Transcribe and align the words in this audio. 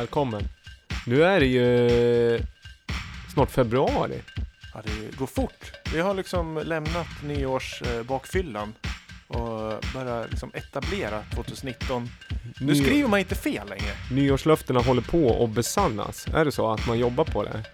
Välkommen. 0.00 0.48
Nu 1.06 1.24
är 1.24 1.40
det 1.40 1.46
ju 1.46 2.40
snart 3.32 3.50
februari. 3.50 4.18
Ja, 4.74 4.80
det 4.84 5.16
går 5.16 5.26
fort. 5.26 5.72
Vi 5.94 6.00
har 6.00 6.14
liksom 6.14 6.62
lämnat 6.64 7.06
nyårsbakfyllan 7.24 8.74
och 9.28 9.84
börjar 9.94 10.26
liksom 10.30 10.50
etablera 10.54 11.22
2019. 11.34 12.08
Nu 12.60 12.66
Ny- 12.72 12.84
skriver 12.84 13.08
man 13.08 13.18
inte 13.20 13.34
fel 13.34 13.68
längre. 13.68 13.92
Nyårslöftena 14.12 14.80
håller 14.80 15.02
på 15.02 15.44
att 15.44 15.50
besannas. 15.50 16.26
Är 16.34 16.44
det 16.44 16.52
så 16.52 16.70
att 16.70 16.86
man 16.86 16.98
jobbar 16.98 17.24
på 17.24 17.42
det? 17.42 17.64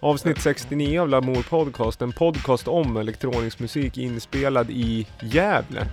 Avsnitt 0.00 0.40
69 0.40 1.00
av 1.00 1.08
Lamour 1.08 1.42
Podcast, 1.42 2.02
en 2.02 2.12
podcast 2.12 2.68
om 2.68 2.96
elektronisk 2.96 3.58
musik 3.58 3.98
inspelad 3.98 4.70
i 4.70 5.06
Gävle. 5.22 5.86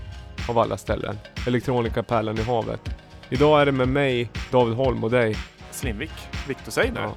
Av 0.50 0.58
alla 0.60 0.78
ställen. 0.78 1.18
Elektronikapellen 1.48 2.40
i 2.40 2.44
havet. 2.44 2.82
Idag 3.30 3.62
är 3.62 3.66
det 3.66 3.72
med 3.72 3.88
mig, 3.88 4.30
David 4.52 4.76
Holm 4.76 5.04
och 5.04 5.12
dig. 5.12 5.36
Slimvik, 5.78 6.12
Victor 6.48 6.72
Seidner. 6.72 7.02
Ja. 7.02 7.14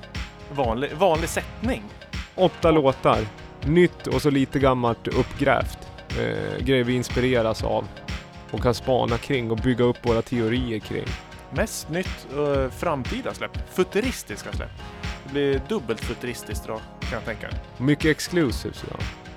Vanlig, 0.52 0.90
vanlig 0.92 1.28
sättning. 1.28 1.82
Åtta 2.34 2.70
låtar. 2.70 3.18
Nytt 3.64 4.06
och 4.06 4.22
så 4.22 4.30
lite 4.30 4.58
gammalt 4.58 5.08
uppgrävt. 5.08 5.78
Eh, 6.10 6.64
grejer 6.64 6.84
vi 6.84 6.94
inspireras 6.94 7.64
av. 7.64 7.88
Och 8.50 8.62
kan 8.62 8.74
spana 8.74 9.18
kring 9.18 9.50
och 9.50 9.56
bygga 9.56 9.84
upp 9.84 10.06
våra 10.06 10.22
teorier 10.22 10.78
kring. 10.78 11.06
Mest 11.52 11.90
nytt 11.90 12.26
uh, 12.36 12.68
framtida 12.68 13.34
släpp. 13.34 13.70
Futuristiska 13.72 14.52
släpp. 14.52 14.70
Det 15.24 15.32
blir 15.32 15.62
dubbelt 15.68 16.00
futuristiskt 16.00 16.66
då, 16.66 16.80
kan 17.00 17.12
jag 17.12 17.24
tänka. 17.24 17.48
Mycket 17.78 18.10
exclusives 18.10 18.84
idag. 18.84 18.98
Det 19.24 19.29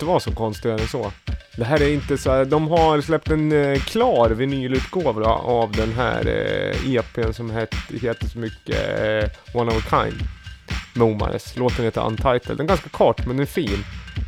inte 0.00 0.08
vara 0.08 0.20
så 0.20 0.34
konstigare 0.34 0.80
än 0.80 0.88
så. 0.88 1.12
Det 1.56 1.64
här 1.64 1.82
är 1.82 1.94
inte 1.94 2.18
så 2.18 2.30
här, 2.30 2.44
de 2.44 2.68
har 2.68 3.00
släppt 3.00 3.28
en 3.28 3.52
eh, 3.52 3.78
klar 3.78 4.30
vinylutgåva 4.30 5.26
av 5.28 5.72
den 5.72 5.92
här 5.92 6.26
eh, 6.26 6.94
EPn 6.94 7.32
som 7.32 7.50
het, 7.50 7.74
heter 8.02 8.26
så 8.26 8.38
mycket 8.38 9.00
eh, 9.00 9.56
One 9.60 9.72
of 9.72 9.92
a 9.92 10.04
Kind. 10.04 10.22
Momares. 10.94 11.56
Låten 11.56 11.84
heter 11.84 12.06
Untitled. 12.06 12.56
Den 12.56 12.60
är 12.60 12.68
ganska 12.68 12.88
kort 12.88 13.18
men 13.18 13.36
den 13.36 13.40
är 13.40 13.46
fin. 13.46 13.84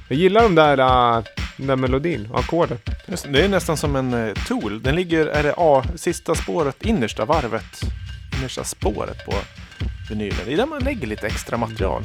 Jag 0.08 0.18
gillar 0.18 0.42
de 0.42 0.54
där, 0.54 0.80
uh, 0.80 1.24
den 1.56 1.66
där 1.66 1.76
melodin 1.76 2.28
och 2.32 2.40
ackorden. 2.40 2.78
Det 3.06 3.44
är 3.44 3.48
nästan 3.48 3.76
som 3.76 3.96
en 3.96 4.14
uh, 4.14 4.34
tool. 4.34 4.82
Den 4.82 4.96
ligger, 4.96 5.26
är 5.26 5.42
det 5.42 5.54
A, 5.56 5.84
sista 5.96 6.34
spåret, 6.34 6.84
innersta 6.84 7.24
varvet. 7.24 7.80
Innersta 8.38 8.64
spåret 8.64 9.24
på 9.24 9.34
vinylen. 10.10 10.38
Det 10.46 10.52
är 10.52 10.56
där 10.56 10.66
man 10.66 10.84
lägger 10.84 11.06
lite 11.06 11.26
extra 11.26 11.56
material. 11.56 12.02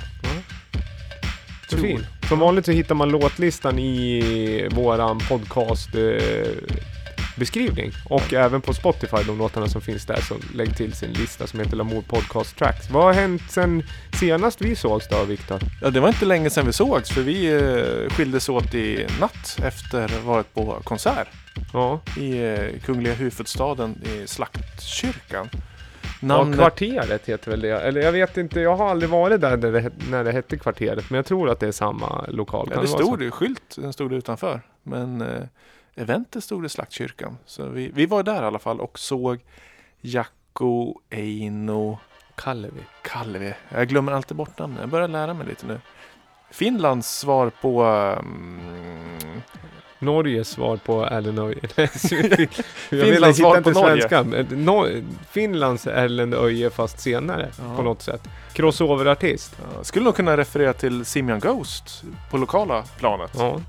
Så 1.70 1.76
Tool. 1.76 1.86
fin. 1.86 2.06
Som 2.28 2.40
vanligt 2.40 2.66
så 2.66 2.72
hittar 2.72 2.96
man 2.96 3.10
låtlistan 3.10 3.80
i 3.80 4.70
våran 4.72 5.20
podcast 5.20 5.96
eh, 5.96 6.78
beskrivning. 7.36 7.92
Och 8.06 8.34
även 8.34 8.62
på 8.62 8.74
Spotify, 8.74 9.18
de 9.28 9.38
låtarna 9.38 9.68
som 9.68 9.82
finns 9.82 10.06
där, 10.06 10.22
så 10.22 10.36
lägg 10.54 10.78
till 10.78 10.94
sin 10.94 11.12
lista 11.12 11.48
som 11.48 11.60
heter 11.60 11.76
Lamour 11.76 12.02
Podcast 12.02 12.58
Tracks. 12.58 12.90
Vad 12.90 13.04
har 13.04 13.14
hänt 13.14 13.42
sen 13.50 13.84
senast 14.20 14.62
vi 14.62 14.76
sågs 14.76 15.08
då, 15.08 15.24
Viktor? 15.24 15.60
Ja, 15.82 15.90
det 15.90 16.00
var 16.00 16.08
inte 16.08 16.26
länge 16.26 16.50
sedan 16.50 16.66
vi 16.66 16.74
sågs 16.74 17.10
för 17.10 17.22
vi 17.22 17.54
uh, 17.54 18.10
skildes 18.10 18.50
åt 18.50 18.74
i 18.74 19.06
natt 19.20 19.60
efter 19.64 20.22
varit 20.26 20.54
på 20.54 20.82
konsert 20.84 21.28
Ja, 21.74 22.02
i 22.18 22.40
uh, 22.40 22.80
Kungliga 22.86 23.14
huvudstaden 23.14 24.02
i 24.04 24.28
Slaktkyrkan. 24.28 25.50
Ja 26.20 26.28
Namnet, 26.28 26.60
Kvarteret 26.60 27.30
heter 27.30 27.52
väl 27.52 27.62
det. 27.62 27.82
Eller 27.82 28.02
jag 28.02 28.12
vet 28.12 28.38
inte, 28.38 28.60
jag 28.60 28.76
har 28.76 28.90
aldrig 28.90 29.10
varit 29.10 29.42
där 29.42 29.58
när 29.58 29.72
det, 29.72 29.92
när 30.12 30.24
det 30.24 30.32
hette 30.32 30.58
Kvarteret. 30.58 31.10
Men 31.10 31.16
jag 31.16 31.26
tror 31.26 31.50
att 31.50 31.60
det 31.60 31.68
är 31.68 31.72
samma 31.72 32.26
lokal. 32.28 32.70
ja, 32.74 32.82
det 32.82 32.88
så? 32.88 32.98
stod 32.98 33.22
ju 33.22 33.32
skylt, 33.32 33.76
den 33.76 33.94
stod 33.94 34.14
utanför. 34.14 34.62
Men 34.84 35.22
uh, 35.22 35.44
eventet 35.96 36.44
stod 36.44 36.66
i 36.66 36.70
Slaktkyrkan. 36.70 37.38
Så 37.46 37.66
vi, 37.66 37.92
vi 37.94 38.06
var 38.06 38.24
där 38.24 38.44
i 38.44 38.46
alla 38.46 38.60
fall 38.60 38.80
och 38.80 39.00
såg 39.00 39.40
Jacko 40.02 40.96
Eino 41.10 41.98
Kallevi. 42.36 42.82
Kallevi. 43.02 43.54
Jag 43.70 43.88
glömmer 43.88 44.12
alltid 44.12 44.38
bort 44.38 44.60
namnet. 44.60 44.80
Jag 44.80 44.90
börjar 44.90 45.08
lära 45.08 45.34
mig 45.34 45.48
lite 45.48 45.66
nu. 45.66 45.80
Finlands 46.52 47.20
svar 47.20 47.52
på... 47.62 47.84
Um, 48.20 49.42
Norges 50.00 50.50
svar 50.50 50.78
på 50.78 51.06
Erlend 51.06 51.40
jag 52.90 53.06
vill 53.06 53.34
svar 53.36 53.62
på 53.62 53.74
svenska. 53.74 54.24
men 54.24 54.46
Nor- 54.46 55.04
Finlands 55.32 55.88
Erlend 55.88 56.34
Öje 56.34 56.70
fast 56.70 57.00
senare 57.00 57.50
Ja. 57.58 57.76
på 57.76 57.82
något 57.82 58.02
sätt. 58.02 58.22
Crossover-artist. 58.54 59.56
ja, 59.76 59.84
skulle 59.84 60.06
nog 60.06 60.16
kunna 60.16 60.38
referera 60.38 60.74
till 60.74 61.06
Simian 61.06 61.40
Ghost 61.40 62.04
på 62.30 62.38
lokala 62.38 62.84
planet. 62.98 63.32
Ja. 63.38 63.62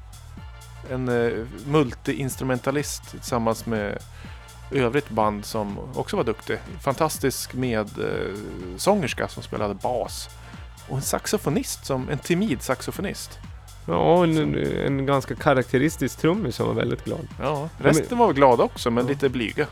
En 0.90 1.08
uh, 1.08 1.46
multi-instrumentalist 1.66 3.10
tillsammans 3.10 3.66
med 3.66 3.98
övrigt 4.70 5.10
band 5.10 5.44
som 5.44 5.78
också 5.94 6.16
var 6.16 6.24
duktig. 6.24 6.58
Fantastisk 6.82 7.54
med 7.54 7.98
uh, 7.98 8.34
sångerska 8.76 9.28
som 9.28 9.42
spelade 9.42 9.74
bas. 9.74 10.28
Och 10.88 10.96
en 10.96 11.02
saxofonist, 11.02 11.86
som, 11.86 12.08
en 12.08 12.18
timid 12.18 12.62
saxofonist. 12.62 13.38
Ja, 13.88 14.14
och 14.18 14.24
en, 14.24 14.54
en 14.86 15.06
ganska 15.06 15.34
karaktäristisk 15.34 16.18
trummis 16.20 16.56
som 16.56 16.66
var 16.66 16.74
väldigt 16.74 17.04
glad. 17.04 17.28
Ja, 17.40 17.68
resten 17.78 18.18
var 18.18 18.32
glada 18.32 18.62
också 18.64 18.90
men 18.90 19.04
Ja. 19.04 19.10
lite 19.10 19.28
blyga. 19.28 19.66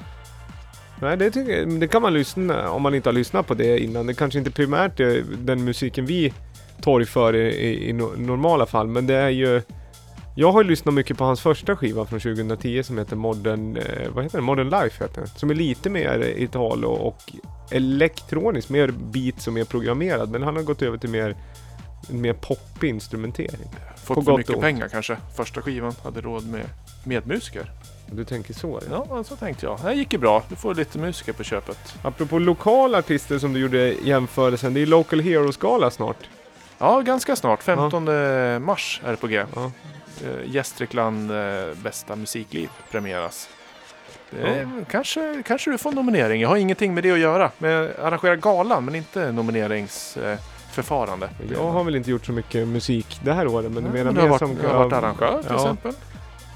Nej, 1.01 1.17
det, 1.17 1.37
jag, 1.37 1.81
det 1.81 1.89
kan 1.89 2.03
man 2.03 2.15
lyssna 2.15 2.71
om 2.71 2.83
man 2.83 2.95
inte 2.95 3.09
har 3.09 3.15
lyssnat 3.15 3.47
på 3.47 3.55
det 3.55 3.79
innan. 3.79 4.07
Det 4.07 4.15
kanske 4.15 4.39
inte 4.39 4.51
primärt 4.51 5.01
är 5.01 5.25
den 5.39 5.65
musiken 5.65 6.07
vi 6.07 6.33
torgför 6.83 7.37
i, 7.37 7.49
i, 7.49 7.91
i 7.91 7.93
no- 7.93 8.17
normala 8.27 8.67
fall, 8.67 8.87
men 8.87 9.07
det 9.07 9.15
är 9.15 9.29
ju... 9.29 9.63
Jag 10.39 10.53
har 10.53 10.63
ju 10.63 10.69
lyssnat 10.69 10.95
mycket 10.95 11.19
på 11.19 11.25
hans 11.25 11.41
första 11.41 11.77
skiva 11.77 12.05
från 12.05 12.21
2010 12.21 12.83
som 12.83 12.99
heter 12.99 13.17
Modern... 13.17 13.77
Eh, 13.77 13.83
vad 14.15 14.25
heter 14.25 14.39
den? 14.39 14.45
Modern 14.45 14.71
Life 14.71 15.05
heter 15.05 15.21
den. 15.21 15.29
Som 15.37 15.51
är 15.51 15.55
lite 15.55 15.91
mer 15.91 16.33
Italo 16.37 16.89
och 16.89 17.19
elektronisk, 17.71 18.69
mer 18.69 18.89
beat 18.89 19.41
som 19.41 19.57
är 19.57 19.65
programmerad. 19.65 20.31
Men 20.31 20.43
han 20.43 20.57
har 20.57 20.63
gått 20.63 20.83
över 20.83 20.99
till 20.99 21.11
mer, 21.11 21.37
mer 22.09 22.33
poppig 22.33 22.89
instrumentering. 22.89 23.69
Fått 24.05 24.25
för 24.25 24.37
mycket 24.37 24.61
pengar 24.61 24.89
kanske. 24.89 25.17
Första 25.37 25.63
skivan 25.63 25.95
hade 26.05 26.21
råd 26.21 26.47
med 26.47 26.65
medmusiker. 27.05 27.71
Du 28.11 28.25
tänker 28.25 28.55
så? 28.55 28.81
Ja. 28.91 29.07
Ja, 29.11 29.25
så 29.25 29.37
tänkte 29.37 29.67
jag. 29.67 29.81
Det 29.85 29.95
gick 29.95 30.13
ju 30.13 30.19
bra. 30.19 30.43
Du 30.49 30.57
får 30.57 30.75
lite 30.75 30.99
musiker 30.99 31.33
på 31.33 31.45
köpet. 31.45 31.95
Apropå 32.03 32.39
lokala 32.39 32.99
artister 32.99 33.39
som 33.39 33.53
du 33.53 33.61
gjorde 33.61 33.93
jämförelsen. 33.93 34.75
Det 34.75 34.81
är 34.81 34.87
Local 34.87 35.21
Heroes-gala 35.21 35.91
snart. 35.91 36.17
Ja, 36.79 37.01
ganska 37.01 37.37
snart. 37.37 37.63
15 37.63 38.05
mars 38.65 39.01
är 39.05 39.11
det 39.11 39.17
på 39.17 39.27
G. 39.27 39.45
Ja. 39.55 39.71
Eh, 40.25 40.55
Gästrikland 40.55 41.31
eh, 41.31 41.75
bästa 41.83 42.17
musikliv 42.17 42.69
premieras. 42.91 43.49
Är, 44.41 44.85
kanske, 44.91 45.43
kanske 45.47 45.71
du 45.71 45.79
får 45.79 45.93
nominering. 45.93 46.41
Jag 46.41 46.49
har 46.49 46.57
ingenting 46.57 46.95
med 46.95 47.03
det 47.03 47.13
att 47.13 47.19
göra. 47.19 47.51
Men 47.59 47.71
jag 47.71 47.91
arrangerar 48.03 48.37
galan 48.37 48.85
men 48.85 48.95
inte 48.95 49.33
nomineringsförfarande. 50.77 51.29
Jag 51.51 51.73
har 51.73 51.85
väl 51.85 51.97
inte 51.97 52.11
gjort 52.11 52.27
så 52.27 52.33
mycket 52.33 52.69
musik 52.69 53.21
det 53.25 53.33
här 53.33 53.47
året 53.47 53.73
men 53.73 53.85
menar 53.85 54.05
men 54.05 54.15
du 54.15 54.21
har 54.21 54.27
mer 54.27 54.31
varit, 54.31 54.39
som 54.39 54.55
du 54.55 54.67
har 54.67 54.75
varit 54.75 54.93
arrangör 54.93 55.43
till 55.43 55.51
ja, 55.51 55.57
exempel. 55.57 55.93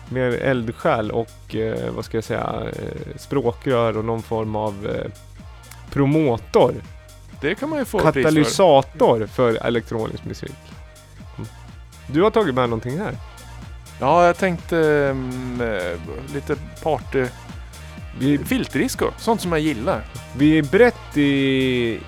Mer 0.08 0.32
eldsjäl 0.32 1.10
och 1.10 1.54
eh, 1.54 1.90
vad 1.90 2.04
ska 2.04 2.16
jag 2.16 2.24
säga 2.24 2.62
eh, 2.76 3.16
språkrör 3.16 3.98
och 3.98 4.04
någon 4.04 4.22
form 4.22 4.56
av 4.56 4.86
eh, 4.86 5.10
promotor. 5.90 6.74
Det 7.40 7.54
kan 7.54 7.70
man 7.70 7.78
ju 7.78 7.84
få 7.84 7.98
pris 7.98 8.12
för. 8.12 8.22
Katalysator 8.22 9.26
för 9.26 9.54
elektronisk 9.54 10.24
musik. 10.24 10.56
Du 12.06 12.22
har 12.22 12.30
tagit 12.30 12.54
med 12.54 12.68
någonting 12.68 12.98
här. 12.98 13.14
Ja, 14.00 14.26
jag 14.26 14.36
tänkte 14.36 14.78
eh, 15.60 16.34
lite 16.34 16.56
party... 16.82 17.26
Vi, 18.18 18.38
Filterdisco, 18.38 19.06
sånt 19.18 19.40
som 19.40 19.52
jag 19.52 19.60
gillar. 19.60 20.04
vi 20.36 20.58
är 20.58 20.62
brett 20.62 21.16
i 21.16 22.00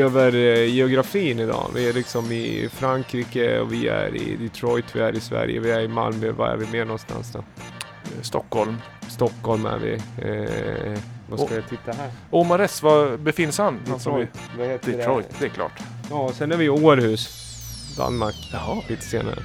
över 0.00 0.34
eh, 0.34 0.74
geografin 0.74 1.38
idag. 1.40 1.70
Vi 1.74 1.88
är 1.88 1.92
liksom 1.92 2.32
i 2.32 2.68
Frankrike 2.72 3.58
och 3.60 3.72
vi 3.72 3.88
är 3.88 4.16
i 4.16 4.36
Detroit, 4.36 4.84
vi 4.96 5.00
är 5.00 5.12
i 5.16 5.20
Sverige, 5.20 5.60
vi 5.60 5.70
är 5.70 5.80
i 5.80 5.88
Malmö. 5.88 6.30
Var 6.32 6.46
är 6.48 6.56
vi 6.56 6.66
mer 6.72 6.84
någonstans 6.84 7.32
då? 7.32 7.38
Eh, 7.38 8.22
Stockholm. 8.22 8.76
Stockholm 9.08 9.66
är 9.66 9.78
vi. 9.78 9.92
Eh, 9.94 10.98
vad 11.28 11.38
ska 11.40 11.48
Och- 11.48 11.56
jag 11.56 11.68
titta 11.68 11.92
här? 11.92 12.10
Omar 12.30 12.58
S, 12.58 12.82
var 12.82 13.16
befinns 13.16 13.58
han? 13.58 13.78
Detroit. 13.86 14.28
Vad 14.58 14.66
heter 14.66 14.92
Detroit, 14.92 15.26
det? 15.30 15.36
det 15.38 15.44
är 15.44 15.48
klart. 15.54 15.80
Ja, 16.10 16.30
sen 16.34 16.52
är 16.52 16.56
vi 16.56 16.64
i 16.64 16.68
Århus. 16.68 17.38
Danmark. 17.98 18.50
Jaha. 18.52 18.82
Lite 18.88 19.02
senare. 19.02 19.38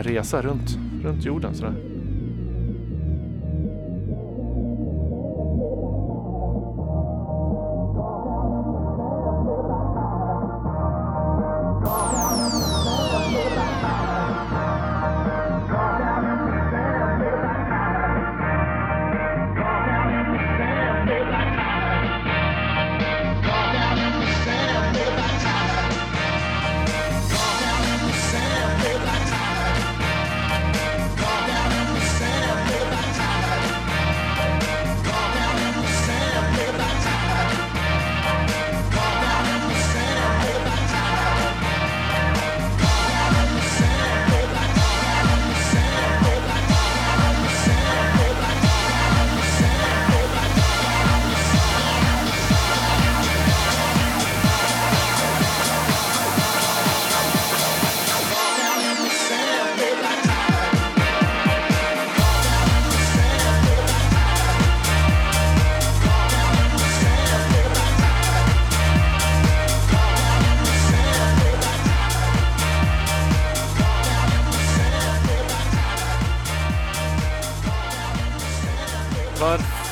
resa 0.00 0.42
runt, 0.42 0.76
runt 1.02 1.24
jorden 1.24 1.54
sådär. 1.54 1.74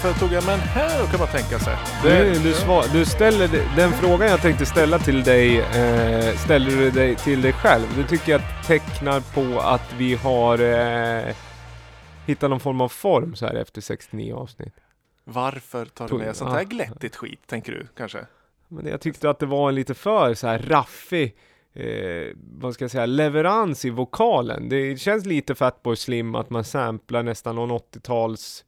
Varför 0.05 0.21
tog 0.21 0.33
jag 0.33 0.47
med 0.47 0.59
den 0.59 0.69
här 0.69 1.03
då 1.03 1.07
kan 1.07 1.21
man 1.21 1.29
tänka 1.29 1.59
sig. 1.59 1.77
Du, 2.03 2.39
du, 2.49 2.53
svar, 2.53 2.85
du 2.93 3.05
ställer 3.05 3.49
den 3.77 3.93
frågan 3.93 4.29
jag 4.29 4.41
tänkte 4.41 4.67
ställa 4.67 4.99
till 4.99 5.23
dig, 5.23 5.59
eh, 5.59 6.37
ställer 6.37 6.71
du 6.71 6.91
dig 6.91 7.17
till 7.17 7.43
dig 7.43 7.53
själv. 7.53 7.87
Det 7.97 8.05
tycker 8.05 8.33
jag 8.33 8.41
tecknar 8.67 9.21
på 9.21 9.61
att 9.61 9.95
vi 9.99 10.15
har 10.15 10.59
eh, 10.59 11.35
hittat 12.27 12.51
någon 12.51 12.61
form 12.61 12.81
av 12.81 12.89
form 12.89 13.35
så 13.35 13.47
här 13.47 13.55
efter 13.55 13.81
69 13.81 14.35
avsnitt. 14.35 14.75
Varför 15.25 15.85
tar 15.85 16.05
du 16.05 16.09
Tog- 16.09 16.21
med 16.21 16.37
sånt 16.37 16.51
ja. 16.51 16.57
här 16.57 16.65
glättigt 16.65 17.17
skit, 17.17 17.41
tänker 17.47 17.73
du 17.73 17.87
kanske? 17.97 18.27
Men 18.69 18.87
jag 18.87 19.01
tyckte 19.01 19.31
att 19.31 19.39
det 19.39 19.47
var 19.47 19.69
en 19.69 19.75
lite 19.75 19.95
för 19.95 20.35
så 20.35 20.47
här 20.47 20.59
raffig, 20.59 21.37
eh, 21.73 22.37
vad 22.37 22.75
ska 22.75 22.85
jag 22.85 22.91
säga, 22.91 23.07
leverans 23.07 23.85
i 23.85 23.91
vokalen. 23.91 24.69
Det 24.69 25.01
känns 25.01 25.27
lite 25.27 25.55
Fatboy 25.55 25.97
Slim 25.97 26.35
att 26.35 26.51
man 26.51 26.65
samplar 26.65 27.23
nästan 27.23 27.55
någon 27.55 27.71
80-tals 27.71 28.65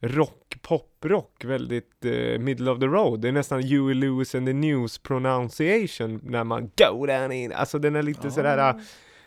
rock, 0.00 0.47
poprock, 0.62 1.44
väldigt 1.44 2.04
eh, 2.04 2.38
middle 2.38 2.70
of 2.70 2.78
the 2.80 2.86
road. 2.86 3.20
Det 3.20 3.28
är 3.28 3.32
nästan 3.32 3.62
Huey 3.62 3.94
Lewis 3.94 4.34
and 4.34 4.46
the 4.46 4.52
News 4.52 4.98
pronunciation 4.98 6.20
när 6.22 6.44
man 6.44 6.62
go 6.76 7.06
down 7.06 7.32
in. 7.32 7.52
Alltså 7.52 7.78
den 7.78 7.96
är 7.96 8.02
lite 8.02 8.30
sådär, 8.30 8.68
eh, 8.70 8.76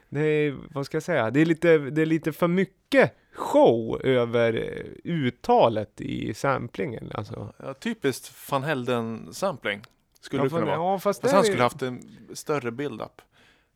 det 0.10 0.22
är, 0.22 0.58
vad 0.74 0.86
ska 0.86 0.96
jag 0.96 1.04
säga, 1.04 1.32
det 1.32 1.42
är 1.42 1.46
lite, 1.46 1.78
det 1.78 2.02
är 2.02 2.06
lite 2.06 2.32
för 2.32 2.48
mycket 2.48 3.14
show 3.36 4.02
över 4.06 4.54
eh, 4.54 5.12
uttalet 5.12 6.02
i 6.02 6.34
samplingen. 6.34 7.12
Alltså. 7.14 7.54
Ja, 7.58 7.74
typiskt 7.74 8.52
Van 8.52 8.64
Helden-sampling. 8.64 9.82
Skulle 10.22 10.40
Ja, 10.40 10.44
det 10.44 10.50
kunna 10.50 10.66
vara. 10.66 10.76
ja, 10.76 11.00
fast, 11.00 11.22
Fast 11.22 11.34
han 11.34 11.44
är- 11.44 11.48
skulle 11.48 11.64
haft 11.64 11.82
en 11.82 12.02
större 12.34 12.72
build-up. 12.72 13.22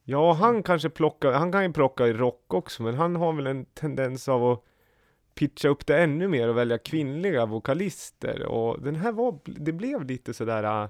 Ja, 0.04 0.34
han 0.34 0.64
kanske 0.64 0.90
plockar, 0.90 1.32
han 1.32 1.52
kan 1.52 1.64
ju 1.64 1.74
plocka 1.74 2.08
i 2.08 2.14
rock 2.14 2.54
också, 2.54 2.84
men 2.84 2.96
han 2.96 3.16
har 3.16 3.34
väl 3.34 3.48
en 3.48 3.66
tendens 3.66 4.30
av 4.30 4.52
att 4.52 4.64
pitcha 5.36 5.68
upp 5.68 5.86
det 5.86 5.98
ännu 6.04 6.28
mer 6.28 6.48
och 6.48 6.58
välja 6.58 6.78
kvinnliga 6.78 7.46
vokalister 7.46 8.46
och 8.46 8.82
den 8.82 8.96
här 8.96 9.12
var, 9.12 9.40
det 9.46 9.72
blev 9.72 10.06
lite 10.06 10.34
sådär 10.34 10.84
äh, 10.84 10.90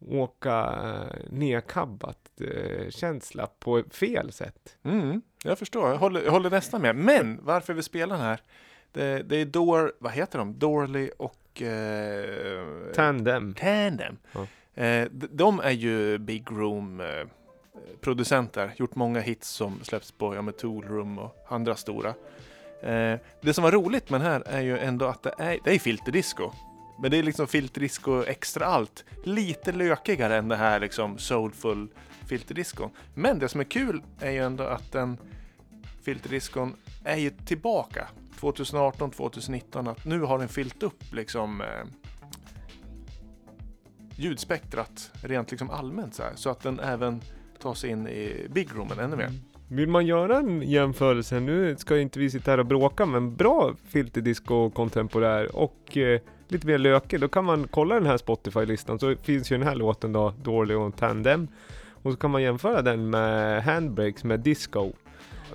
åka 0.00 0.78
äh, 0.84 1.30
nedkabbat 1.30 2.30
äh, 2.40 2.90
känsla 2.90 3.46
på 3.58 3.82
fel 3.90 4.32
sätt. 4.32 4.76
Mm, 4.82 5.22
jag 5.44 5.58
förstår, 5.58 5.88
jag 5.88 5.98
håller, 5.98 6.22
jag 6.22 6.30
håller 6.30 6.50
nästan 6.50 6.82
med. 6.82 6.96
Men 6.96 7.38
varför 7.42 7.74
vi 7.74 7.82
spelar 7.82 8.16
den 8.16 8.24
här? 8.24 8.40
Det, 8.92 9.22
det 9.22 9.36
är 9.36 9.44
Dor, 9.44 9.92
vad 9.98 10.12
heter 10.12 10.38
de? 10.38 10.58
Dorley 10.58 11.10
och 11.18 11.62
eh, 11.62 12.92
Tandem. 12.94 13.54
Tandem. 13.54 14.16
Ja. 14.32 14.46
Eh, 14.82 15.08
de 15.10 15.60
är 15.60 15.70
ju 15.70 16.18
Big 16.18 16.50
Room 16.50 17.02
producenter. 18.00 18.72
Gjort 18.76 18.94
många 18.94 19.20
hits 19.20 19.48
som 19.48 19.80
släppts 19.82 20.12
på 20.12 20.34
ja, 20.34 20.42
med 20.42 20.56
Tool 20.56 20.84
Room 20.84 21.18
och 21.18 21.36
andra 21.48 21.76
stora. 21.76 22.14
Eh, 22.82 23.18
det 23.40 23.54
som 23.54 23.64
var 23.64 23.72
roligt 23.72 24.10
med 24.10 24.20
den 24.20 24.30
här 24.30 24.42
är 24.46 24.60
ju 24.60 24.78
ändå 24.78 25.06
att 25.06 25.22
det 25.22 25.34
är, 25.38 25.58
det 25.64 25.74
är 25.74 25.78
filterdisco. 25.78 26.50
Men 27.00 27.10
det 27.10 27.16
är 27.16 27.22
liksom 27.22 27.46
filterdisco 27.46 28.24
extra 28.24 28.66
allt. 28.66 29.04
Lite 29.24 29.72
lökigare 29.72 30.36
än 30.36 30.48
det 30.48 30.56
här 30.56 30.80
liksom 30.80 31.18
soulful 31.18 31.88
filterdiscon. 32.26 32.90
Men 33.14 33.38
det 33.38 33.48
som 33.48 33.60
är 33.60 33.64
kul 33.64 34.02
är 34.20 34.30
ju 34.30 34.38
ändå 34.38 34.64
att 34.64 34.92
den 34.92 35.18
filterdiscon 36.02 36.76
är 37.04 37.16
ju 37.16 37.30
tillbaka 37.30 38.08
2018, 38.40 39.10
2019. 39.10 39.88
Att 39.88 40.04
nu 40.04 40.20
har 40.20 40.38
den 40.38 40.48
fyllt 40.48 40.82
upp 40.82 41.02
liksom 41.12 41.60
eh, 41.60 41.66
ljudspektrat 44.16 45.10
rent 45.22 45.50
liksom 45.50 45.70
allmänt 45.70 46.14
så 46.14 46.22
här. 46.22 46.32
Så 46.34 46.50
att 46.50 46.60
den 46.60 46.80
även 46.80 47.20
tar 47.58 47.74
sig 47.74 47.90
in 47.90 48.08
i 48.08 48.46
big 48.50 48.68
roomen 48.74 48.98
ännu 48.98 49.16
mer. 49.16 49.24
Mm. 49.24 49.40
Vill 49.68 49.88
man 49.88 50.06
göra 50.06 50.38
en 50.38 50.62
jämförelse, 50.62 51.40
nu 51.40 51.76
ska 51.76 51.98
inte 51.98 52.18
vi 52.18 52.30
sitta 52.30 52.50
här 52.50 52.58
och 52.58 52.66
bråka, 52.66 53.06
men 53.06 53.36
bra 53.36 53.74
filterdisco 53.88 54.70
kontemporär 54.70 55.56
och 55.56 55.96
eh, 55.96 56.20
lite 56.48 56.66
mer 56.66 56.78
lökig, 56.78 57.20
då 57.20 57.28
kan 57.28 57.44
man 57.44 57.68
kolla 57.68 57.94
den 57.94 58.06
här 58.06 58.16
Spotify-listan 58.16 58.98
så 58.98 59.16
finns 59.22 59.52
ju 59.52 59.58
den 59.58 59.66
här 59.66 59.74
låten 59.74 60.12
då, 60.12 60.34
Dorley 60.42 60.76
och 60.76 60.96
Tandem. 60.96 61.48
Och 62.02 62.12
så 62.12 62.18
kan 62.18 62.30
man 62.30 62.42
jämföra 62.42 62.82
den 62.82 63.10
med 63.10 63.62
Handbrakes 63.64 64.24
med 64.24 64.40
Disco. 64.40 64.92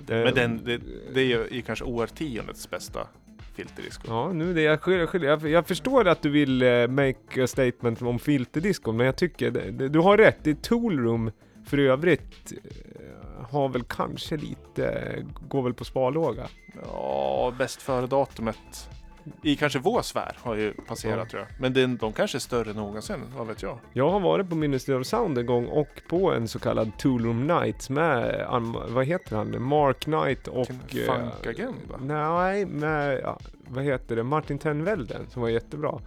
Men 0.06 0.34
den, 0.34 0.60
det, 0.64 0.80
det 1.14 1.20
är 1.20 1.24
ju, 1.24 1.46
ju 1.50 1.62
kanske 1.62 1.84
årtiondets 1.84 2.70
bästa 2.70 3.08
filterdisco. 3.54 4.02
Ja, 4.08 4.32
nu 4.32 4.54
det 4.54 4.62
jag, 4.62 4.80
skiljer, 4.80 5.06
skiljer. 5.06 5.30
jag, 5.30 5.48
jag 5.48 5.66
förstår 5.66 6.08
att 6.08 6.22
du 6.22 6.30
vill 6.30 6.62
eh, 6.62 6.88
make 6.88 7.44
a 7.44 7.46
statement 7.46 8.02
om 8.02 8.18
filterdisco, 8.18 8.92
men 8.92 9.06
jag 9.06 9.16
tycker, 9.16 9.50
det, 9.50 9.70
det, 9.70 9.88
du 9.88 9.98
har 9.98 10.16
rätt, 10.16 10.38
det 10.42 10.50
är 10.50 10.54
Tool 10.54 10.98
Room 10.98 11.30
för 11.66 11.78
övrigt 11.78 12.52
eh, 12.52 13.23
har 13.50 13.68
väl 13.68 13.82
kanske 13.82 14.36
lite, 14.36 15.16
går 15.48 15.62
väl 15.62 15.74
på 15.74 15.84
sparlåga. 15.84 16.46
Ja, 16.92 17.52
bäst 17.58 17.82
före-datumet 17.82 18.88
i 19.42 19.56
kanske 19.56 19.78
vår 19.78 20.02
sfär 20.02 20.36
har 20.42 20.54
ju 20.54 20.72
passerat 20.72 21.18
Ja. 21.18 21.26
tror 21.26 21.42
jag. 21.42 21.60
Men 21.60 21.72
den, 21.72 21.96
de 21.96 22.12
kanske 22.12 22.38
är 22.38 22.40
större 22.40 22.70
än 22.70 22.76
någonsin, 22.76 23.16
vad 23.36 23.46
vet 23.46 23.62
jag? 23.62 23.78
Jag 23.92 24.10
har 24.10 24.20
varit 24.20 24.48
på 24.48 24.54
Ministry 24.54 24.94
of 24.94 25.06
Sound 25.06 25.38
en 25.38 25.46
gång 25.46 25.66
och 25.66 25.88
på 26.08 26.32
en 26.32 26.48
så 26.48 26.58
kallad 26.58 26.90
Tool 26.98 27.24
Room 27.24 27.46
Night 27.46 27.90
med, 27.90 28.46
vad 28.88 29.06
heter 29.06 29.36
han, 29.36 29.62
Mark 29.62 30.00
Knight 30.00 30.48
och... 30.48 30.70
Eh, 30.70 30.76
funkagenda. 31.06 31.96
Nej, 32.00 32.66
med, 32.66 33.34
vad 33.68 33.84
heter 33.84 34.16
det, 34.16 34.22
Martin 34.22 34.58
Tenvelden 34.58 35.26
som 35.30 35.42
var 35.42 35.48
jättebra. 35.48 35.98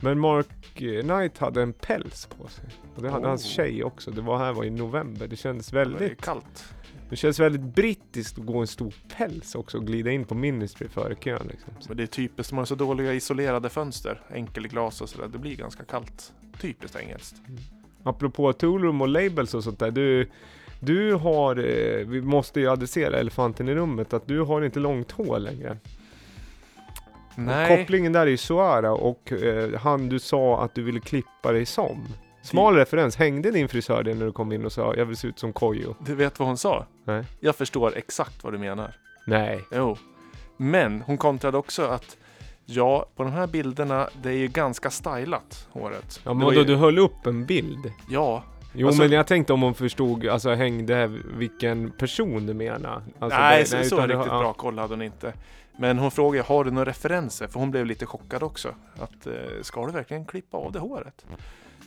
Men 0.00 0.18
Mark 0.20 0.46
Knight 0.74 1.38
hade 1.38 1.62
en 1.62 1.72
päls 1.72 2.26
på 2.38 2.48
sig. 2.48 2.64
Och 2.96 3.02
det 3.02 3.10
hade 3.10 3.22
Oh. 3.24 3.28
hans 3.28 3.44
tjej 3.44 3.84
också. 3.84 4.10
Det 4.10 4.20
var 4.20 4.38
här 4.38 4.52
var 4.52 4.64
i 4.64 4.70
november. 4.70 5.26
Det 5.26 5.36
kändes 5.36 5.66
Det 5.68 5.80
är 5.80 5.84
väldigt, 5.84 6.24
kallt. 6.24 6.64
Det 7.12 7.16
känns 7.16 7.40
väldigt 7.40 7.74
brittiskt 7.74 8.38
att 8.38 8.46
gå 8.46 8.58
en 8.58 8.66
stor 8.66 8.94
päls 9.16 9.54
också 9.54 9.78
och 9.78 9.86
glida 9.86 10.10
in 10.10 10.24
på 10.24 10.34
Ministry 10.34 10.88
före 10.88 11.14
kön 11.14 11.46
liksom. 11.50 11.72
Men 11.88 11.96
det 11.96 12.02
är 12.02 12.06
typiskt, 12.06 12.50
de 12.50 12.58
har 12.58 12.64
så 12.64 12.74
dåliga 12.74 13.12
isolerade 13.14 13.68
fönster, 13.68 14.20
enkelglas 14.30 15.00
och 15.00 15.08
sådär. 15.08 15.28
Det 15.32 15.38
blir 15.38 15.56
ganska 15.56 15.84
kallt. 15.84 16.32
Typiskt 16.60 16.96
engelskt. 16.96 17.36
apropå 18.02 18.52
Tool 18.52 18.82
Room 18.82 19.00
och 19.00 19.08
labels 19.08 19.54
och 19.54 19.64
sånt 19.64 19.78
där. 19.78 19.90
Du, 19.90 20.30
du 20.80 21.14
har, 21.14 21.56
eh, 21.56 22.06
vi 22.06 22.22
måste 22.22 22.60
ju 22.60 22.70
adressera 22.70 23.18
elefanten 23.18 23.68
i 23.68 23.74
rummet, 23.74 24.12
att 24.12 24.26
du 24.26 24.40
har 24.40 24.62
inte 24.62 24.80
långt 24.80 25.10
hår 25.10 25.38
längre. 25.38 25.76
Nej, 27.36 27.78
Kopplingen 27.78 28.12
där 28.12 28.20
är 28.20 28.30
ju 28.30 28.36
Suara 28.36 28.92
och 28.92 29.32
eh, 29.32 29.80
han 29.80 30.08
du 30.08 30.18
sa 30.18 30.64
att 30.64 30.74
du 30.74 30.82
ville 30.82 31.00
klippa 31.00 31.52
dig 31.52 31.66
som. 31.66 32.06
Smal 32.42 32.74
referens, 32.76 33.16
hängde 33.16 33.50
din 33.50 33.68
frisör 33.68 34.02
det 34.02 34.14
när 34.14 34.26
du 34.26 34.32
kom 34.32 34.52
in 34.52 34.64
och 34.64 34.72
sa 34.72 34.94
jag 34.96 35.04
vill 35.06 35.16
se 35.16 35.28
ut 35.28 35.38
som 35.38 35.52
Kojo? 35.52 35.94
du 35.98 36.14
vet 36.14 36.38
vad 36.38 36.48
hon 36.48 36.58
sa? 36.58 36.86
Nej. 37.04 37.24
Jag 37.40 37.56
förstår 37.56 37.96
exakt 37.96 38.44
vad 38.44 38.52
du 38.52 38.58
menar. 38.58 38.94
Nej. 39.26 39.60
Jo. 39.72 39.96
Men 40.56 41.02
hon 41.02 41.18
kontrade 41.18 41.58
också 41.58 41.82
att 41.86 42.16
ja, 42.66 43.06
på 43.16 43.22
de 43.22 43.32
här 43.32 43.46
bilderna, 43.46 44.08
det 44.22 44.28
är 44.28 44.36
ju 44.36 44.48
ganska 44.48 44.90
stylat, 44.90 45.68
håret. 45.72 46.20
Ja 46.24 46.34
men 46.34 46.44
vadå, 46.44 46.58
ju- 46.58 46.64
du 46.64 46.76
höll 46.76 46.98
upp 46.98 47.26
en 47.26 47.46
bild? 47.46 47.92
Ja, 48.10 48.42
Jo 48.74 48.86
Alltså- 48.86 49.02
men 49.02 49.12
jag 49.12 49.26
tänkte 49.26 49.52
om 49.52 49.62
hon 49.62 49.74
förstod, 49.74 50.26
alltså 50.26 50.54
hängde 50.54 51.06
vilken 51.36 51.90
person 51.90 52.46
du 52.46 52.54
menar. 52.54 53.02
Alltså, 53.18 53.38
nej, 53.38 53.58
det- 53.60 53.66
så, 53.68 53.84
så 53.84 53.94
utan 53.96 54.08
riktigt 54.08 54.26
ja. 54.32 54.38
bra 54.38 54.52
koll 54.52 54.78
hade 54.78 54.92
hon 54.94 55.02
inte. 55.02 55.32
Men 55.76 55.98
hon 55.98 56.10
frågade, 56.10 56.44
har 56.48 56.64
du 56.64 56.70
några 56.70 56.90
referenser? 56.90 57.46
För 57.46 57.60
hon 57.60 57.70
blev 57.70 57.86
lite 57.86 58.06
chockad 58.06 58.42
också. 58.42 58.74
Att, 59.00 59.26
eh, 59.26 59.32
ska 59.62 59.86
du 59.86 59.92
verkligen 59.92 60.24
klippa 60.26 60.56
av 60.56 60.72
det 60.72 60.78
håret? 60.78 61.26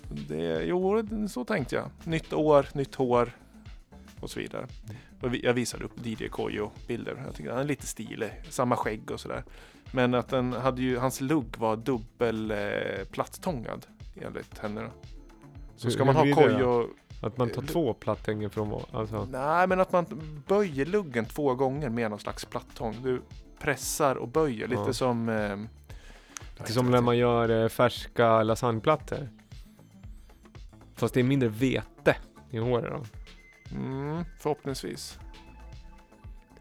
Det, 0.09 0.61
jo, 0.63 1.03
så 1.29 1.43
tänkte 1.45 1.75
jag. 1.75 1.89
Nytt 2.03 2.33
år, 2.33 2.65
nytt 2.73 2.95
hår 2.95 3.31
och 4.19 4.29
så 4.29 4.39
vidare. 4.39 4.67
Och 5.21 5.35
jag 5.35 5.53
visade 5.53 5.83
upp 5.83 6.05
DJ 6.05 6.27
Kojo-bilder. 6.27 7.23
Jag 7.25 7.35
tycker 7.35 7.51
han 7.51 7.59
är 7.59 7.63
lite 7.63 7.85
stilig. 7.87 8.29
Samma 8.49 8.75
skägg 8.75 9.11
och 9.11 9.19
sådär. 9.19 9.43
Men 9.91 10.13
att 10.13 10.29
den 10.29 10.53
hade 10.53 10.81
ju, 10.81 10.97
hans 10.97 11.21
lugg 11.21 11.57
var 11.57 11.75
dubbel 11.75 12.51
eh, 12.51 12.57
plattångad 13.11 13.85
enligt 14.21 14.57
henne. 14.59 14.81
Då. 14.81 14.87
Så 15.75 15.87
Hur- 15.87 15.91
ska 15.93 16.05
man 16.05 16.15
ha? 16.15 16.33
Kojo... 16.35 16.87
Att 17.21 17.37
man 17.37 17.49
tar 17.49 17.61
Eh, 17.61 17.67
två 17.67 17.93
platthänger 17.93 18.49
från 18.49 18.81
alltså. 18.91 19.27
Nej, 19.31 19.67
men 19.67 19.79
att 19.79 19.91
man 19.91 20.05
böjer 20.47 20.85
luggen 20.85 21.25
två 21.25 21.53
gånger 21.55 21.89
med 21.89 22.09
någon 22.09 22.19
slags 22.19 22.45
plattång. 22.45 22.95
Du 23.03 23.21
pressar 23.59 24.15
och 24.15 24.27
böjer, 24.27 24.67
lite 24.67 24.81
Ja. 24.85 24.93
som... 24.93 25.29
Eh, 25.29 25.57
Lite 26.59 26.73
som 26.73 26.91
när 26.91 27.01
man 27.01 27.17
gör 27.17 27.63
eh, 27.63 27.67
färska 27.69 28.43
lasagneplattor. 28.43 29.29
Fast 30.95 31.13
det 31.13 31.19
är 31.19 31.23
mindre 31.23 31.49
vete 31.49 32.15
i 32.51 32.57
håret 32.57 32.91
då. 32.91 33.03
Mm, 33.75 34.23
förhoppningsvis. 34.39 35.19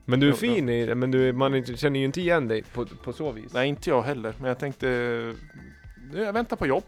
Men 0.05 0.21
du 0.21 0.26
är 0.26 0.31
Jo, 0.31 0.37
fin 0.37 0.69
i 0.69 0.87
det, 0.87 0.95
men 0.95 1.11
du, 1.11 1.33
man 1.33 1.64
känner 1.64 2.00
ju 2.00 2.07
inte 2.07 2.21
igen 2.21 2.49
dig 2.49 2.62
på, 2.62 2.87
på 2.87 3.12
så 3.12 3.33
vis. 3.33 3.53
Nej, 3.53 3.69
inte 3.69 3.91
jag 3.91 4.03
heller. 4.03 4.35
Men 4.38 4.49
jag 4.49 4.59
tänkte... 4.59 4.88
Jag 6.14 6.33
väntar 6.33 6.57
på 6.57 6.67
jobb. 6.67 6.85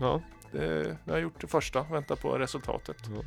Ja. 0.00 0.22
Det, 0.52 0.96
jag 1.04 1.12
har 1.12 1.20
gjort 1.20 1.40
det 1.40 1.46
första, 1.46 1.82
väntar 1.82 2.16
på 2.16 2.38
resultatet. 2.38 2.96
Ja. 3.14 3.22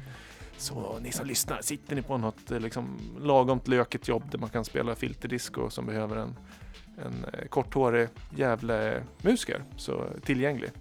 Så 0.57 0.99
ni 1.01 1.11
som 1.11 1.27
lyssnar, 1.27 1.61
sitter 1.61 1.95
ni 1.95 2.01
på 2.01 2.17
något 2.17 2.51
eh, 2.51 2.59
liksom, 2.59 2.97
lagomt 3.19 3.67
lökigt 3.67 4.07
jobb 4.07 4.23
där 4.31 4.39
man 4.39 4.49
kan 4.49 4.65
spela 4.65 4.95
filterdisco 4.95 5.69
som 5.69 5.85
behöver 5.85 6.15
en, 6.15 6.35
en 6.97 7.25
eh, 7.33 7.47
korthårig 7.47 8.07
Gävle-musiker 8.35 9.63
så 9.77 10.05
tillgänglig. 10.23 10.71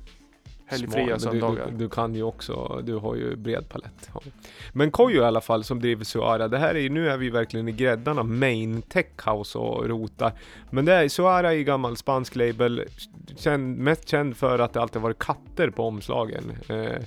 Helgfria 0.67 1.19
Smart, 1.19 1.33
men 1.33 1.35
du, 1.35 1.41
söndagar. 1.41 1.71
du, 1.71 1.77
du 1.77 1.89
kan 1.89 2.15
ju 2.15 2.23
också, 2.23 2.83
du 2.85 2.95
har 2.95 3.15
ju 3.15 3.37
bred 3.37 3.69
palett. 3.69 4.11
Ja. 4.15 4.21
Men 4.73 4.91
Kojo 4.91 5.23
i 5.23 5.25
alla 5.25 5.41
fall 5.41 5.65
som 5.65 5.81
driver 5.81 6.05
Suara, 6.05 6.49
det 6.49 6.59
här 6.59 6.75
är 6.75 6.81
ju, 6.81 6.89
nu 6.89 7.09
är 7.09 7.17
vi 7.17 7.31
verkligen 7.31 7.69
i 7.69 7.73
gräddan 7.73 8.19
av 8.19 8.29
main 8.29 8.83
tech 8.83 9.07
house 9.25 9.59
och 9.59 9.89
rotar. 9.89 10.33
Men 10.71 10.85
det 10.85 10.93
är, 10.93 11.09
Suara 11.09 11.55
ju 11.55 11.65
gammal 11.65 11.97
spansk 11.97 12.37
label, 12.37 12.85
känd, 13.37 13.79
mest 13.79 14.09
känd 14.09 14.37
för 14.37 14.59
att 14.59 14.73
det 14.73 14.83
alltid 14.83 15.03
varit 15.03 15.19
katter 15.19 15.71
på 15.71 15.87
omslagen. 15.87 16.53
Eh, 16.69 17.03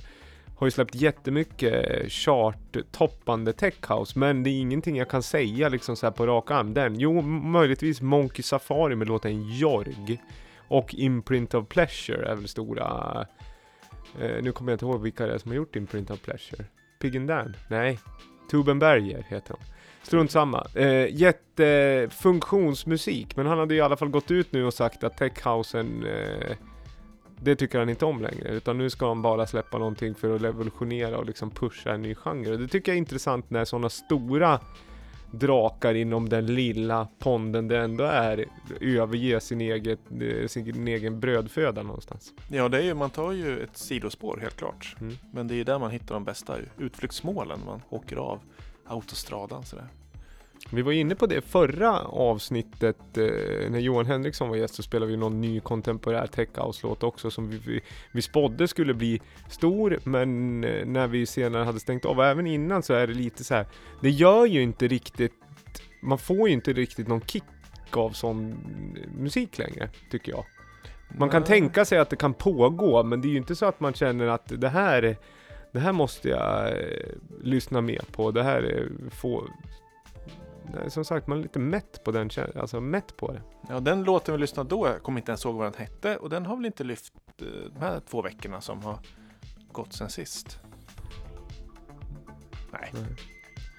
har 0.56 0.66
ju 0.66 0.70
släppt 0.70 0.94
jättemycket 0.94 2.12
chart-toppande 2.12 3.52
tech 3.52 3.74
house, 3.88 4.18
men 4.18 4.42
det 4.42 4.50
är 4.50 4.60
ingenting 4.60 4.96
jag 4.96 5.08
kan 5.08 5.22
säga 5.22 5.68
liksom 5.68 5.96
så 5.96 6.10
på 6.10 6.26
rak 6.26 6.50
arm. 6.50 6.74
Den, 6.74 7.00
jo 7.00 7.22
möjligtvis 7.22 8.00
Monkey 8.00 8.42
Safari 8.42 8.96
med 8.96 9.08
låten 9.08 9.56
Jorg. 9.58 10.20
Och 10.68 10.94
Imprint 10.94 11.54
of 11.54 11.68
Pleasure 11.68 12.26
är 12.26 12.34
väl 12.34 12.48
stora 12.48 13.26
Eh, 14.20 14.42
nu 14.42 14.52
kommer 14.52 14.72
jag 14.72 14.74
inte 14.74 14.84
ihåg 14.84 15.02
vilka 15.02 15.26
det 15.26 15.34
är 15.34 15.38
som 15.38 15.50
har 15.50 15.56
gjort 15.56 15.76
Imprint 15.76 16.10
of 16.10 16.22
Pleasure. 16.22 16.64
Pig 16.98 17.16
and 17.16 17.28
Dan? 17.28 17.56
Nej. 17.68 17.98
Tubenberger 18.50 19.26
heter 19.28 19.54
de. 19.54 19.60
Strunt 20.02 20.30
samma. 20.30 20.66
Eh, 20.74 21.14
jättefunktionsmusik, 21.14 23.36
men 23.36 23.46
han 23.46 23.58
hade 23.58 23.74
i 23.74 23.80
alla 23.80 23.96
fall 23.96 24.08
gått 24.08 24.30
ut 24.30 24.52
nu 24.52 24.64
och 24.64 24.74
sagt 24.74 25.04
att 25.04 25.16
techhousen 25.16 26.06
eh, 26.06 26.56
det 27.40 27.56
tycker 27.56 27.78
han 27.78 27.88
inte 27.88 28.04
om 28.04 28.22
längre, 28.22 28.48
utan 28.48 28.78
nu 28.78 28.90
ska 28.90 29.08
han 29.08 29.22
bara 29.22 29.46
släppa 29.46 29.78
någonting 29.78 30.14
för 30.14 30.34
att 30.34 30.42
revolutionera 30.42 31.18
och 31.18 31.26
liksom 31.26 31.50
pusha 31.50 31.92
en 31.92 32.02
ny 32.02 32.14
genre. 32.14 32.52
Och 32.52 32.58
det 32.58 32.68
tycker 32.68 32.92
jag 32.92 32.96
är 32.96 32.98
intressant 32.98 33.50
när 33.50 33.64
sådana 33.64 33.88
stora 33.88 34.60
drakar 35.38 35.94
inom 35.94 36.28
den 36.28 36.46
lilla 36.46 37.08
ponden 37.18 37.68
det 37.68 37.78
ändå 37.78 38.04
är 38.04 38.44
överge 38.80 39.40
sin, 39.40 39.60
eget, 39.60 40.00
eh, 40.20 40.46
sin 40.46 40.88
egen 40.88 41.20
brödföda 41.20 41.82
någonstans. 41.82 42.32
Ja, 42.50 42.68
det 42.68 42.78
är 42.78 42.82
ju, 42.82 42.94
man 42.94 43.10
tar 43.10 43.32
ju 43.32 43.62
ett 43.62 43.76
sidospår 43.76 44.38
helt 44.42 44.56
klart. 44.56 44.96
Mm. 45.00 45.14
Men 45.32 45.48
det 45.48 45.54
är 45.54 45.56
ju 45.56 45.64
där 45.64 45.78
man 45.78 45.90
hittar 45.90 46.14
de 46.14 46.24
bästa 46.24 46.56
utflyktsmålen. 46.78 47.60
Man 47.66 47.82
åker 47.88 48.16
av 48.16 48.40
autostradan 48.86 49.64
sådär. 49.64 49.88
Vi 50.70 50.82
var 50.82 50.92
inne 50.92 51.14
på 51.14 51.26
det 51.26 51.40
förra 51.40 52.00
avsnittet 52.00 53.18
eh, 53.18 53.70
när 53.70 53.78
Johan 53.78 54.06
Henriksson 54.06 54.48
var 54.48 54.56
gäst 54.56 54.74
så 54.74 54.82
spelade 54.82 55.10
vi 55.10 55.16
någon 55.16 55.40
ny 55.40 55.60
kontemporär 55.60 56.26
tech 56.26 56.48
house-låt 56.54 57.02
också 57.02 57.30
som 57.30 57.50
vi, 57.50 57.58
vi, 57.58 57.80
vi 58.12 58.22
spådde 58.22 58.68
skulle 58.68 58.94
bli 58.94 59.20
stor 59.48 59.98
men 60.04 60.64
eh, 60.64 60.86
när 60.86 61.06
vi 61.06 61.26
senare 61.26 61.64
hade 61.64 61.80
stängt 61.80 62.04
av, 62.04 62.20
även 62.20 62.46
innan 62.46 62.82
så 62.82 62.94
är 62.94 63.06
det 63.06 63.14
lite 63.14 63.44
så 63.44 63.54
här. 63.54 63.66
det 64.00 64.10
gör 64.10 64.46
ju 64.46 64.62
inte 64.62 64.88
riktigt, 64.88 65.32
man 66.02 66.18
får 66.18 66.48
ju 66.48 66.54
inte 66.54 66.72
riktigt 66.72 67.08
någon 67.08 67.20
kick 67.20 67.44
av 67.90 68.10
sån 68.10 68.54
musik 69.18 69.58
längre, 69.58 69.88
tycker 70.10 70.32
jag. 70.32 70.44
Man 71.18 71.30
kan 71.30 71.44
tänka 71.44 71.84
sig 71.84 71.98
att 71.98 72.10
det 72.10 72.16
kan 72.16 72.34
pågå, 72.34 73.02
men 73.02 73.20
det 73.20 73.28
är 73.28 73.30
ju 73.30 73.36
inte 73.36 73.56
så 73.56 73.66
att 73.66 73.80
man 73.80 73.94
känner 73.94 74.26
att 74.26 74.60
det 74.60 74.68
här, 74.68 75.16
det 75.72 75.78
här 75.78 75.92
måste 75.92 76.28
jag 76.28 76.68
eh, 76.68 76.74
lyssna 77.42 77.80
mer 77.80 78.02
på. 78.12 78.30
Det 78.30 78.42
här 78.42 78.62
är 78.62 78.88
få... 79.10 79.48
Nej, 80.74 80.90
som 80.90 81.04
sagt, 81.04 81.26
man 81.26 81.38
är 81.38 81.42
lite 81.42 81.58
mätt 81.58 82.04
på 82.04 82.10
den, 82.10 82.30
alltså 82.56 82.80
mätt 82.80 83.16
på 83.16 83.32
det. 83.32 83.42
Ja, 83.68 83.80
den 83.80 84.04
låten 84.04 84.34
vi 84.34 84.40
lyssnade 84.40 84.68
då, 84.68 84.86
jag 84.86 85.02
kommer 85.02 85.20
inte 85.20 85.30
ens 85.30 85.44
ihåg 85.44 85.54
vad 85.54 85.72
den 85.72 85.80
hette. 85.80 86.16
Och 86.16 86.30
den 86.30 86.46
har 86.46 86.56
väl 86.56 86.66
inte 86.66 86.84
lyft 86.84 87.12
eh, 87.42 87.46
de 87.74 87.80
här 87.80 88.00
två 88.00 88.22
veckorna 88.22 88.60
som 88.60 88.82
har 88.82 88.98
gått 89.72 89.92
sen 89.92 90.10
sist. 90.10 90.58
Nej. 92.72 92.92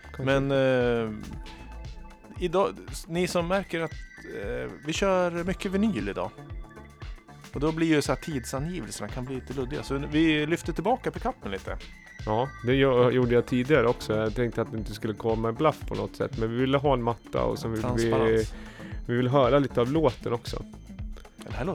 Kanske. 0.04 0.24
Men 0.24 0.52
eh, 0.52 1.14
idag, 2.40 2.76
ni 3.08 3.28
som 3.28 3.48
märker 3.48 3.82
att 3.82 3.92
eh, 4.44 4.72
vi 4.86 4.94
kör 4.94 5.44
mycket 5.44 5.72
vinyl 5.72 6.10
idag. 6.10 6.32
Och 7.54 7.60
då 7.60 7.72
blir 7.72 7.88
ju 7.88 8.02
så 8.02 8.12
här 8.14 8.22
tidsangivelserna 8.22 9.10
kan 9.10 9.26
bli 9.26 9.36
lite 9.36 9.54
luddiga. 9.54 9.84
Så 9.84 9.98
vi 10.12 10.46
lyfter 10.46 10.74
tillbaka 10.74 11.12
pickupen 11.12 11.52
lite. 11.52 11.78
Ja, 12.26 12.50
det 12.66 12.74
gjorde 12.76 13.34
jag 13.34 13.46
tidigare 13.46 13.88
också. 13.88 14.16
Jag 14.16 14.36
tänkte 14.36 14.62
att 14.62 14.72
det 14.72 14.78
inte 14.78 14.94
skulle 14.94 15.14
komma 15.14 15.50
en 15.50 15.56
bluff 15.56 15.80
på 15.88 15.96
något 15.96 16.16
sätt. 16.16 16.38
Men 16.38 16.52
vi 16.52 16.56
ville 16.58 16.78
ha 16.78 16.94
en 16.94 17.04
matta 17.04 17.44
och 17.44 17.60
så 17.60 17.68
vill 17.68 17.86
vi, 17.96 18.46
vi 19.06 19.16
vill 19.18 19.28
höra 19.28 19.60
lite 19.60 19.82
av 19.82 19.92
låten 19.92 20.34
också. 20.34 20.64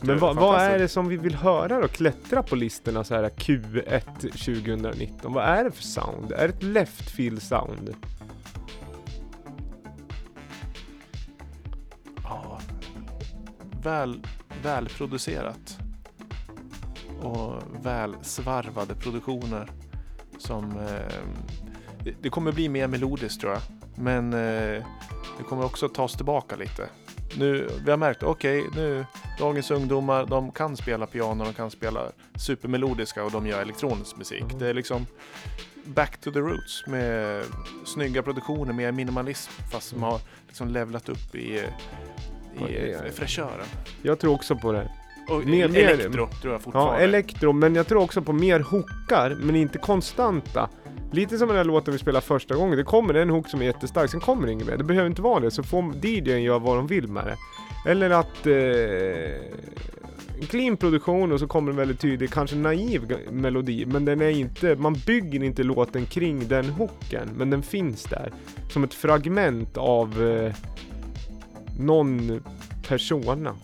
Men 0.03 0.09
ju 0.09 0.15
vad, 0.15 0.61
är 0.61 0.79
det 0.79 0.89
som 0.89 1.09
vi 1.09 1.17
vill 1.17 1.35
höra 1.35 1.81
då? 1.81 1.89
Klättra 1.89 2.43
på 2.43 2.57
listorna 2.57 3.05
så 3.05 3.15
här 3.15 3.29
Q1 3.29 4.03
2019. 4.21 5.33
Vad 5.33 5.45
är 5.45 5.65
det 5.65 5.71
för 5.71 5.83
sound? 5.83 6.33
Är 6.33 6.49
det 6.49 6.55
ett 6.55 6.63
left 6.63 7.11
field 7.11 7.43
sound? 7.43 7.95
Ja, 12.25 12.61
väl, 13.83 14.21
välproducerat. 14.63 15.79
Och 17.23 17.63
välsvarvade 17.83 18.95
produktioner. 18.95 19.69
Som... 20.43 20.71
Eh, 20.79 22.15
det, 22.21 22.29
kommer 22.31 22.53
bli 22.53 22.69
mer 22.69 22.87
melodiskt 22.87 23.41
tror 23.41 23.53
jag. 23.53 23.63
Men 23.97 24.33
eh, 24.33 24.85
det 25.39 25.45
kommer 25.49 25.65
också 25.65 25.89
tas 25.89 26.13
tillbaka 26.13 26.57
lite. 26.57 26.89
Nu, 27.39 27.71
vi 27.85 27.91
har 27.91 27.99
märkt, 27.99 28.23
okej, 28.23 28.65
nu 28.77 29.07
dagens 29.39 29.71
ungdomar, 29.71 30.27
de 30.27 30.53
kan 30.53 30.77
spela 30.77 31.07
piano, 31.07 31.45
de 31.45 31.53
kan 31.53 31.71
spela 31.71 32.13
supermelodiska 32.37 33.25
och 33.25 33.31
de 33.31 33.47
gör 33.47 33.63
elektronisk 33.63 34.17
musik. 34.17 34.43
Mm. 34.43 34.59
Det 34.59 34.69
är 34.69 34.75
liksom 34.75 35.07
back 35.85 36.19
to 36.21 36.31
the 36.31 36.39
roots 36.39 36.87
med 36.87 37.45
snygga 37.85 38.23
produktioner, 38.23 38.73
mer 38.73 38.93
minimalism 38.93 39.53
fast 39.73 39.89
som 39.89 39.99
Mm. 39.99 40.11
har 40.11 40.21
liksom 40.49 40.69
levlat 40.69 41.09
upp 41.09 41.35
i, 41.35 41.65
i 42.69 43.11
fräschören. 43.13 43.67
Jag 44.03 44.19
tror 44.19 44.35
också 44.35 44.57
på 44.57 44.73
det. 44.73 44.91
Och 45.29 45.47
Mer- 45.47 45.69
mer- 45.69 45.89
elektro 45.89 46.29
tror 46.43 46.53
jag 46.53 46.63
fortfarande. 46.63 46.93
Ja, 47.01 47.05
elektro, 47.05 47.53
men 47.53 47.75
jag 47.75 47.87
tror 47.87 48.03
också 48.03 48.23
på 48.23 48.33
mer 48.33 48.61
hookar, 48.61 49.37
men 49.41 49.57
inte 49.57 49.79
konstanta. 49.79 50.69
Lite 51.13 51.39
som 51.39 51.49
den 51.49 51.57
här 51.57 51.65
låten 51.65 51.93
vi 51.93 51.99
spelade 51.99 52.27
första 52.27 52.55
gången. 52.55 52.77
Det 52.77 52.85
kommer 52.85 53.15
en 53.15 53.31
hook 53.31 53.49
som 53.49 53.61
är 53.61 53.65
jättestark, 53.65 54.11
sen 54.11 54.21
kommer 54.21 54.47
det 54.47 54.53
inget 54.53 54.67
mer. 54.67 54.77
Det 54.77 54.85
behöver 54.85 55.09
inte 55.09 55.23
vara 55.23 55.41
det, 55.41 55.51
så 55.51 55.63
får 55.63 55.95
DJn 56.07 56.43
göra 56.43 56.59
vad 56.59 56.77
de 56.77 56.87
vill 56.87 57.09
med 57.09 57.25
det. 57.27 57.37
Eller 57.91 58.11
att... 58.11 58.47
Eh, 58.47 59.63
clean 60.51 60.77
produktion 60.77 61.33
och 61.33 61.41
så 61.41 61.47
kommer 61.47 61.71
en 61.71 61.77
väldigt 61.77 62.01
tydlig, 62.01 62.31
kanske 62.33 62.57
naiv 62.57 63.17
melodi, 63.31 63.87
men 63.87 64.05
den 64.05 64.21
är 64.21 64.29
inte... 64.29 64.77
Man 64.77 64.95
bygger 65.07 65.43
inte 65.43 65.63
låten 65.63 66.07
kring 66.07 66.49
den 66.49 66.65
hooken, 66.65 67.29
men 67.37 67.51
den 67.51 67.63
finns 67.63 68.05
där. 68.05 68.33
Som 68.71 68.85
ett 68.85 68.95
fragment 68.95 69.77
av 69.77 70.23
eh, 70.23 70.55
någon 71.79 72.43
persona. 72.89 73.55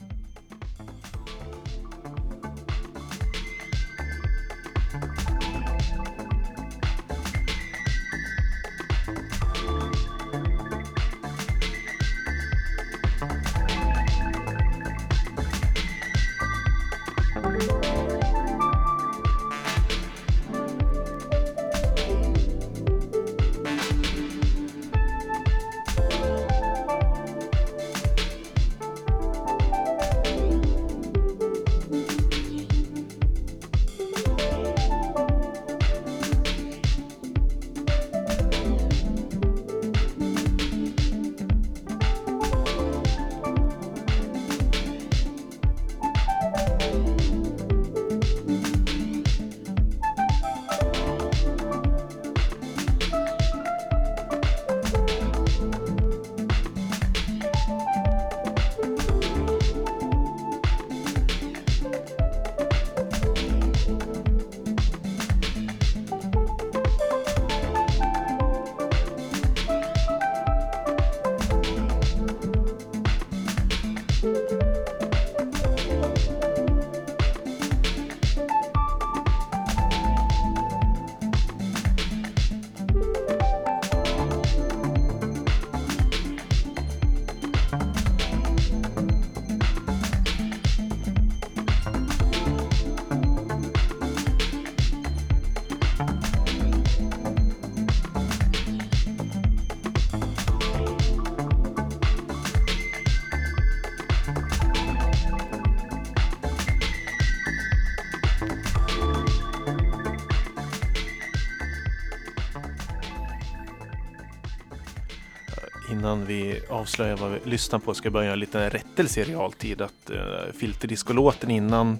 Avslöja 116.70 117.16
vad 117.16 117.30
vi 117.30 117.38
lyssnar 117.44 117.78
på 117.78 117.94
ska 117.94 118.06
jag 118.06 118.12
börja 118.12 118.24
göra 118.24 118.34
en 118.34 118.40
liten 118.40 118.70
rättelse 118.70 119.20
i 119.20 119.24
realtid. 119.24 119.80
Att 119.80 120.10
eh, 120.10 120.16
uh, 120.16 120.52
filterdiscolåten 120.58 121.50
innan 121.50 121.98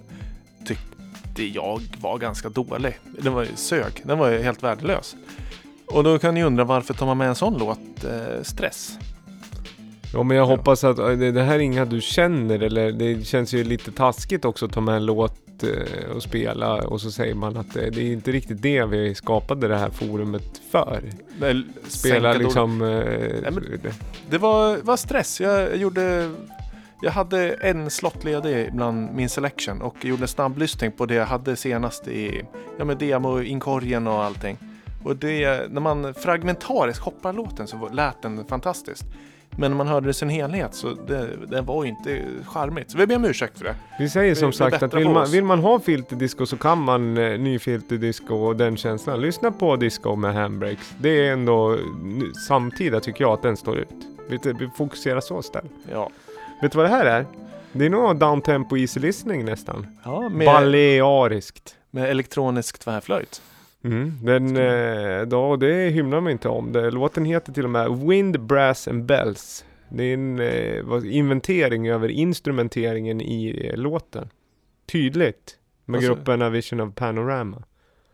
tyckte 0.67 1.45
jag 1.45 1.81
var 2.01 2.19
ganska 2.19 2.49
dålig. 2.49 2.99
Den 3.19 3.33
var 3.33 3.43
ju 3.43 3.57
sög. 3.57 4.03
Den 4.05 4.19
var 4.19 4.29
ju 4.29 4.43
helt 4.43 4.63
värdelös. 4.63 5.17
Och 5.87 6.05
då 6.05 6.19
kan 6.19 6.35
ni 6.35 6.45
undra 6.45 6.65
varför 6.65 6.95
tar 6.95 7.07
man 7.07 7.19
med 7.19 7.29
en 7.29 7.35
sån 7.35 7.59
låt, 7.59 8.05
uh, 8.05 8.43
Stress? 8.43 8.99
Ja 10.13 10.23
men 10.23 10.37
jag 10.37 10.47
hoppas 10.47 10.85
att 10.85 10.99
eh, 10.99 11.11
det 11.11 11.43
här 11.43 11.55
är 11.55 11.59
inga 11.59 11.85
du 11.85 12.01
känner 12.01 12.63
eller 12.63 12.93
det 12.93 13.27
känns 13.27 13.55
ju 13.55 13.65
lite 13.65 13.93
taskigt 13.93 14.45
också 14.45 14.67
att 14.67 14.73
ta 14.73 14.81
med 14.81 14.97
en 14.97 15.07
låt 15.07 15.48
eh, 15.63 16.11
och 16.17 16.23
spela 16.23 16.75
och 16.75 17.01
så 17.01 17.11
säger 17.11 17.35
man 17.35 17.57
att 17.57 17.75
det, 17.75 17.91
det 17.91 18.01
är 18.03 18.13
inte 18.13 18.33
riktigt 18.33 18.63
det 18.63 18.85
vi 18.85 19.15
skapade 19.15 19.69
det 19.69 19.79
här 19.79 19.91
forumet 19.91 20.61
för. 20.71 21.03
Nej, 21.41 21.63
Spela 21.89 22.33
liksom... 22.33 22.83
Eh, 22.83 22.89
Nej, 23.43 23.51
men- 23.51 23.81
Det 24.31 24.39
var, 24.39 24.77
var 24.77 24.97
stress. 24.97 25.41
Jag 25.41 25.77
gjorde... 25.77 26.31
Jag 27.03 27.11
hade 27.11 27.49
en 27.51 27.91
slott 27.91 28.25
ledig 28.25 28.73
bland 28.75 29.15
min 29.15 29.29
selection 29.29 29.83
och 29.83 30.05
gjorde 30.05 30.23
en 30.23 30.29
snabblyssning 30.29 30.93
på 30.93 31.07
det 31.07 31.15
jag 31.15 31.27
hade 31.27 31.57
senast 31.57 32.09
i 32.09 32.43
ja, 32.79 32.85
med 32.85 32.97
demo-inkorgen 32.99 34.07
och 34.07 34.25
allting. 34.25 34.59
Och 35.05 35.17
det, 35.17 35.71
när 35.73 35.81
man 35.81 36.15
fragmentariskt 36.15 37.03
hoppar 37.03 37.33
låten 37.33 37.67
så 37.67 37.89
lät 37.93 38.23
den 38.23 38.45
fantastiskt. 38.45 39.05
Men 39.59 39.71
när 39.71 39.79
man 39.79 39.89
hörde 39.89 40.07
det 40.07 40.11
i 40.11 40.15
sin 40.15 40.29
helhet 40.29 40.75
så 40.75 40.89
det, 40.89 41.29
det 41.47 41.61
var 41.61 41.85
inte 41.85 42.25
charmigt. 42.47 42.91
Så 42.91 42.99
vi 42.99 43.07
ber 43.07 43.17
om 43.17 43.25
ursäkt 43.25 43.59
för 43.59 43.65
det. 43.65 43.75
Vi 43.99 44.09
säger 44.09 44.35
som 44.35 44.51
vi 44.51 44.57
sagt 44.57 44.83
att 44.83 44.95
vill 44.95 45.09
man, 45.09 45.31
vill 45.31 45.45
man 45.45 45.59
ha 45.59 45.81
filterdisco 45.81 46.47
så 46.47 46.57
kan 46.57 46.79
man 46.79 47.19
eh, 47.19 47.39
ny 47.39 47.59
filterdisco 47.59 48.35
och 48.35 48.57
den 48.57 48.77
känslan. 48.77 49.21
Lyssna 49.21 49.51
på 49.51 49.77
disco 49.77 50.17
med 50.17 50.35
handbrakes. 50.35 50.95
Det 51.01 51.27
är 51.27 51.33
ändå 51.33 51.79
samtida 52.49 53.01
tycker 53.01 53.25
jag 53.25 53.33
att 53.33 53.43
den 53.43 53.57
står 53.57 53.79
ut. 53.79 53.89
Vi, 54.29 54.39
vi 54.59 54.71
fokuserar 54.77 55.21
så 55.21 55.41
istället. 55.41 55.71
Ja. 55.93 56.11
Vet 56.63 56.73
du 56.73 56.77
vad 56.79 56.85
det 56.85 56.97
här 56.97 57.07
är? 57.07 57.27
Det 57.73 57.87
är 57.87 57.91
nog 57.91 58.17
downtempo 58.17 58.77
easy 58.77 59.01
listening 59.01 59.45
nästan. 59.45 59.87
ja 60.05 60.29
med, 60.29 60.47
Baleariskt. 60.47 61.77
med 61.91 62.11
elektronisk 62.11 62.79
tvärflöjt. 62.79 63.43
Mm, 63.85 64.13
den, 64.23 64.57
eh, 64.57 65.23
då, 65.27 65.57
det 65.57 65.89
hymlar 65.91 66.21
man 66.21 66.33
inte 66.33 66.49
om. 66.49 66.73
Det, 66.73 66.91
låten 66.91 67.25
heter 67.25 67.53
till 67.53 67.65
och 67.65 67.71
med 67.71 67.91
Wind, 67.99 68.41
Brass 68.41 68.89
and 68.89 69.05
Bells. 69.05 69.65
Det 69.89 70.05
är 70.05 70.15
en 70.15 70.39
eh, 70.41 71.17
inventering 71.17 71.89
över 71.89 72.09
instrumenteringen 72.09 73.21
i 73.21 73.67
eh, 73.67 73.77
låten. 73.77 74.29
Tydligt. 74.87 75.59
Med 75.85 75.99
Alltså- 75.99 76.15
gruppen 76.15 76.43
A 76.43 76.49
Vision 76.49 76.81
of 76.81 76.95
Panorama. 76.95 77.63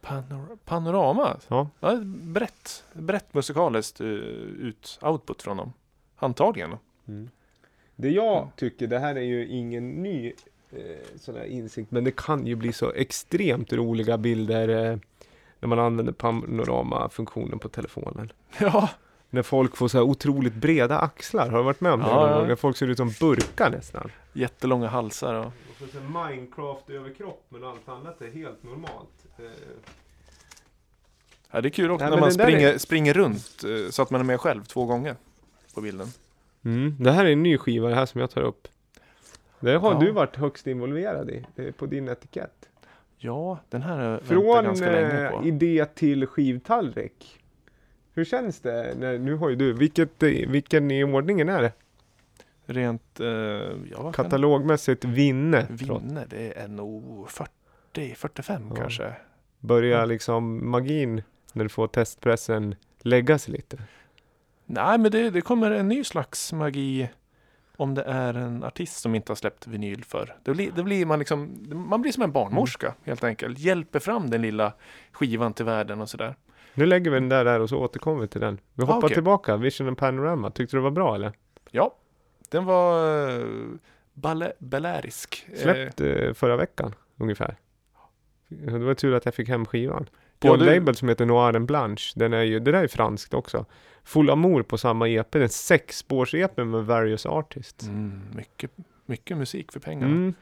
Panor- 0.02 0.58
panorama. 0.64 1.36
Ja. 1.48 1.68
Ja, 1.80 2.00
brett, 2.04 2.84
brett 2.92 3.34
musikaliskt 3.34 4.00
uh, 4.00 4.08
ut, 4.60 4.98
output 5.02 5.42
från 5.42 5.56
dem. 5.56 5.72
Antagligen. 6.16 6.70
Det 7.96 8.08
jag 8.10 8.38
Mm. 8.38 8.48
tycker, 8.56 8.86
det 8.86 8.98
här 8.98 9.14
är 9.16 9.20
ju 9.22 9.46
ingen 9.48 9.90
ny 9.90 10.32
eh, 10.72 10.78
sån 11.16 11.34
här 11.36 11.44
insikt, 11.44 11.90
men 11.90 12.04
det 12.04 12.16
kan 12.16 12.46
ju 12.46 12.54
bli 12.54 12.72
så 12.72 12.92
extremt 12.92 13.72
roliga 13.72 14.18
bilder 14.18 14.68
eh, 14.92 14.98
när 15.64 15.76
man 15.76 15.78
använder 15.78 16.12
panoramafunktionen 16.12 17.58
på 17.58 17.68
telefonen. 17.68 18.32
Ja, 18.58 18.90
När 19.30 19.42
folk 19.42 19.76
får 19.76 19.88
så 19.88 19.98
här 19.98 20.04
otroligt 20.04 20.54
breda 20.54 20.98
axlar. 20.98 21.48
Har 21.50 21.58
du 21.58 21.64
varit 21.64 21.80
med 21.80 21.92
om 21.92 22.00
det 22.00 22.06
Ja, 22.06 22.30
ja. 22.40 22.46
När 22.46 22.56
folk 22.56 22.76
ser 22.76 22.86
ut 22.86 22.96
som 22.96 23.10
burkar 23.20 23.70
nästan. 23.70 24.10
jättelånga 24.32 24.88
halsar 24.88 25.34
och... 25.34 25.46
Och 25.46 25.52
så 25.78 25.86
sen 25.86 26.06
Minecraft 26.12 26.90
överkropp 26.90 27.44
men 27.48 27.64
allt 27.64 27.88
annat 27.88 28.22
är 28.22 28.30
helt 28.30 28.62
normalt. 28.62 29.26
Eh, 29.38 29.44
Ja, 31.50 31.60
det 31.60 31.68
är 31.68 31.70
kul 31.70 31.90
också 31.90 32.04
Nej, 32.04 32.10
när 32.14 32.20
man 32.20 32.32
springer, 32.32 32.74
är- 32.74 32.78
springer 32.78 33.14
runt 33.14 33.64
eh, 33.64 33.90
så 33.90 34.02
att 34.02 34.10
man 34.10 34.20
är 34.20 34.24
med 34.24 34.40
själv 34.40 34.64
två 34.64 34.84
gånger 34.84 35.16
på 35.74 35.80
bilden. 35.80 36.08
Mm. 36.64 36.96
Det 37.00 37.12
här 37.12 37.24
är 37.24 37.30
en 37.32 37.42
ny 37.42 37.58
skiva 37.58 37.88
det 37.88 37.94
här 37.94 38.06
som 38.06 38.20
jag 38.20 38.30
tar 38.30 38.40
upp. 38.42 38.68
Det 39.60 39.76
har 39.76 39.92
Ja. 39.92 39.98
du 40.00 40.10
varit 40.10 40.36
högst 40.36 40.66
involverad 40.66 41.30
i, 41.30 41.46
eh, 41.56 41.70
på 41.72 41.86
din 41.86 42.08
etikett. 42.08 42.68
Ja, 43.24 43.58
den 43.70 43.82
här 43.82 43.96
har 43.98 44.10
jag 44.10 44.22
Från 44.22 44.64
ganska 44.64 44.90
länge 44.90 45.24
eh, 45.26 45.30
på. 45.40 45.44
idé 45.44 45.84
till 45.94 46.26
skivtallrik. 46.26 47.40
Hur 48.14 48.24
känns 48.24 48.60
det? 48.60 48.94
När, 48.98 49.18
nu 49.18 49.34
har 49.34 49.48
ju 49.48 49.56
du, 49.56 49.72
vilket, 49.72 50.22
eh, 50.22 50.28
vilken 50.48 50.90
i 50.90 51.04
ordningen 51.04 51.48
är 51.48 51.62
det? 51.62 51.72
Rent, 52.66 53.20
eh, 53.20 53.26
ja 53.26 54.02
vad 54.02 54.14
kan 54.14 54.24
Katalogmässigt 54.24 55.04
vinne. 55.04 55.66
Vinna? 55.70 56.24
Det 56.30 56.58
är 56.58 56.68
nog 56.68 57.30
40, 57.30 58.14
45 58.16 58.62
Ja. 58.70 58.76
kanske. 58.76 59.12
Börjar 59.60 59.98
Ja. 60.00 60.04
liksom 60.04 60.70
magin 60.70 61.22
när 61.52 61.62
du 61.64 61.68
får 61.68 61.86
testpressen 61.86 62.74
lägga 62.98 63.38
sig 63.38 63.52
lite. 63.54 63.78
Nej, 64.66 64.98
men 64.98 65.10
det, 65.10 65.30
det 65.30 65.40
kommer 65.40 65.70
en 65.70 65.88
ny 65.88 66.04
slags 66.04 66.52
magi 66.52 67.08
om 67.76 67.94
det 67.94 68.02
är 68.02 68.34
en 68.34 68.64
artist 68.64 69.00
som 69.00 69.14
inte 69.14 69.30
har 69.30 69.36
släppt 69.36 69.66
vinyl 69.66 70.04
för. 70.04 70.36
Det 70.42 70.50
blir, 70.54 70.72
det 70.72 70.82
blir 70.82 71.06
man 71.06 71.18
liksom, 71.18 71.66
man 71.88 72.02
blir 72.02 72.12
som 72.12 72.22
en 72.22 72.32
barnmorska 72.32 72.86
Mm. 72.86 72.98
helt 73.04 73.24
enkelt. 73.24 73.58
Hjälper 73.58 73.98
fram 73.98 74.30
den 74.30 74.42
lilla 74.42 74.72
skivan 75.12 75.52
till 75.52 75.64
världen 75.64 76.00
och 76.00 76.08
sådär. 76.08 76.34
Nu 76.74 76.86
lägger 76.86 77.10
vi 77.10 77.16
den 77.16 77.28
där, 77.28 77.44
där 77.44 77.60
och 77.60 77.68
så 77.68 77.78
återkommer 77.78 78.20
vi 78.20 78.28
till 78.28 78.40
den. 78.40 78.60
Vi 78.74 78.82
Ah, 78.82 78.86
hoppar 78.86 78.98
okej. 78.98 79.14
tillbaka, 79.14 79.56
Vision 79.56 79.88
and 79.88 79.98
Panorama. 79.98 80.50
Tyckte 80.50 80.76
du 80.76 80.80
det 80.80 80.84
var 80.84 80.90
bra 80.90 81.14
eller? 81.14 81.32
Ja, 81.70 81.94
den 82.48 82.64
var 82.64 83.30
uh, 83.30 83.70
balärisk. 84.58 85.46
Släppt 85.56 86.00
eh, 86.00 86.32
förra 86.32 86.56
veckan 86.56 86.94
ungefär. 87.16 87.56
Det 88.48 88.78
var 88.78 88.94
tur 88.94 89.14
att 89.14 89.24
jag 89.24 89.34
fick 89.34 89.48
hem 89.48 89.66
skivan. 89.66 90.06
På 90.40 90.48
Ja, 90.48 90.52
en 90.54 90.58
du- 90.58 90.66
label 90.66 90.94
som 90.94 91.08
heter 91.08 91.26
Noir 91.26 91.56
and 91.56 91.66
Blanche. 91.66 92.12
Den 92.14 92.32
är 92.32 92.42
ju, 92.42 92.60
det 92.60 92.72
där 92.72 92.82
är 92.82 92.88
franskt 92.88 93.34
också. 93.34 93.66
Full 94.04 94.30
Amour 94.30 94.62
på 94.62 94.78
samma 94.78 95.08
EP. 95.08 95.34
En 95.34 95.48
sexspårs-EP 95.48 96.56
med 96.64 96.84
various 96.86 97.26
artists. 97.26 97.86
mm, 97.86 98.20
mycket, 98.36 98.70
mycket 99.06 99.36
musik 99.36 99.72
för 99.72 99.80
pengarna. 99.80 100.12
Mm. 100.12 100.34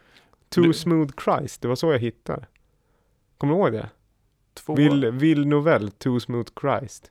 Too 0.49 0.65
Du- 0.65 0.73
Smooth 0.73 1.13
Christ, 1.25 1.63
det 1.63 1.69
var 1.69 1.75
så 1.77 1.93
jag 1.93 1.99
hittade. 1.99 2.47
Kommer 3.39 3.55
du 3.55 3.61
ihåg 3.61 3.73
det? 3.73 3.89
Två... 4.55 4.75
Vill, 4.75 5.11
Vill 5.11 5.47
Novell, 5.47 5.91
Too 5.91 6.21
Smooth 6.21 6.51
Christ. 6.61 7.11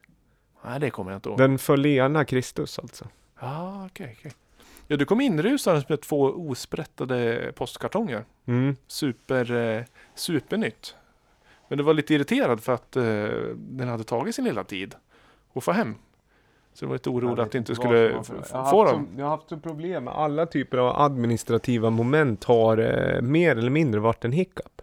Nej, 0.66 0.80
det 0.80 0.90
kommer 0.90 1.12
jag 1.12 1.18
inte 1.18 1.30
ihåg. 1.30 1.38
Den 1.38 1.58
förlena 1.60 2.26
Kristus 2.26 2.80
alltså. 2.80 3.08
Ah, 3.36 3.86
okej, 3.86 4.16
okej. 4.20 4.32
Ja, 4.88 4.98
du 4.98 5.06
kom 5.06 5.22
inrusande 5.22 5.84
med 5.90 6.02
två 6.02 6.22
osprättade 6.22 7.52
postkartonger. 7.56 8.26
Mm. 8.46 8.76
Super, 8.88 9.52
eh, 9.52 9.84
supernytt. 10.16 10.96
Men 11.72 11.78
du 11.78 11.84
var 11.84 11.94
lite 11.94 12.14
irriterad 12.14 12.60
för 12.60 12.74
att 12.74 12.96
eh, 12.96 13.04
den 13.56 13.88
hade 13.88 14.04
tagit 14.04 14.36
sin 14.36 14.46
lilla 14.46 14.64
tid 14.64 14.96
att 15.54 15.64
få 15.64 15.72
hem. 15.72 15.96
Så 16.74 16.86
du 16.86 16.88
var 16.90 16.96
lite 16.96 17.10
orolig 17.10 17.44
att 17.44 17.52
du 17.52 17.58
inte 17.58 17.76
skulle 17.76 18.24
få 18.72 18.86
dem. 18.86 19.08
jag 19.18 19.26
har 19.26 19.30
haft 19.30 19.64
problem 19.64 20.04
med 20.04 20.14
alla 20.14 20.46
typer 20.46 20.78
av 20.78 21.02
administrativa 21.02 21.90
moment 21.90 22.44
har 22.44 22.78
eh, 22.78 23.22
mer 23.22 23.56
eller 23.56 23.70
mindre 23.70 24.00
varit 24.00 24.26
en 24.26 24.32
hiccup. 24.32 24.82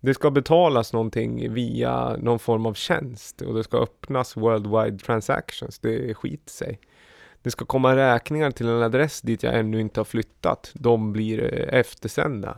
Det 0.00 0.14
ska 0.14 0.30
betalas 0.30 0.92
någonting 0.92 1.52
via 1.52 2.16
någon 2.16 2.38
form 2.38 2.66
av 2.66 2.74
tjänst 2.74 3.42
och 3.42 3.54
det 3.54 3.64
ska 3.64 3.78
öppnas 3.78 4.36
worldwide 4.36 4.98
transactions. 4.98 5.78
Det 5.78 6.14
skit 6.14 6.48
sig. 6.48 6.80
Det 7.42 7.50
ska 7.50 7.64
komma 7.64 7.96
räkningar 7.96 8.50
till 8.50 8.68
en 8.68 8.82
adress 8.82 9.20
dit 9.20 9.42
jag 9.42 9.58
ännu 9.58 9.80
inte 9.80 10.00
har 10.00 10.04
flyttat. 10.04 10.70
De 10.74 11.12
blir 11.12 11.54
eh, 11.54 11.78
eftersända. 11.78 12.56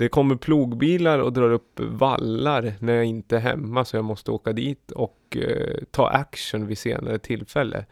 Det 0.00 0.08
kommer 0.08 0.36
plogbilar 0.36 1.18
och 1.18 1.32
drar 1.32 1.50
upp 1.50 1.80
vallar 1.80 2.74
när 2.78 2.94
jag 2.94 3.04
inte 3.04 3.36
är 3.36 3.40
hemma 3.40 3.84
så 3.84 3.96
jag 3.96 4.04
måste 4.04 4.30
åka 4.30 4.52
dit 4.52 4.90
och 4.90 5.36
eh, 5.36 5.76
ta 5.90 6.08
action 6.08 6.66
vid 6.66 6.78
senare 6.78 7.18
tillfälle. 7.18 7.86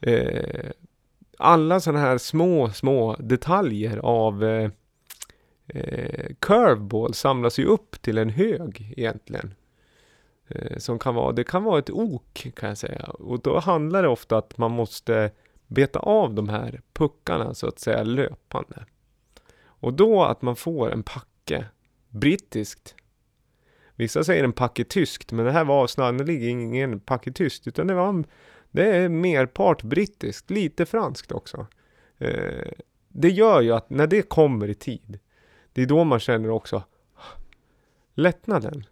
Eh, 0.00 0.70
alla 1.38 1.80
sådana 1.80 2.00
här 2.00 2.18
små, 2.18 2.70
små 2.70 3.16
detaljer 3.18 3.96
av 3.98 4.44
eh, 4.44 4.70
eh, 5.66 6.26
curveball 6.38 7.14
samlas 7.14 7.58
ju 7.58 7.64
upp 7.64 8.02
till 8.02 8.18
en 8.18 8.30
hög 8.30 8.94
egentligen. 8.96 9.54
Eh, 10.48 10.78
som 10.78 10.98
kan 10.98 11.14
vara, 11.14 11.32
det 11.32 11.44
kan 11.44 11.64
vara 11.64 11.78
ett 11.78 11.90
ok 11.90 12.46
kan 12.56 12.68
jag 12.68 12.78
säga. 12.78 13.04
Och 13.04 13.40
då 13.40 13.58
handlar 13.58 14.02
det 14.02 14.08
ofta 14.08 14.38
att 14.38 14.58
man 14.58 14.70
måste 14.70 15.30
beta 15.66 15.98
av 15.98 16.34
de 16.34 16.48
här 16.48 16.80
puckarna 16.92 17.54
så 17.54 17.66
att 17.66 17.78
säga 17.78 18.02
löpande. 18.02 18.84
Och 19.62 19.92
då 19.94 20.24
att 20.24 20.42
man 20.42 20.56
får 20.56 20.92
en 20.92 21.02
packe 21.58 21.68
brittiskt. 22.08 22.94
Vissa 23.96 24.24
säger 24.24 24.44
en 24.44 24.52
packe 24.52 24.84
tyskt, 24.84 25.32
men 25.32 25.44
det 25.44 25.52
här 25.52 25.64
var 25.64 25.86
sannolikt 25.86 26.42
ingen 26.42 27.00
packe 27.00 27.32
tyskt, 27.32 27.66
utan 27.68 27.86
det 27.86 27.94
var 27.94 28.08
en, 28.08 28.26
det 28.70 28.96
är 28.96 29.08
merpart 29.08 29.82
brittiskt, 29.82 30.50
lite 30.50 30.86
franskt 30.86 31.32
också. 31.32 31.66
Eh, 32.18 32.70
det 33.08 33.28
gör 33.28 33.60
ju 33.60 33.72
att 33.72 33.90
när 33.90 34.06
det 34.06 34.22
kommer 34.22 34.68
i 34.68 34.74
tid, 34.74 35.18
det 35.72 35.82
är 35.82 35.86
då 35.86 36.04
man 36.04 36.20
känner 36.20 36.50
också 36.50 36.82
lättnaden. 38.14 38.84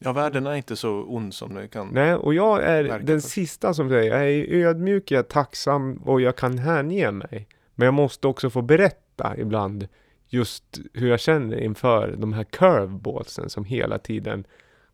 Ja, 0.00 0.12
världen 0.12 0.46
är 0.46 0.54
inte 0.54 0.76
så 0.76 0.90
ond 1.04 1.34
som 1.34 1.54
det 1.54 1.68
kan. 1.68 1.88
Nej, 1.92 2.14
och 2.14 2.34
jag 2.34 2.62
är 2.64 2.84
den 2.84 3.20
för- 3.20 3.28
sista 3.28 3.74
som 3.74 3.88
säger, 3.88 4.10
jag 4.12 4.30
är 4.30 4.66
ödmjuk, 4.66 5.10
jag 5.10 5.18
är 5.18 5.22
tacksam 5.22 5.96
och 5.96 6.20
jag 6.20 6.36
kan 6.36 6.58
hänge 6.58 7.10
mig. 7.10 7.48
Men 7.74 7.84
jag 7.86 7.94
måste 7.94 8.28
också 8.28 8.50
få 8.50 8.62
berätta 8.62 9.34
ibland 9.38 9.88
just 10.34 10.80
hur 10.92 11.08
jag 11.08 11.20
känner 11.20 11.60
inför 11.60 12.16
de 12.16 12.32
här 12.32 12.44
curveballsen 12.44 13.50
som 13.50 13.64
hela 13.64 13.98
tiden 13.98 14.44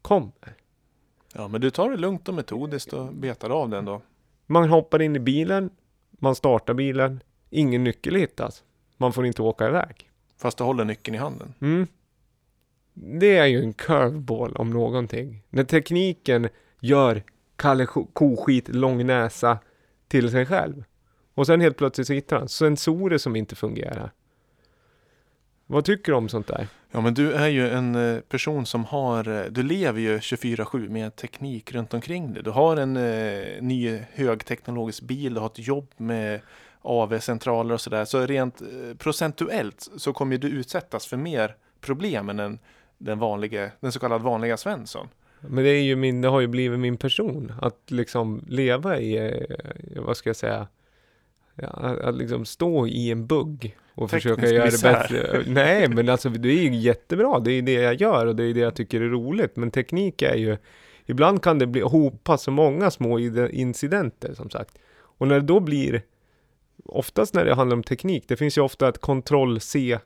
kommer. 0.02 0.56
Ja, 1.34 1.48
men 1.48 1.60
du 1.60 1.70
tar 1.70 1.90
det 1.90 1.96
lugnt 1.96 2.28
och 2.28 2.34
metodiskt 2.34 2.92
och 2.92 3.14
betar 3.14 3.50
av 3.50 3.68
den 3.68 3.84
då. 3.84 4.02
Man 4.46 4.68
hoppar 4.68 5.02
in 5.02 5.16
i 5.16 5.20
bilen 5.20 5.70
man 6.22 6.34
startar 6.34 6.74
bilen, 6.74 7.22
ingen 7.50 7.84
nyckel 7.84 8.14
hittas. 8.14 8.64
Man 8.96 9.12
får 9.12 9.26
inte 9.26 9.42
åka 9.42 9.66
iväg. 9.68 10.10
Fast 10.38 10.58
du 10.58 10.64
håller 10.64 10.84
nyckeln 10.84 11.14
i 11.14 11.18
handen. 11.18 11.54
Mm. 11.60 11.86
Det 12.94 13.36
är 13.36 13.46
ju 13.46 13.62
en 13.62 13.72
curveball 13.72 14.56
om 14.56 14.70
någonting. 14.70 15.42
När 15.50 15.64
tekniken 15.64 16.48
gör 16.80 17.22
Kalle 17.56 17.86
Ko- 17.86 18.06
Koskit 18.12 18.68
lång 18.68 19.06
näsa 19.06 19.58
till 20.08 20.30
sig 20.30 20.46
själv. 20.46 20.84
Och 21.34 21.46
sen 21.46 21.60
helt 21.60 21.76
plötsligt 21.76 22.06
så 22.06 22.12
hittar 22.12 22.38
han 22.38 22.48
sensorer 22.48 23.18
som 23.18 23.36
inte 23.36 23.56
fungerar. 23.56 24.12
Vad 25.70 25.84
tycker 25.84 26.12
du 26.12 26.18
om 26.18 26.28
sånt 26.28 26.46
där? 26.46 26.68
Ja 26.90 27.00
men 27.00 27.14
du 27.14 27.32
är 27.32 27.48
ju 27.48 27.68
en 27.68 27.94
eh, 27.94 28.20
person 28.20 28.66
som 28.66 28.84
har, 28.84 29.28
eh, 29.28 29.44
du 29.50 29.62
lever 29.62 30.00
ju 30.00 30.18
24-7 30.18 30.88
med 30.88 31.16
teknik 31.16 31.72
runt 31.72 31.94
omkring 31.94 32.32
dig. 32.32 32.42
Du 32.42 32.50
har 32.50 32.76
en 32.76 32.96
eh, 32.96 33.62
ny 33.62 34.00
högteknologisk 34.12 35.02
bil, 35.02 35.34
du 35.34 35.40
har 35.40 35.46
ett 35.46 35.66
jobb 35.66 35.92
med 35.96 36.40
AV-centraler 36.82 37.74
och 37.74 37.80
sådär. 37.80 38.04
Så 38.04 38.26
rent 38.26 38.60
eh, 38.60 38.96
procentuellt 38.98 39.88
så 39.96 40.12
kommer 40.12 40.38
du 40.38 40.48
utsättas 40.48 41.06
för 41.06 41.16
mer 41.16 41.56
problem 41.80 42.28
än 42.28 42.36
den, 42.36 42.58
den, 42.98 43.18
vanliga, 43.18 43.70
den 43.80 43.92
så 43.92 44.00
kallade 44.00 44.24
vanliga 44.24 44.56
Svensson. 44.56 45.08
Men 45.40 45.64
det 45.64 45.70
är 45.70 45.82
ju 45.82 45.96
min, 45.96 46.20
det 46.20 46.28
har 46.28 46.40
ju 46.40 46.46
blivit 46.46 46.78
min 46.78 46.96
person. 46.96 47.52
Att 47.62 47.90
liksom 47.90 48.44
leva 48.48 48.98
i, 48.98 49.16
eh, 49.16 50.02
vad 50.02 50.16
ska 50.16 50.28
jag 50.28 50.36
säga, 50.36 50.66
ja, 51.54 51.68
att 52.02 52.14
liksom 52.14 52.44
stå 52.44 52.86
i 52.86 53.10
en 53.10 53.26
bugg 53.26 53.76
och 54.00 54.10
Teknisk 54.10 54.36
försöka 54.36 54.54
göra 54.54 54.64
det 54.64 54.70
misär. 54.72 54.92
bättre. 54.92 55.42
Nej, 55.46 55.88
men 55.88 56.08
alltså 56.08 56.28
det 56.28 56.48
är 56.48 56.62
ju 56.62 56.74
jättebra. 56.76 57.38
Det 57.40 57.52
är 57.52 57.62
det 57.62 57.72
jag 57.72 57.94
gör 57.94 58.26
och 58.26 58.36
det 58.36 58.44
är 58.44 58.54
det 58.54 58.60
jag 58.60 58.74
tycker 58.74 59.00
är 59.00 59.08
roligt. 59.08 59.56
Men 59.56 59.70
teknik 59.70 60.22
är 60.22 60.34
ju, 60.34 60.56
ibland 61.06 61.42
kan 61.42 61.58
det 61.58 61.66
bli 61.66 61.80
hopa 61.80 62.38
så 62.38 62.50
många 62.50 62.90
små 62.90 63.18
ide- 63.18 63.50
incidenter 63.52 64.34
som 64.34 64.50
sagt. 64.50 64.78
Och 65.00 65.28
när 65.28 65.34
det 65.34 65.46
då 65.46 65.60
blir, 65.60 66.02
oftast 66.84 67.34
när 67.34 67.44
det 67.44 67.54
handlar 67.54 67.76
om 67.76 67.82
teknik, 67.82 68.24
det 68.28 68.36
finns 68.36 68.58
ju 68.58 68.62
ofta 68.62 68.88
ett 68.88 68.98
kontroll-C 68.98 69.98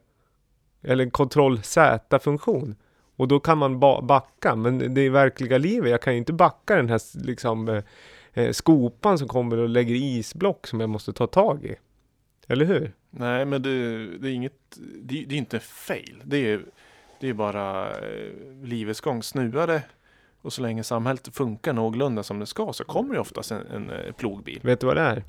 eller 0.82 1.04
en 1.04 1.10
kontroll-Z-funktion. 1.10 2.74
Och 3.16 3.28
då 3.28 3.40
kan 3.40 3.58
man 3.58 3.80
ba- 3.80 4.00
backa, 4.02 4.56
men 4.56 4.94
det 4.94 5.00
är 5.00 5.10
verkliga 5.10 5.58
livet, 5.58 5.90
jag 5.90 6.02
kan 6.02 6.12
ju 6.12 6.18
inte 6.18 6.32
backa 6.32 6.76
den 6.76 6.88
här 6.88 7.00
liksom 7.26 7.82
eh, 8.34 8.50
skopan 8.50 9.18
som 9.18 9.28
kommer 9.28 9.56
och 9.56 9.68
lägger 9.68 9.94
isblock 9.94 10.66
som 10.66 10.80
jag 10.80 10.90
måste 10.90 11.12
ta 11.12 11.26
tag 11.26 11.64
i. 11.64 11.74
Eller 12.48 12.64
hur? 12.64 12.92
Nej 13.16 13.44
men 13.44 13.62
det, 13.62 14.06
det 14.18 14.28
är 14.28 14.32
inget, 14.32 14.78
det, 15.02 15.24
det 15.24 15.34
är 15.34 15.38
inte 15.38 15.60
fail. 15.60 16.22
Det 16.24 16.52
är, 16.52 16.64
det 17.20 17.28
är 17.28 17.34
bara 17.34 17.90
eh, 17.90 18.32
livets 18.62 19.00
gång. 19.00 19.22
Snuar 19.22 19.66
det 19.66 19.82
och 20.42 20.52
så 20.52 20.62
länge 20.62 20.84
samhället 20.84 21.28
funkar 21.36 21.72
någorlunda 21.72 22.22
som 22.22 22.38
det 22.38 22.46
ska 22.46 22.72
så 22.72 22.84
kommer 22.84 23.14
det 23.14 23.20
oftast 23.20 23.50
en, 23.50 23.66
en 23.66 23.90
eh, 23.90 24.12
plogbil. 24.12 24.60
Vet 24.62 24.80
du 24.80 24.86
vad 24.86 24.96
det 24.96 25.02
är? 25.02 25.24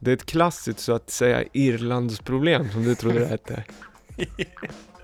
Det 0.00 0.10
är 0.10 0.14
ett 0.14 0.26
klassiskt 0.26 0.78
så 0.78 0.92
att 0.92 1.10
säga 1.10 1.44
Irlandsproblem 1.52 2.70
som 2.70 2.84
du 2.84 2.94
trodde 2.94 3.18
det 3.18 3.26
hette. 3.26 3.64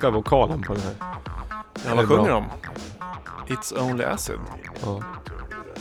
Älskar 0.00 0.10
vokalen 0.10 0.62
på 0.62 0.74
den 0.74 0.82
här. 0.82 0.94
Ja, 1.88 1.94
vad 1.94 2.08
sjunger 2.08 2.30
de? 2.30 2.44
It's 3.48 3.90
only 3.90 4.04
acid. 4.04 4.38
Ja. 4.82 5.02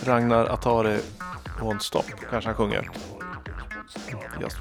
Ragnar 0.05 0.45
Atari 0.45 0.97
Won't 1.61 1.79
Stop 1.79 2.03
kanske 2.29 2.49
han 2.49 2.55
sjunger. 2.55 2.89
Just. 4.41 4.57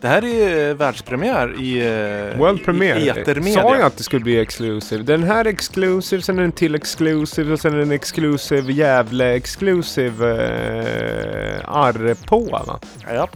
Det 0.00 0.08
här 0.08 0.24
är 0.24 0.68
eh, 0.68 0.74
världspremiär 0.74 1.60
i, 1.60 1.78
eh, 1.78 2.38
World 2.38 2.64
Premiere. 2.64 3.00
i 3.00 3.08
etermedia. 3.08 3.62
Sa 3.62 3.76
jag 3.76 3.86
att 3.86 3.96
det 3.96 4.02
skulle 4.02 4.24
bli 4.24 4.40
exclusive? 4.40 5.02
Den 5.02 5.22
här 5.22 5.44
exclusive, 5.44 6.22
sen 6.22 6.38
är 6.38 6.42
den 6.42 6.52
till 6.52 6.74
exclusive 6.74 7.52
och 7.52 7.60
sen 7.60 7.74
är 7.74 7.78
den 7.78 7.92
exclusive 7.92 8.72
Gävle 8.72 9.34
exclusive 9.34 10.44
eh, 11.58 11.76
Arrepoa 11.76 12.64
va? 12.66 12.78
Ja. 13.14 13.28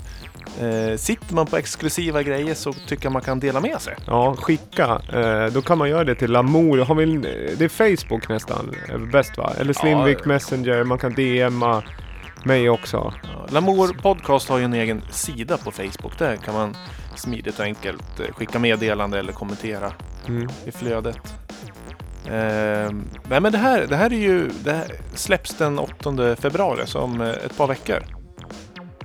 Eh, 0.60 0.96
sitter 0.96 1.34
man 1.34 1.46
på 1.46 1.56
exklusiva 1.56 2.22
grejer 2.22 2.54
så 2.54 2.72
tycker 2.72 3.04
jag 3.04 3.12
man 3.12 3.22
kan 3.22 3.40
dela 3.40 3.60
med 3.60 3.80
sig. 3.80 3.96
Ja, 4.06 4.34
skicka. 4.36 5.00
Eh, 5.12 5.52
då 5.52 5.62
kan 5.62 5.78
man 5.78 5.88
göra 5.88 6.04
det 6.04 6.14
till 6.14 6.30
Lamour. 6.30 6.78
Har 6.78 6.94
vi, 6.94 7.16
det 7.58 7.64
är 7.64 7.68
Facebook 7.96 8.28
nästan 8.28 8.74
är 8.88 8.98
bäst 8.98 9.38
va? 9.38 9.52
Eller 9.60 9.72
Slimvik 9.72 10.18
Ja. 10.22 10.28
Messenger. 10.28 10.84
Man 10.84 10.98
kan 10.98 11.14
DMa 11.14 11.82
mig 12.44 12.70
också. 12.70 13.12
Ja, 13.22 13.46
Lamour 13.50 13.88
Podcast 14.02 14.48
har 14.48 14.58
ju 14.58 14.64
en 14.64 14.74
egen 14.74 15.02
sida 15.10 15.56
på 15.56 15.70
Facebook. 15.70 16.18
Där 16.18 16.36
kan 16.36 16.54
man 16.54 16.76
smidigt 17.16 17.58
och 17.58 17.64
enkelt 17.64 18.20
eh, 18.20 18.34
skicka 18.34 18.58
meddelande 18.58 19.18
eller 19.18 19.32
kommentera 19.32 19.92
Mm. 20.28 20.48
i 20.66 20.70
flödet. 20.72 21.16
Eh, 22.26 22.90
nej 23.28 23.40
men 23.40 23.52
det 23.52 23.58
här, 23.58 23.86
det 23.86 23.96
här 23.96 24.12
är 24.12 24.18
ju, 24.18 24.50
det 24.64 24.72
här 24.72 24.86
släpps 25.14 25.54
den 25.58 25.78
8 25.78 26.36
februari, 26.36 26.86
som 26.86 27.20
eh, 27.20 27.28
ett 27.28 27.56
par 27.56 27.66
veckor. 27.66 28.02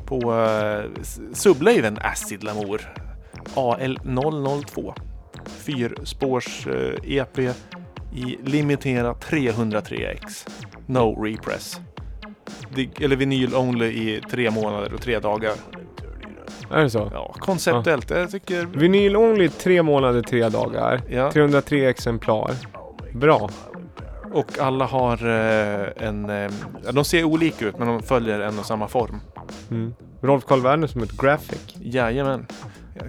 På 0.05 0.15
eh, 0.33 1.01
s- 1.01 1.19
Sublaven 1.33 1.97
Acid 2.01 2.43
Lamour 2.43 2.81
AL002. 3.55 4.93
Fyrspårs 5.45 6.67
eh, 6.67 7.17
EP 7.17 7.39
i 8.15 8.37
limiterat 8.43 9.25
303X. 9.31 10.47
No 10.85 11.23
repress. 11.23 11.79
Eller 12.99 13.15
vinyl 13.15 13.55
only 13.55 13.85
i 13.85 14.21
tre 14.31 14.51
månader 14.51 14.93
och 14.93 15.01
tre 15.01 15.19
dagar. 15.19 15.53
Är 16.71 16.83
det 16.83 16.89
så? 16.89 17.09
Ja, 17.13 17.33
konceptuellt. 17.39 18.09
Jag 18.09 18.31
tycker... 18.31 18.65
Vinyl 18.65 19.15
only 19.15 19.49
tre 19.49 19.83
månader, 19.83 20.21
tre 20.21 20.49
dagar. 20.49 21.01
Ja. 21.09 21.31
303 21.31 21.85
exemplar. 21.89 22.51
Bra. 23.13 23.49
Och 24.33 24.59
alla 24.59 24.85
har 24.85 25.13
eh, 25.27 26.07
en... 26.07 26.29
Eh, 26.29 26.51
ja, 26.85 26.91
de 26.91 27.05
ser 27.05 27.23
olika 27.23 27.65
ut 27.65 27.77
men 27.77 27.87
de 27.87 28.03
följer 28.03 28.39
en 28.39 28.59
och 28.59 28.65
samma 28.65 28.87
form. 28.87 29.19
Mm. 29.75 29.93
Rolf 30.21 30.45
Karl 30.45 30.61
Werner 30.61 30.87
som 30.87 31.03
ett 31.03 31.17
graphic. 31.17 31.75
Jajamän. 31.81 32.45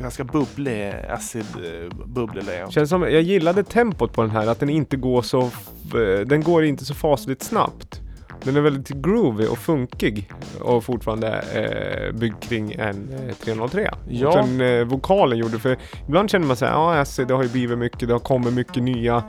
Ganska 0.00 0.24
bubblig, 0.24 0.94
acid 1.08 1.44
eh, 1.56 2.06
bubblig 2.06 2.44
layout. 2.44 2.72
Känns 2.72 2.90
som, 2.90 3.02
jag 3.02 3.22
gillade 3.22 3.62
tempot 3.64 4.12
på 4.12 4.22
den 4.22 4.30
här, 4.30 4.46
att 4.46 4.60
den 4.60 4.70
inte 4.70 4.96
går 4.96 5.22
så... 5.22 5.40
eh, 5.42 6.26
Den 6.26 6.42
går 6.42 6.64
inte 6.64 6.84
så 6.84 6.94
fasligt 6.94 7.42
snabbt. 7.42 8.00
Den 8.42 8.56
är 8.56 8.60
väldigt 8.60 8.88
groovy 8.88 9.46
och 9.46 9.58
funkig 9.58 10.30
och 10.60 10.84
fortfarande 10.84 11.28
eh, 11.54 12.18
byggd 12.18 12.40
kring 12.40 12.72
en 12.72 13.08
eh, 13.28 13.34
303. 13.34 13.90
Ja. 14.08 14.26
Och 14.28 14.32
sen 14.34 14.60
eh, 14.60 14.84
vokalen 14.84 15.38
gjorde, 15.38 15.58
för 15.58 15.76
ibland 16.08 16.30
känner 16.30 16.46
man 16.46 16.56
såhär, 16.56 16.72
ja 16.72 16.94
Acid, 17.00 17.28
det 17.28 17.34
har 17.34 17.42
ju 17.42 17.48
blivit 17.48 17.78
mycket, 17.78 18.08
det 18.08 18.14
har 18.14 18.18
kommit 18.20 18.52
mycket 18.52 18.82
nya, 18.82 19.22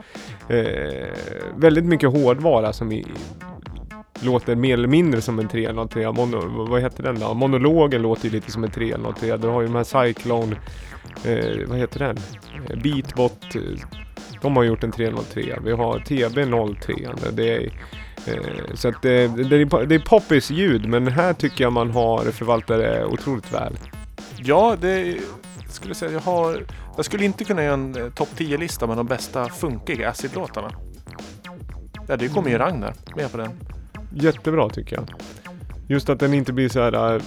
eh, 0.48 1.06
väldigt 1.56 1.84
mycket 1.84 2.10
hårdvara 2.10 2.72
som 2.72 2.92
i, 2.92 3.06
låter 4.20 4.54
mer 4.54 4.74
eller 4.74 4.88
mindre 4.88 5.20
som 5.20 5.38
en 5.38 5.48
303. 5.48 6.12
Mono, 6.12 6.66
vad 6.68 6.82
heter 6.82 7.02
den 7.02 7.20
då? 7.20 7.34
Monologen 7.34 8.02
låter 8.02 8.24
ju 8.24 8.30
lite 8.30 8.52
som 8.52 8.64
en 8.64 8.70
303. 8.70 9.36
Du 9.36 9.48
har 9.48 9.60
ju 9.60 9.66
de 9.66 9.74
här 9.74 10.06
Cyclone, 10.06 10.56
eh, 11.24 11.68
vad 11.68 11.78
heter 11.78 11.98
den? 11.98 12.16
Eh, 12.70 12.82
Beatbot. 12.82 13.54
Eh, 13.54 13.60
de 14.42 14.56
har 14.56 14.64
gjort 14.64 14.84
en 14.84 14.92
303. 14.92 15.58
Vi 15.64 15.72
har 15.72 15.98
TB03. 15.98 17.30
Det 17.32 17.54
är, 17.54 17.70
eh, 18.26 18.74
så 18.74 18.88
att 18.88 18.94
eh, 18.94 19.00
det, 19.10 19.26
det, 19.26 19.56
är, 19.56 19.86
det 19.86 19.94
är 19.94 19.98
poppis 19.98 20.50
ljud 20.50 20.88
men 20.88 21.08
här 21.08 21.32
tycker 21.32 21.64
jag 21.64 21.72
man 21.72 21.90
har 21.90 22.24
förvaltat 22.24 22.78
det 22.78 23.04
otroligt 23.04 23.52
väl. 23.52 23.78
Ja, 24.36 24.76
det 24.80 25.16
skulle 25.68 25.90
jag 25.90 25.96
säga. 25.96 26.12
Jag 26.12 26.20
har... 26.20 26.66
Jag 26.96 27.04
skulle 27.04 27.24
inte 27.24 27.44
kunna 27.44 27.64
göra 27.64 27.74
en 27.74 28.12
topp 28.14 28.28
10-lista 28.36 28.86
med 28.86 28.96
de 28.96 29.06
bästa 29.06 29.48
funkiga 29.48 30.10
acid-låtarna. 30.10 30.70
Ja, 32.08 32.16
det 32.16 32.28
kommer 32.28 32.50
ju 32.50 32.58
Ragnar 32.58 32.94
med 33.16 33.32
på 33.32 33.38
den. 33.38 33.50
Jättebra 34.14 34.68
tycker 34.68 34.96
jag. 34.96 35.10
Just 35.88 36.08
att 36.08 36.20
den 36.20 36.34
inte 36.34 36.52
blir 36.52 36.68
så 36.68 36.80
här 36.80 37.14
äh, 37.14 37.22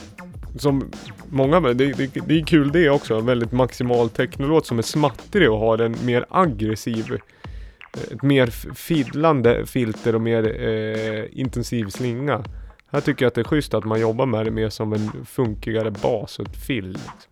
som 0.57 0.91
många, 1.29 1.59
det, 1.59 1.73
det, 1.73 2.07
det 2.27 2.39
är 2.39 2.45
kul 2.45 2.71
det 2.71 2.89
också, 2.89 3.15
en 3.15 3.25
väldigt 3.25 3.51
maximal 3.51 4.09
technolåt 4.09 4.65
som 4.65 4.77
är 4.77 4.83
smattrig 4.83 5.51
och 5.51 5.59
har 5.59 5.77
en 5.77 5.95
mer 6.05 6.25
aggressiv, 6.29 7.13
eh, 7.13 8.13
ett 8.13 8.23
mer 8.23 8.47
fiddlande 8.75 9.65
filter 9.65 10.15
och 10.15 10.21
mer 10.21 10.61
eh, 10.67 11.39
intensiv 11.39 11.85
slinga. 11.85 12.43
Här 12.91 13.01
tycker 13.01 13.25
jag 13.25 13.27
att 13.27 13.35
det 13.35 13.41
är 13.41 13.45
schysst 13.45 13.73
att 13.73 13.85
man 13.85 14.01
jobbar 14.01 14.25
med 14.25 14.45
det 14.45 14.51
mer 14.51 14.69
som 14.69 14.93
en 14.93 15.25
funkigare 15.25 15.91
bas 15.91 16.39
och 16.39 16.47
ett 16.47 16.55
fill. 16.55 16.87
Liksom. 16.87 17.31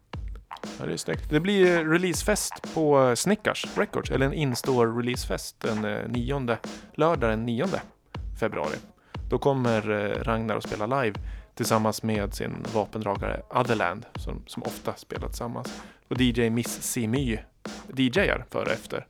Ja, 0.79 0.85
det 0.85 0.93
är 0.93 0.97
snyggt. 0.97 1.29
Det 1.29 1.39
blir 1.39 1.85
releasefest 1.85 2.53
på 2.73 3.15
Snickars 3.15 3.61
Snickers 3.61 3.77
Records, 3.77 4.11
eller 4.11 4.25
en 4.25 4.33
in-store 4.33 4.99
releasefest 4.99 5.59
den 5.59 5.85
eh, 5.85 6.09
nionde, 6.09 6.57
lördag 6.95 7.29
den 7.29 7.45
9 7.45 7.65
februari. 8.39 8.75
Då 9.29 9.37
kommer 9.37 9.89
eh, 9.89 10.23
Ragnar 10.23 10.55
att 10.55 10.63
spela 10.63 11.01
live 11.01 11.19
tillsammans 11.55 12.03
med 12.03 12.33
sin 12.33 12.65
vapendragare 12.73 13.41
Otherland 13.49 14.05
som, 14.15 14.43
som 14.47 14.63
ofta 14.63 14.93
spelar 14.93 15.27
tillsammans. 15.27 15.81
Och 16.07 16.21
DJ 16.21 16.49
Miss 16.49 16.81
Simy 16.81 17.37
DJar 17.87 18.45
före 18.49 18.65
och 18.65 18.71
efter. 18.71 19.07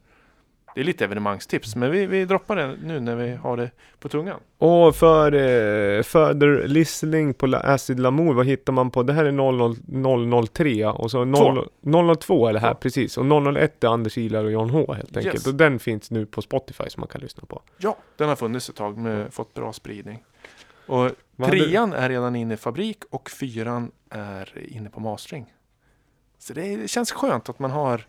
Det 0.77 0.81
är 0.81 0.85
lite 0.85 1.03
evenemangstips, 1.05 1.75
men 1.75 1.91
vi, 1.91 2.05
vi 2.05 2.25
droppar 2.25 2.55
det 2.55 2.75
nu 2.83 2.99
när 2.99 3.15
vi 3.15 3.35
har 3.35 3.57
det 3.57 3.71
på 3.99 4.09
tungan. 4.09 4.39
Och 4.57 4.95
för 4.95 5.31
eh, 5.33 6.03
further 6.03 6.67
listening 6.67 7.33
på 7.33 7.45
La- 7.47 7.59
Acid 7.59 7.99
Lamour, 7.99 8.33
vad 8.33 8.45
hittar 8.45 8.73
man 8.73 8.91
på? 8.91 9.03
Det 9.03 9.13
här 9.13 9.25
är 9.25 9.31
00, 9.31 10.47
003 10.47 10.85
och 10.85 11.11
så 11.11 11.25
0, 11.25 11.67
002 12.19 12.47
är 12.47 12.53
det 12.53 12.59
här 12.59 12.73
Två. 12.73 12.79
precis. 12.79 13.17
Och 13.17 13.25
001 13.55 13.83
är 13.83 13.87
Anders 13.87 14.17
Ilar 14.17 14.43
och 14.43 14.51
John 14.51 14.69
H 14.69 14.93
helt 14.93 15.17
enkelt. 15.17 15.35
Yes. 15.35 15.47
Och 15.47 15.55
den 15.55 15.79
finns 15.79 16.11
nu 16.11 16.25
på 16.25 16.41
Spotify 16.41 16.83
som 16.89 17.01
man 17.01 17.07
kan 17.07 17.21
lyssna 17.21 17.43
på. 17.47 17.61
Ja, 17.77 17.97
den 18.17 18.29
har 18.29 18.35
funnits 18.35 18.69
ett 18.69 18.75
tag 18.75 18.97
med 18.97 19.33
fått 19.33 19.53
bra 19.53 19.73
spridning. 19.73 20.23
Och 20.87 21.09
Vad 21.35 21.49
trean 21.49 21.93
är 21.93 22.09
redan 22.09 22.35
inne 22.35 22.53
i 22.53 22.57
fabrik 22.57 22.97
och 23.09 23.29
fyran 23.29 23.91
är 24.09 24.53
inne 24.67 24.89
på 24.89 24.99
mastering. 24.99 25.53
Så 26.39 26.53
det, 26.53 26.73
är- 26.73 26.77
det 26.77 26.87
känns 26.87 27.11
skönt 27.11 27.49
att 27.49 27.59
man 27.59 27.71
har 27.71 28.01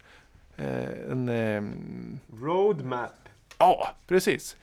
en... 0.58 1.28
ehm, 1.28 2.18
Roadmap. 2.40 3.12
Ja, 3.58 3.88
precis. 4.06 4.56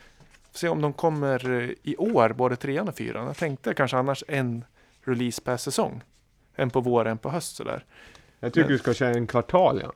Får 0.51 0.57
se 0.59 0.69
om 0.69 0.81
de 0.81 0.93
kommer 0.93 1.49
eh, 1.61 1.69
i 1.83 1.95
år, 1.97 2.29
både 2.29 2.55
trean 2.55 2.87
och 2.87 2.95
fyran. 2.95 3.27
Jag 3.27 3.37
tänkte 3.37 3.73
kanske 3.73 3.97
annars 3.97 4.23
en 4.27 4.65
release 5.03 5.41
per 5.41 5.57
säsong. 5.57 6.03
En 6.55 6.69
på 6.69 6.81
vår, 6.81 7.05
en 7.07 7.17
på 7.17 7.29
höst 7.29 7.55
sådär. 7.55 7.85
Jag 8.39 8.53
tycker 8.53 8.67
Men- 8.67 8.71
du 8.71 8.77
ska 8.77 8.93
köra 8.93 9.09
en 9.13 9.27
kvartal 9.27 9.79
ja. 9.83 9.91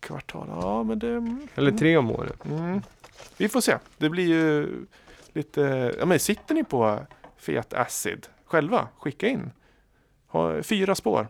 Kvartal, 0.00 0.46
ja 0.50 0.82
men 0.82 0.98
det... 0.98 1.36
Eller 1.54 1.72
tre 1.72 1.96
om 1.96 2.10
året. 2.10 2.44
Mm. 2.44 2.82
Vi 3.36 3.48
får 3.48 3.60
se. 3.60 3.76
Det 3.98 4.08
blir 4.10 4.26
ju 4.26 4.68
lite... 5.32 5.94
Ja, 5.98 6.06
men 6.06 6.18
sitter 6.20 6.54
ni 6.54 6.64
på 6.64 6.98
fet 7.36 7.74
acid 7.74 8.26
själva? 8.44 8.88
Skicka 8.98 9.28
in. 9.28 9.50
Ha 10.26 10.62
fyra 10.62 10.94
spår. 10.94 11.28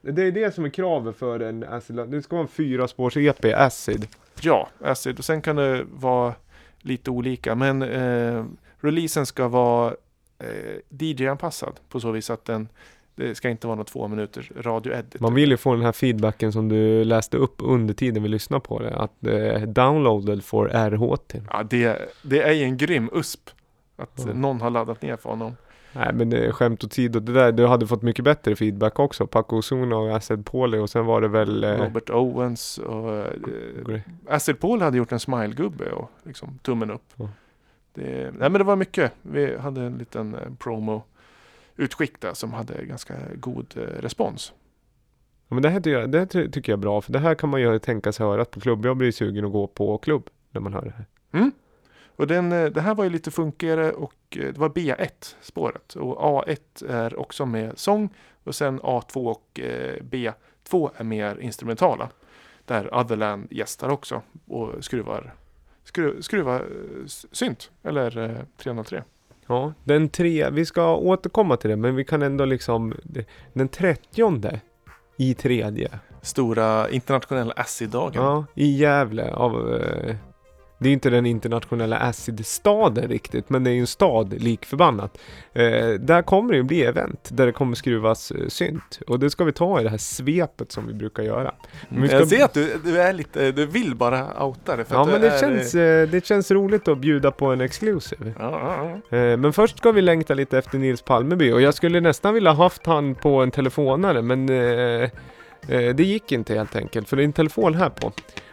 Det 0.00 0.22
är 0.22 0.32
det 0.32 0.54
som 0.54 0.64
är 0.64 0.68
kravet 0.68 1.16
för 1.16 1.40
en 1.40 1.64
Acid. 1.64 1.96
Det 1.96 2.22
ska 2.22 2.36
vara 2.36 2.42
en 2.42 2.48
fyra 2.48 2.88
spårs 2.88 3.16
EP 3.16 3.44
Acid. 3.44 4.08
Ja, 4.40 4.68
acid. 4.80 5.18
Och 5.18 5.24
sen 5.24 5.42
kan 5.42 5.56
det 5.56 5.84
vara 5.92 6.34
lite 6.78 7.10
olika. 7.10 7.54
Men 7.54 7.82
eh, 7.82 8.44
releasen 8.80 9.26
ska 9.26 9.48
vara 9.48 9.94
eh, 10.38 10.76
DJ-anpassad 10.88 11.72
på 11.88 12.00
så 12.00 12.10
vis 12.10 12.30
att 12.30 12.44
den 12.44 12.68
det 13.18 13.34
ska 13.34 13.50
inte 13.50 13.66
vara 13.66 13.76
något 13.76 13.86
två 13.86 14.08
minuters 14.08 14.52
radio-edit. 14.56 15.20
Man 15.20 15.34
vill 15.34 15.50
ju 15.50 15.56
få 15.56 15.74
den 15.74 15.84
här 15.84 15.92
feedbacken 15.92 16.52
som 16.52 16.68
du 16.68 17.04
läste 17.04 17.36
upp 17.36 17.54
under 17.58 17.94
tiden 17.94 18.22
vi 18.22 18.28
lyssnade 18.28 18.60
på 18.60 18.78
det. 18.78 18.96
Att 18.96 19.26
eh, 19.26 19.62
downloaded 19.62 20.44
for 20.44 20.68
RHT. 20.68 21.34
Ja, 21.50 21.62
det, 21.62 21.98
det 22.22 22.42
är 22.42 22.52
ju 22.52 22.62
en 22.62 22.76
grym 22.76 23.10
USP. 23.12 23.50
Att 23.96 24.26
eh, 24.26 24.34
någon 24.34 24.60
har 24.60 24.70
laddat 24.70 25.02
ner 25.02 25.16
för 25.16 25.30
honom. 25.30 25.56
Nej 25.92 26.12
men 26.14 26.32
är 26.32 26.52
skämt 26.52 26.84
åsido, 26.84 27.20
det 27.20 27.32
där, 27.32 27.52
du 27.52 27.66
hade 27.66 27.86
fått 27.86 28.02
mycket 28.02 28.24
bättre 28.24 28.56
feedback 28.56 28.98
också. 28.98 29.26
Paco 29.26 29.56
Ozuna 29.56 29.96
och 29.96 30.16
Acid 30.16 30.46
Pauli 30.46 30.78
och 30.78 30.90
sen 30.90 31.06
var 31.06 31.20
det 31.20 31.28
väl... 31.28 31.64
Eh, 31.64 31.70
Robert 31.70 32.10
Owens 32.10 32.78
och 32.78 33.14
eh, 33.16 33.32
Gre- 33.84 34.02
Acid 34.28 34.60
Paul 34.60 34.82
hade 34.82 34.96
gjort 34.98 35.12
en 35.12 35.18
smile-gubbe 35.20 35.90
och 35.90 36.10
liksom 36.22 36.58
tummen 36.62 36.90
upp. 36.90 37.12
Ja. 37.16 37.28
Det, 37.94 38.04
nej 38.38 38.50
men 38.50 38.52
det 38.52 38.64
var 38.64 38.76
mycket. 38.76 39.12
Vi 39.22 39.56
hade 39.56 39.80
en 39.80 39.98
liten 39.98 40.34
eh, 40.34 40.40
promo 40.58 41.02
utskick 41.76 42.20
där 42.20 42.34
som 42.34 42.52
hade 42.52 42.84
ganska 42.84 43.14
god 43.34 43.74
eh, 43.76 43.80
respons. 44.02 44.52
Ja, 45.48 45.54
men 45.54 45.62
det 45.62 45.68
här, 45.68 45.80
tycker 45.80 45.98
jag, 45.98 46.10
det 46.10 46.18
här 46.18 46.26
ty- 46.26 46.50
tycker 46.50 46.72
jag 46.72 46.76
är 46.78 46.82
bra, 46.82 47.00
för 47.00 47.12
det 47.12 47.18
här 47.18 47.34
kan 47.34 47.48
man 47.50 47.60
ju 47.60 47.78
tänka 47.78 48.12
sig 48.12 48.26
höra 48.26 48.44
på 48.44 48.60
klubb. 48.60 48.84
Jag 48.86 48.96
blir 48.96 49.12
sugen 49.12 49.44
att 49.44 49.52
gå 49.52 49.66
på 49.66 49.98
klubb 49.98 50.30
när 50.50 50.60
man 50.60 50.72
hör 50.72 50.82
det 50.82 50.92
här. 50.96 51.50
Och 52.18 52.26
den, 52.26 52.52
eh, 52.52 52.66
det 52.66 52.80
här 52.80 52.94
var 52.94 53.04
ju 53.04 53.10
lite 53.10 53.30
funkigare 53.30 53.92
och 53.92 54.14
eh, 54.30 54.52
det 54.52 54.58
var 54.58 54.68
B1 54.68 55.36
spåret. 55.40 55.94
Och 55.94 56.44
A1 56.46 56.90
är 56.90 57.18
också 57.20 57.46
med 57.46 57.78
sång 57.78 58.08
och 58.44 58.54
sen 58.54 58.80
A2 58.80 59.30
och 59.30 59.60
eh, 59.60 60.02
B2 60.02 60.90
är 60.96 61.04
mer 61.04 61.40
instrumentala. 61.40 62.08
Där 62.64 62.94
Otherland 62.94 63.46
gästar 63.50 63.88
också 63.88 64.22
och 64.46 64.84
skruvar, 64.84 65.34
skru, 65.84 66.22
skruvar 66.22 66.66
synt 67.32 67.70
eller 67.82 68.18
eh, 68.18 68.36
303. 68.56 69.02
Ja, 69.46 69.72
den 69.84 70.08
tre, 70.08 70.50
vi 70.50 70.66
ska 70.66 70.96
återkomma 70.96 71.56
till 71.56 71.70
det, 71.70 71.76
men 71.76 71.96
vi 71.96 72.04
kan 72.04 72.22
ändå 72.22 72.44
liksom... 72.44 72.94
Den 73.52 73.68
trettionde 73.68 74.60
i 75.16 75.34
tredje. 75.34 75.90
Stora 76.22 76.90
internationella 76.90 77.52
acid-dagen. 77.52 78.22
Ja, 78.22 78.44
i 78.54 78.76
Gävle 78.76 79.34
av... 79.34 79.80
Det 80.80 80.88
är 80.88 80.92
inte 80.92 81.10
den 81.10 81.26
internationella 81.26 81.96
acid-staden 81.98 83.08
riktigt, 83.08 83.50
men 83.50 83.64
det 83.64 83.70
är 83.70 83.74
ju 83.74 83.80
en 83.80 83.86
stad 83.86 84.42
lik 84.42 84.64
förbannat. 84.66 85.18
Eh, 85.52 85.88
där 86.00 86.22
kommer 86.22 86.50
det 86.52 86.56
ju 86.56 86.62
bli 86.62 86.82
event 86.84 87.28
där 87.32 87.46
det 87.46 87.52
kommer 87.52 87.74
skruvas 87.76 88.30
eh, 88.30 88.48
synt. 88.48 88.98
Och 89.06 89.18
det 89.18 89.30
ska 89.30 89.44
vi 89.44 89.52
ta 89.52 89.80
i 89.80 89.84
det 89.84 89.90
här 89.90 89.98
svepet 89.98 90.72
som 90.72 90.86
vi 90.86 90.94
brukar 90.94 91.22
göra. 91.22 91.54
Men 91.88 92.02
vi 92.02 92.08
ska- 92.08 92.16
Jag 92.18 92.28
ser 92.28 92.44
att 92.44 92.54
du, 92.54 92.80
du 92.84 93.00
är 93.00 93.12
lite, 93.12 93.52
du 93.52 93.66
vill 93.66 93.94
bara 93.94 94.44
outa 94.44 94.76
det. 94.76 94.84
För 94.84 94.94
Ja 94.94 95.04
men 95.04 95.20
det 95.20 95.28
är, 95.30 95.40
känns, 95.40 95.74
eh, 95.74 96.08
det 96.08 96.26
känns 96.26 96.50
roligt 96.50 96.88
att 96.88 96.98
bjuda 96.98 97.30
på 97.30 97.46
en 97.46 97.60
exclusive. 97.60 98.32
Ja, 98.38 98.60
ja, 98.62 99.00
ja. 99.10 99.16
Eh, 99.18 99.36
Men 99.36 99.52
först 99.52 99.78
ska 99.78 99.92
vi 99.92 100.02
längta 100.02 100.34
lite 100.34 100.58
efter 100.58 100.78
Nils 100.78 101.02
Palmeby 101.02 101.52
och 101.52 101.60
jag 101.60 101.74
skulle 101.74 102.00
nästan 102.00 102.34
vilja 102.34 102.52
haft 102.52 102.86
han 102.86 103.14
på 103.14 103.36
en 103.42 103.50
telefonare 103.50 104.22
men 104.22 104.48
eh, 104.48 105.02
eh, 105.68 105.94
det 105.94 106.04
gick 106.04 106.32
inte 106.32 106.54
helt 106.54 106.76
enkelt 106.76 107.08
för 107.08 107.16
det 107.16 107.22
är 107.22 107.24
en 107.24 107.32
telefon 107.32 107.74
här 107.74 107.88
på. 107.90 108.12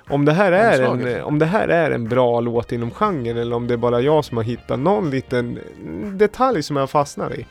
Om 0.10 0.26
det 0.26 0.34
här, 0.34 0.52
är 0.52 0.82
en, 0.82 1.24
om 1.24 1.40
det 1.40 1.46
här 1.46 1.68
är 1.68 1.92
en 1.92 2.10
bra 2.10 2.40
låt 2.40 2.72
inom 2.72 2.92
genren 2.92 3.38
eller 3.38 3.56
om 3.56 3.68
det 3.68 3.74
är 3.74 3.78
bara 3.78 4.02
jag 4.02 4.26
som 4.26 4.38
har 4.38 4.44
hittat 4.44 4.80
någon 4.80 5.10
liten 5.10 5.60
detalj 6.14 6.64
som 6.64 6.76
jag 6.76 6.90
fastnar 6.90 7.34
i. 7.40 7.46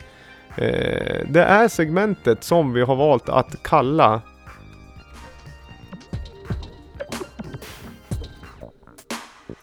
Eh, 0.57 1.27
Det 1.29 1.43
är 1.43 1.69
segmentet 1.69 2.45
som 2.45 2.73
vi 2.73 2.81
har 2.83 2.97
valt 2.97 3.29
att 3.29 3.63
kalla 3.63 4.21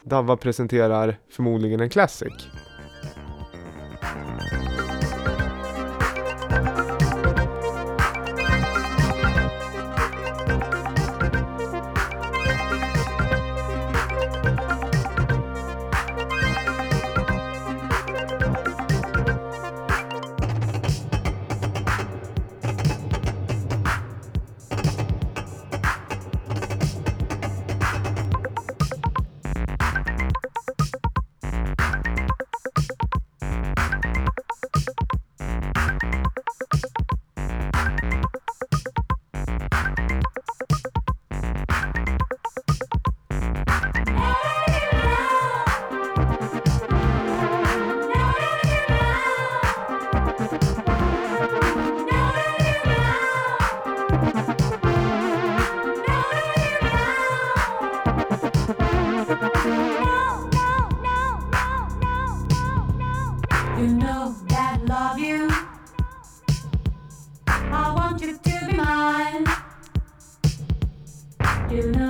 Davva 0.04 0.38
presenterar 0.38 1.18
förmodligen 1.32 1.80
en 1.80 1.90
classic. 1.90 2.34
You 71.72 72.01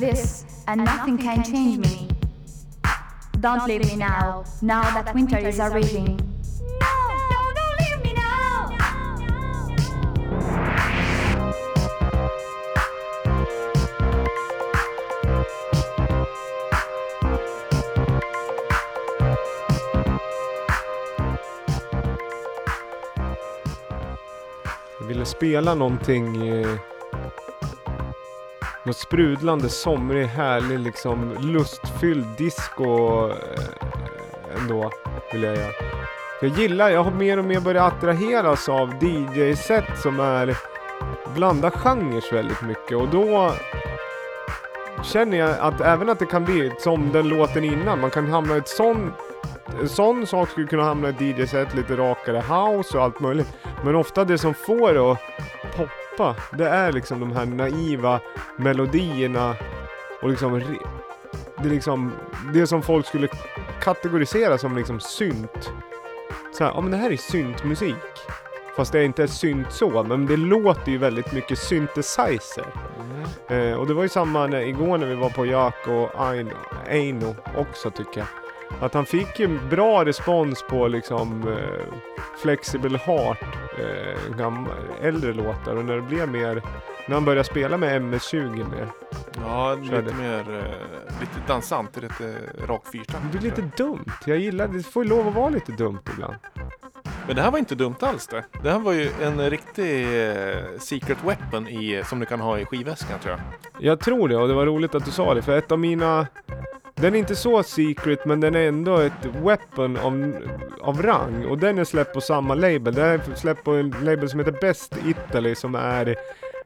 this, 0.00 0.44
and 0.66 0.84
nothing 0.84 1.18
can 1.18 1.42
change 1.44 1.78
me. 1.78 2.08
Don't 3.40 3.66
leave 3.66 3.84
me 3.86 3.96
now, 3.96 4.44
now 4.62 4.82
that 5.02 5.14
winter 5.14 5.38
is 5.38 5.58
arriving. 5.60 6.16
No, 6.80 6.94
no, 7.30 7.40
don't 7.54 7.76
leave 7.80 8.00
me 8.04 8.12
now. 8.14 8.70
Jag 25.00 25.06
ville 25.06 25.26
spela 25.26 25.74
någonting 25.74 26.48
eh, 26.48 26.78
Något 28.86 28.96
sprudlande, 28.96 29.68
somrig, 29.68 30.26
härlig, 30.26 30.78
liksom 30.78 31.36
lustfylld 31.40 32.26
disco 32.38 33.28
eh, 33.28 34.56
ändå 34.60 34.90
vill 35.32 35.42
jag 35.42 35.56
göra. 35.56 35.72
Jag 36.40 36.50
gillar, 36.50 36.90
jag 36.90 37.04
har 37.04 37.10
mer 37.10 37.38
och 37.38 37.44
mer 37.44 37.60
börjat 37.60 37.92
attraheras 37.92 38.68
av 38.68 38.94
DJ-set 39.04 39.98
som 40.02 40.20
är 40.20 40.56
blandar 41.34 41.70
genrer 41.70 42.32
väldigt 42.32 42.62
mycket 42.62 42.96
och 42.96 43.08
då 43.08 43.52
känner 45.02 45.38
jag 45.38 45.58
att 45.58 45.80
även 45.80 46.08
att 46.08 46.18
det 46.18 46.26
kan 46.26 46.44
bli 46.44 46.72
som 46.78 47.12
den 47.12 47.28
låten 47.28 47.64
innan, 47.64 48.00
man 48.00 48.10
kan 48.10 48.28
hamna 48.28 48.54
i 48.54 48.58
ett 48.58 48.68
sån 48.68 49.12
en 49.80 49.88
sån 49.88 50.26
sak 50.26 50.48
skulle 50.48 50.66
kunna 50.66 50.82
hamna 50.82 51.08
i 51.08 51.10
ett 51.10 51.20
DJ-set, 51.20 51.74
lite 51.74 51.96
rakare 51.96 52.36
house 52.40 52.96
och 52.98 53.04
allt 53.04 53.20
möjligt. 53.20 53.52
Men 53.84 53.94
ofta 53.94 54.24
det 54.24 54.38
som 54.38 54.54
får 54.54 54.92
det 54.92 55.12
att 55.12 55.18
poppa, 56.16 56.36
det 56.52 56.68
är 56.68 56.92
liksom 56.92 57.20
de 57.20 57.32
här 57.32 57.46
naiva 57.46 58.20
melodierna 58.56 59.56
och 60.22 60.28
liksom 60.28 60.60
det 61.58 61.68
är 61.68 61.70
liksom 61.70 62.12
det 62.52 62.66
som 62.66 62.82
folk 62.82 63.06
skulle 63.06 63.28
kategorisera 63.80 64.58
som 64.58 64.76
liksom 64.76 65.00
synt. 65.00 65.72
Så 66.52 66.64
här, 66.64 66.72
ja 66.74 66.80
men 66.80 66.90
det 66.90 66.96
här 66.96 67.10
är 67.10 67.16
syntmusik. 67.16 67.94
Fast 68.76 68.92
det 68.92 68.98
är 68.98 69.04
inte 69.04 69.28
synt 69.28 69.72
så, 69.72 70.02
men 70.02 70.26
det 70.26 70.36
låter 70.36 70.92
ju 70.92 70.98
väldigt 70.98 71.32
mycket 71.32 71.58
synthesizer. 71.58 72.66
Eh, 73.48 73.72
och 73.72 73.86
det 73.86 73.94
var 73.94 74.02
ju 74.02 74.08
samma 74.08 74.46
när, 74.46 74.60
igår 74.60 74.98
när 74.98 75.06
vi 75.06 75.14
var 75.14 75.30
på 75.30 75.46
Jack 75.46 75.86
och 75.88 76.26
Aino, 76.26 76.54
Aino 76.88 77.36
också 77.56 77.90
tycker 77.90 78.20
jag. 78.20 78.26
Att 78.80 78.94
han 78.94 79.06
fick 79.06 79.40
ju 79.40 79.58
bra 79.70 80.04
respons 80.04 80.64
på 80.68 80.88
liksom 80.88 81.48
eh, 81.48 81.94
Flexible 82.42 82.98
Heart 82.98 83.63
eh, 83.78 84.36
gamla, 84.36 84.70
äldre 85.00 85.32
låtar 85.32 85.76
och 85.76 85.84
när 85.84 85.96
det 85.96 86.02
blev 86.02 86.28
mer, 86.28 86.62
när 87.06 87.14
han 87.14 87.24
började 87.24 87.44
spela 87.44 87.76
med 87.76 88.02
MS-20 88.02 88.70
mer. 88.70 88.88
Ja, 89.40 89.74
lite 89.74 90.14
mer, 90.20 90.40
eh, 90.40 91.20
lite 91.20 91.40
dansant, 91.48 91.96
lite 91.96 92.34
rak 92.66 92.82
fyrtakt. 92.92 93.22
Det 93.22 93.38
blir 93.38 93.50
lite 93.50 93.70
dumt. 93.76 94.12
Jag 94.26 94.38
gillar, 94.38 94.68
det 94.68 94.82
får 94.82 95.04
ju 95.04 95.08
lov 95.08 95.28
att 95.28 95.34
vara 95.34 95.48
lite 95.48 95.72
dumt 95.72 96.00
ibland. 96.12 96.34
Men 97.26 97.36
det 97.36 97.42
här 97.42 97.50
var 97.50 97.58
inte 97.58 97.74
dumt 97.74 97.96
alls 98.00 98.26
det. 98.26 98.44
Det 98.62 98.70
här 98.70 98.78
var 98.78 98.92
ju 98.92 99.10
en 99.22 99.50
riktig 99.50 100.28
eh, 100.28 100.56
secret 100.78 101.18
weapon 101.24 101.68
i, 101.68 102.02
som 102.04 102.20
du 102.20 102.26
kan 102.26 102.40
ha 102.40 102.58
i 102.58 102.64
skivväskan 102.64 103.18
tror 103.18 103.36
jag. 103.36 103.40
Jag 103.90 104.00
tror 104.00 104.28
det 104.28 104.36
och 104.36 104.48
det 104.48 104.54
var 104.54 104.66
roligt 104.66 104.94
att 104.94 105.04
du 105.04 105.10
sa 105.10 105.34
det 105.34 105.42
för 105.42 105.58
ett 105.58 105.72
av 105.72 105.78
mina 105.78 106.26
den 106.94 107.14
är 107.14 107.18
inte 107.18 107.36
så 107.36 107.62
secret 107.62 108.24
men 108.24 108.40
den 108.40 108.54
är 108.54 108.68
ändå 108.68 108.96
ett 108.96 109.26
weapon 109.42 109.96
av, 109.96 110.36
av 110.80 111.02
rang 111.02 111.44
och 111.44 111.58
den 111.58 111.78
är 111.78 111.84
släppt 111.84 112.14
på 112.14 112.20
samma 112.20 112.54
label. 112.54 112.94
Den 112.94 113.04
är 113.04 113.34
släppt 113.34 113.64
på 113.64 113.72
en 113.72 113.90
label 113.90 114.28
som 114.28 114.40
heter 114.40 114.58
Best 114.60 114.96
Italy 115.06 115.54
som 115.54 115.74
är 115.74 116.16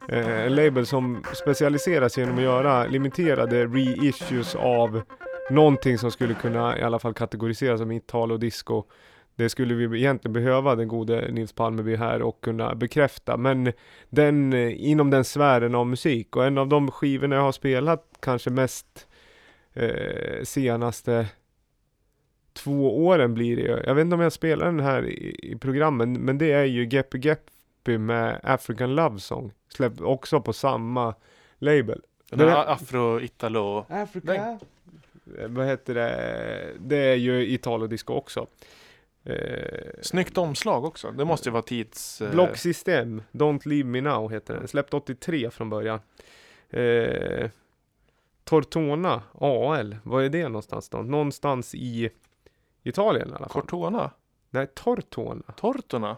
eh, 0.09 0.45
en 0.45 0.55
label 0.55 0.85
som 0.85 1.23
specialiseras 1.33 2.17
genom 2.17 2.37
att 2.37 2.43
göra 2.43 2.85
limiterade 2.85 3.65
reissues 3.65 4.55
av 4.55 5.01
någonting 5.49 5.97
som 5.97 6.11
skulle 6.11 6.33
kunna 6.33 6.79
i 6.79 6.81
alla 6.81 6.99
fall 6.99 7.13
kategoriseras 7.13 7.79
som 7.79 7.91
Italo 7.91 8.33
och 8.33 8.39
disco. 8.39 8.83
Det 9.35 9.49
skulle 9.49 9.73
vi 9.73 9.99
egentligen 9.99 10.33
behöva 10.33 10.75
den 10.75 10.87
gode 10.87 11.31
Nils 11.31 11.53
Palmeby 11.53 11.95
här 11.95 12.21
och 12.21 12.41
kunna 12.41 12.75
bekräfta. 12.75 13.37
Men 13.37 13.71
den, 14.09 14.53
inom 14.53 15.09
den 15.09 15.23
sfären 15.23 15.75
av 15.75 15.87
musik 15.87 16.35
och 16.35 16.45
en 16.45 16.57
av 16.57 16.67
de 16.67 16.91
skivorna 16.91 17.35
jag 17.35 17.43
har 17.43 17.51
spelat 17.51 18.03
kanske 18.19 18.49
mest 18.49 19.07
eh, 19.79 20.43
senaste 20.43 21.27
två 22.53 23.05
åren 23.07 23.33
blir 23.33 23.55
det 23.55 23.61
ju. 23.61 23.81
Jag 23.85 23.95
vet 23.95 24.01
inte 24.01 24.15
om 24.15 24.21
jag 24.21 24.33
spelar 24.33 24.65
den 24.65 24.79
här 24.79 25.05
i, 25.05 25.39
i 25.43 25.55
programmen, 25.57 26.13
men 26.13 26.37
det 26.37 26.51
är 26.51 26.63
ju 26.65 26.87
Geppy 26.87 27.19
Geppy 27.19 27.97
med 27.97 28.39
African 28.43 28.95
Love 28.95 29.19
Song. 29.19 29.51
Släppt 29.69 30.01
också 30.01 30.41
på 30.41 30.53
samma 30.53 31.15
label. 31.59 32.01
Den 32.29 32.39
Den 32.39 32.49
här 32.49 32.65
afro-italo. 32.67 33.85
Africa? 33.89 34.35
Eh, 34.35 34.57
Vad 35.47 35.67
heter 35.67 35.93
det? 35.93 36.65
Det 36.79 36.97
är 36.97 37.15
ju 37.15 37.47
Italo-disco 37.47 38.13
också. 38.13 38.47
Eh, 39.23 39.89
Snyggt 40.01 40.37
omslag 40.37 40.85
också. 40.85 41.11
Det 41.11 41.25
måste 41.25 41.49
ju 41.49 41.53
vara 41.53 41.61
tids... 41.63 42.21
eh, 42.21 42.31
Blocksystem, 42.31 43.21
Don't 43.31 43.67
Leave 43.67 43.83
Me 43.89 44.01
Now 44.01 44.31
heter 44.31 44.53
den. 44.53 44.67
Släppt 44.67 44.93
83 44.93 45.49
från 45.49 45.69
början. 45.69 45.99
Eh, 46.69 47.49
Tortona, 48.49 49.21
AL, 49.33 49.97
var 50.03 50.21
är 50.21 50.29
det 50.29 50.47
någonstans 50.47 50.89
då? 50.89 50.97
Någonstans 50.97 51.75
i 51.75 52.09
Italien 52.83 53.29
i 53.29 53.31
alla 53.31 53.37
fall. 53.37 53.61
Cortona? 53.61 54.11
Nej, 54.49 54.67
Tortona. 54.73 55.43
Tortona? 55.55 56.17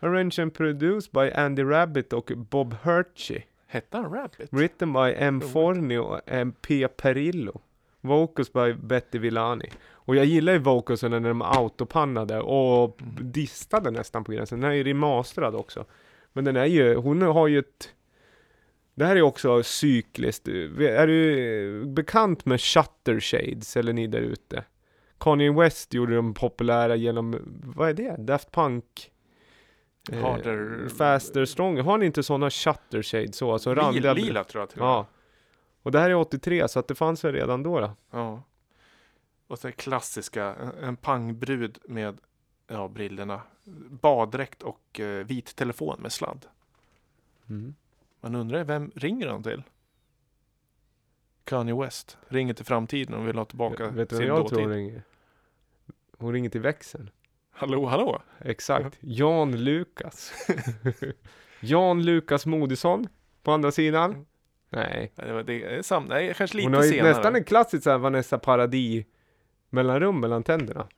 Arranged 0.00 0.42
and 0.42 0.54
produced 0.54 1.12
by 1.12 1.30
Andy 1.30 1.62
Rabbit 1.62 2.12
och 2.12 2.32
Bob 2.36 2.76
Hershey. 2.82 3.42
Hette 3.66 3.96
han 3.96 4.12
Rabbit? 4.12 4.48
Written 4.52 4.92
by 4.92 5.14
M. 5.16 5.40
Forni 5.40 5.98
och 5.98 6.20
M. 6.26 6.52
P. 6.60 6.88
Perillo. 6.88 7.60
Vocals 8.00 8.52
by 8.52 8.72
Betty 8.72 9.18
Villani. 9.18 9.70
Och 9.92 10.16
jag 10.16 10.24
gillar 10.24 10.52
ju 10.52 10.58
vocalsen 10.58 11.10
när 11.10 11.20
de 11.20 11.40
är 11.40 11.58
autopannade 11.58 12.40
och 12.40 12.98
distade 13.20 13.90
nästan 13.90 14.24
på 14.24 14.32
gränsen. 14.32 14.60
Den 14.60 14.64
här 14.64 14.72
är 14.72 14.76
ju 14.76 14.84
remasterad 14.84 15.54
också. 15.54 15.84
Men 16.32 16.44
den 16.44 16.56
är 16.56 16.64
ju, 16.64 16.94
hon 16.94 17.22
har 17.22 17.48
ju 17.48 17.58
ett... 17.58 17.88
Det 18.94 19.04
här 19.04 19.16
är 19.16 19.22
också 19.22 19.62
cykliskt. 19.62 20.48
Är 20.48 21.06
du 21.06 21.84
bekant 21.86 22.44
med 22.46 22.60
Shutter 22.60 23.20
Shades, 23.20 23.76
eller 23.76 23.92
ni 23.92 24.06
där 24.06 24.20
ute? 24.20 24.64
Kanye 25.18 25.52
West 25.52 25.94
gjorde 25.94 26.16
dem 26.16 26.34
populära 26.34 26.96
genom, 26.96 27.38
vad 27.76 27.88
är 27.88 27.94
det? 27.94 28.16
Daft 28.18 28.50
Punk? 28.52 29.10
Eh, 30.12 30.18
Harder- 30.18 30.88
Faster, 30.88 31.44
Stronger. 31.44 31.82
Har 31.82 31.98
ni 31.98 32.06
inte 32.06 32.22
sådana 32.22 32.50
Shutter 32.50 33.02
Shades 33.02 33.36
så? 33.36 33.52
Alltså 33.52 33.74
randiga... 33.74 34.12
Lila, 34.12 34.44
tror 34.44 34.62
jag 34.62 34.70
till 34.70 34.80
och. 34.80 34.86
Ja. 34.86 35.06
Och 35.82 35.92
det 35.92 35.98
här 36.00 36.10
är 36.10 36.14
83 36.14 36.68
så 36.68 36.78
att 36.78 36.88
det 36.88 36.94
fanns 36.94 37.24
väl 37.24 37.32
redan 37.32 37.62
då. 37.62 37.80
då. 37.80 37.90
Ja. 38.10 38.42
Och 39.46 39.58
så 39.58 39.72
klassiska, 39.72 40.44
en- 40.44 40.84
en 40.84 40.96
pangbrud 40.96 41.78
med 41.88 42.18
ja, 42.68 42.88
brillorna, 42.88 43.40
baddräkt 43.90 44.62
och 44.62 45.00
eh, 45.00 45.26
vit 45.26 45.56
telefon 45.56 46.00
med 46.02 46.12
sladd. 46.12 46.46
Man 48.22 48.34
undrar 48.34 48.64
vem 48.64 48.90
ringer 48.94 49.26
de 49.26 49.42
till? 49.42 49.62
Kanye 51.44 51.74
West 51.74 52.18
ringer 52.28 52.54
till 52.54 52.64
framtiden 52.64 53.14
och 53.14 53.28
vill 53.28 53.36
ha 53.38 53.44
tillbaka 53.44 53.88
Vet 53.90 54.10
du 54.10 54.16
sin 54.16 54.26
jag 54.26 54.36
dåtid. 54.38 54.48
tror 54.50 54.60
hon 54.66 54.72
ringer? 54.74 55.02
Hon 56.18 56.32
ringer 56.32 56.50
till 56.50 56.60
växeln. 56.60 57.10
Hallå, 57.50 57.86
hallå? 57.86 58.22
Exakt. 58.40 58.98
Jan 59.00 59.64
Lukas. 59.64 60.32
Jan 61.60 62.02
Lukas 62.02 62.46
Modisson 62.46 63.08
på 63.42 63.52
andra 63.52 63.72
sidan. 63.72 64.26
Nej. 64.70 65.12
Nej, 65.16 65.26
Det, 65.26 65.32
var- 65.32 65.42
det 65.42 65.64
är 65.64 65.82
sam, 65.82 66.04
nej, 66.04 66.34
kanske 66.34 66.56
lite 66.56 66.66
Hon 66.66 66.74
har 66.74 66.82
ju 66.82 66.90
senare. 66.90 67.08
nästan 67.12 67.36
en 67.36 67.44
klassisk 67.44 67.86
här 67.86 67.98
Vanessa 67.98 68.38
Paradis 68.38 69.06
mellanrum 69.70 70.20
mellan 70.20 70.42
tänderna. 70.42 70.88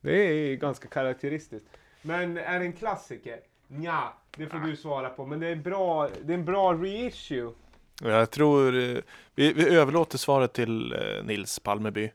Det 0.00 0.12
är 0.18 0.56
ganska 0.56 0.88
karaktäristiskt. 0.88 1.68
Men 2.02 2.38
är 2.38 2.58
det 2.58 2.64
en 2.64 2.72
klassiker? 2.72 3.40
Nja, 3.68 4.12
det 4.36 4.46
får 4.46 4.58
du 4.58 4.76
svara 4.76 5.08
på. 5.10 5.26
Men 5.26 5.40
det 5.40 5.46
är, 5.46 5.56
bra, 5.56 6.08
det 6.24 6.32
är 6.32 6.38
en 6.38 6.44
bra 6.44 6.74
reissue. 6.74 7.52
Jag 8.02 8.30
tror 8.30 8.76
eh, 8.76 8.98
vi, 9.34 9.52
vi 9.52 9.68
överlåter 9.68 10.18
svaret 10.18 10.52
till 10.52 10.92
eh, 10.92 11.24
Nils 11.24 11.58
Palmeby. 11.58 12.10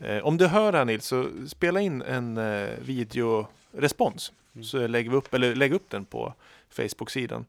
Eh, 0.00 0.26
om 0.26 0.36
du 0.36 0.46
hör 0.46 0.72
här 0.72 0.84
Nils, 0.84 1.06
så 1.06 1.28
spela 1.48 1.80
in 1.80 2.02
en 2.02 2.40
videorespons. 2.78 4.32
Mm. 4.54 4.64
Så 4.64 4.86
lägger 4.86 5.10
vi 5.10 5.16
upp, 5.16 5.34
eller 5.34 5.54
lägg 5.54 5.72
upp 5.72 5.90
den 5.90 6.04
på 6.04 6.34
Facebook-sidan. 6.70 7.44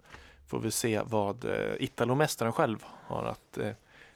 Får 0.48 0.60
vi 0.60 0.72
se 0.72 1.02
vad 1.06 1.46
Italomästaren 1.80 2.54
själv 2.54 2.78
har 3.08 3.26
att 3.26 3.58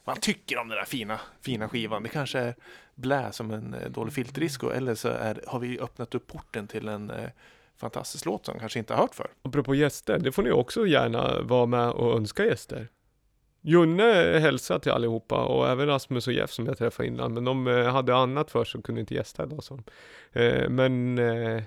han 0.05 0.17
tycker 0.17 0.57
om 0.57 0.67
den 0.67 0.77
där 0.77 0.85
fina, 0.85 1.19
fina 1.41 1.69
skivan. 1.69 2.03
Det 2.03 2.09
kanske 2.09 2.39
är 2.39 2.55
blä 2.95 3.31
som 3.31 3.51
en 3.51 3.75
dålig 3.89 4.13
filterdisco 4.13 4.69
eller 4.69 4.95
så 4.95 5.07
är, 5.07 5.43
har 5.47 5.59
vi 5.59 5.79
öppnat 5.79 6.15
upp 6.15 6.27
porten 6.27 6.67
till 6.67 6.87
en 6.87 7.11
fantastisk 7.77 8.25
låt 8.25 8.45
som 8.45 8.51
han 8.53 8.59
kanske 8.59 8.79
inte 8.79 8.93
har 8.93 9.01
hört 9.01 9.15
för. 9.15 9.27
Apropå 9.41 9.75
gäster, 9.75 10.19
det 10.19 10.31
får 10.31 10.43
ni 10.43 10.51
också 10.51 10.87
gärna 10.87 11.41
vara 11.41 11.65
med 11.65 11.89
och 11.89 12.15
önska 12.17 12.45
gäster. 12.45 12.87
Junne 13.61 14.37
hälsar 14.39 14.79
till 14.79 14.91
allihopa 14.91 15.43
och 15.45 15.67
även 15.69 15.87
Rasmus 15.87 16.27
och 16.27 16.33
Jeff 16.33 16.51
som 16.51 16.65
jag 16.65 16.77
träffade 16.77 17.07
innan. 17.07 17.33
Men 17.33 17.43
de 17.45 17.67
eh, 17.67 17.85
hade 17.85 18.15
annat 18.15 18.51
för 18.51 18.63
sig 18.63 18.79
och 18.79 18.85
kunde 18.85 19.01
inte 19.01 19.13
gästa 19.15 19.43
idag. 19.43 19.63
Så. 19.63 19.79
Eh, 20.31 20.69
men 20.69 21.17
eh, 21.17 21.63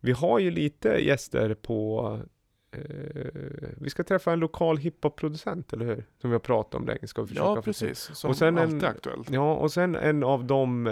vi 0.00 0.12
har 0.12 0.38
ju 0.38 0.50
lite 0.50 0.88
gäster 0.88 1.54
på 1.54 2.20
vi 3.76 3.90
ska 3.90 4.04
träffa 4.04 4.32
en 4.32 4.38
lokal 4.40 4.76
hiphop-producent, 4.76 5.72
eller 5.72 5.84
hur? 5.86 6.04
Som 6.20 6.30
vi 6.30 6.34
har 6.34 6.40
pratat 6.40 6.74
om 6.74 6.86
länge. 6.86 7.06
Ska 7.06 7.22
vi 7.22 7.28
försöka 7.28 7.46
Ja, 7.46 7.62
precis. 7.62 7.98
Som 8.14 8.30
Och 8.30 8.36
sen 8.36 8.58
en- 8.58 8.64
alltid 8.64 8.84
aktuellt. 8.84 9.30
Ja, 9.30 9.54
och 9.54 9.72
sen 9.72 9.94
en 9.94 10.24
av 10.24 10.44
de 10.44 10.86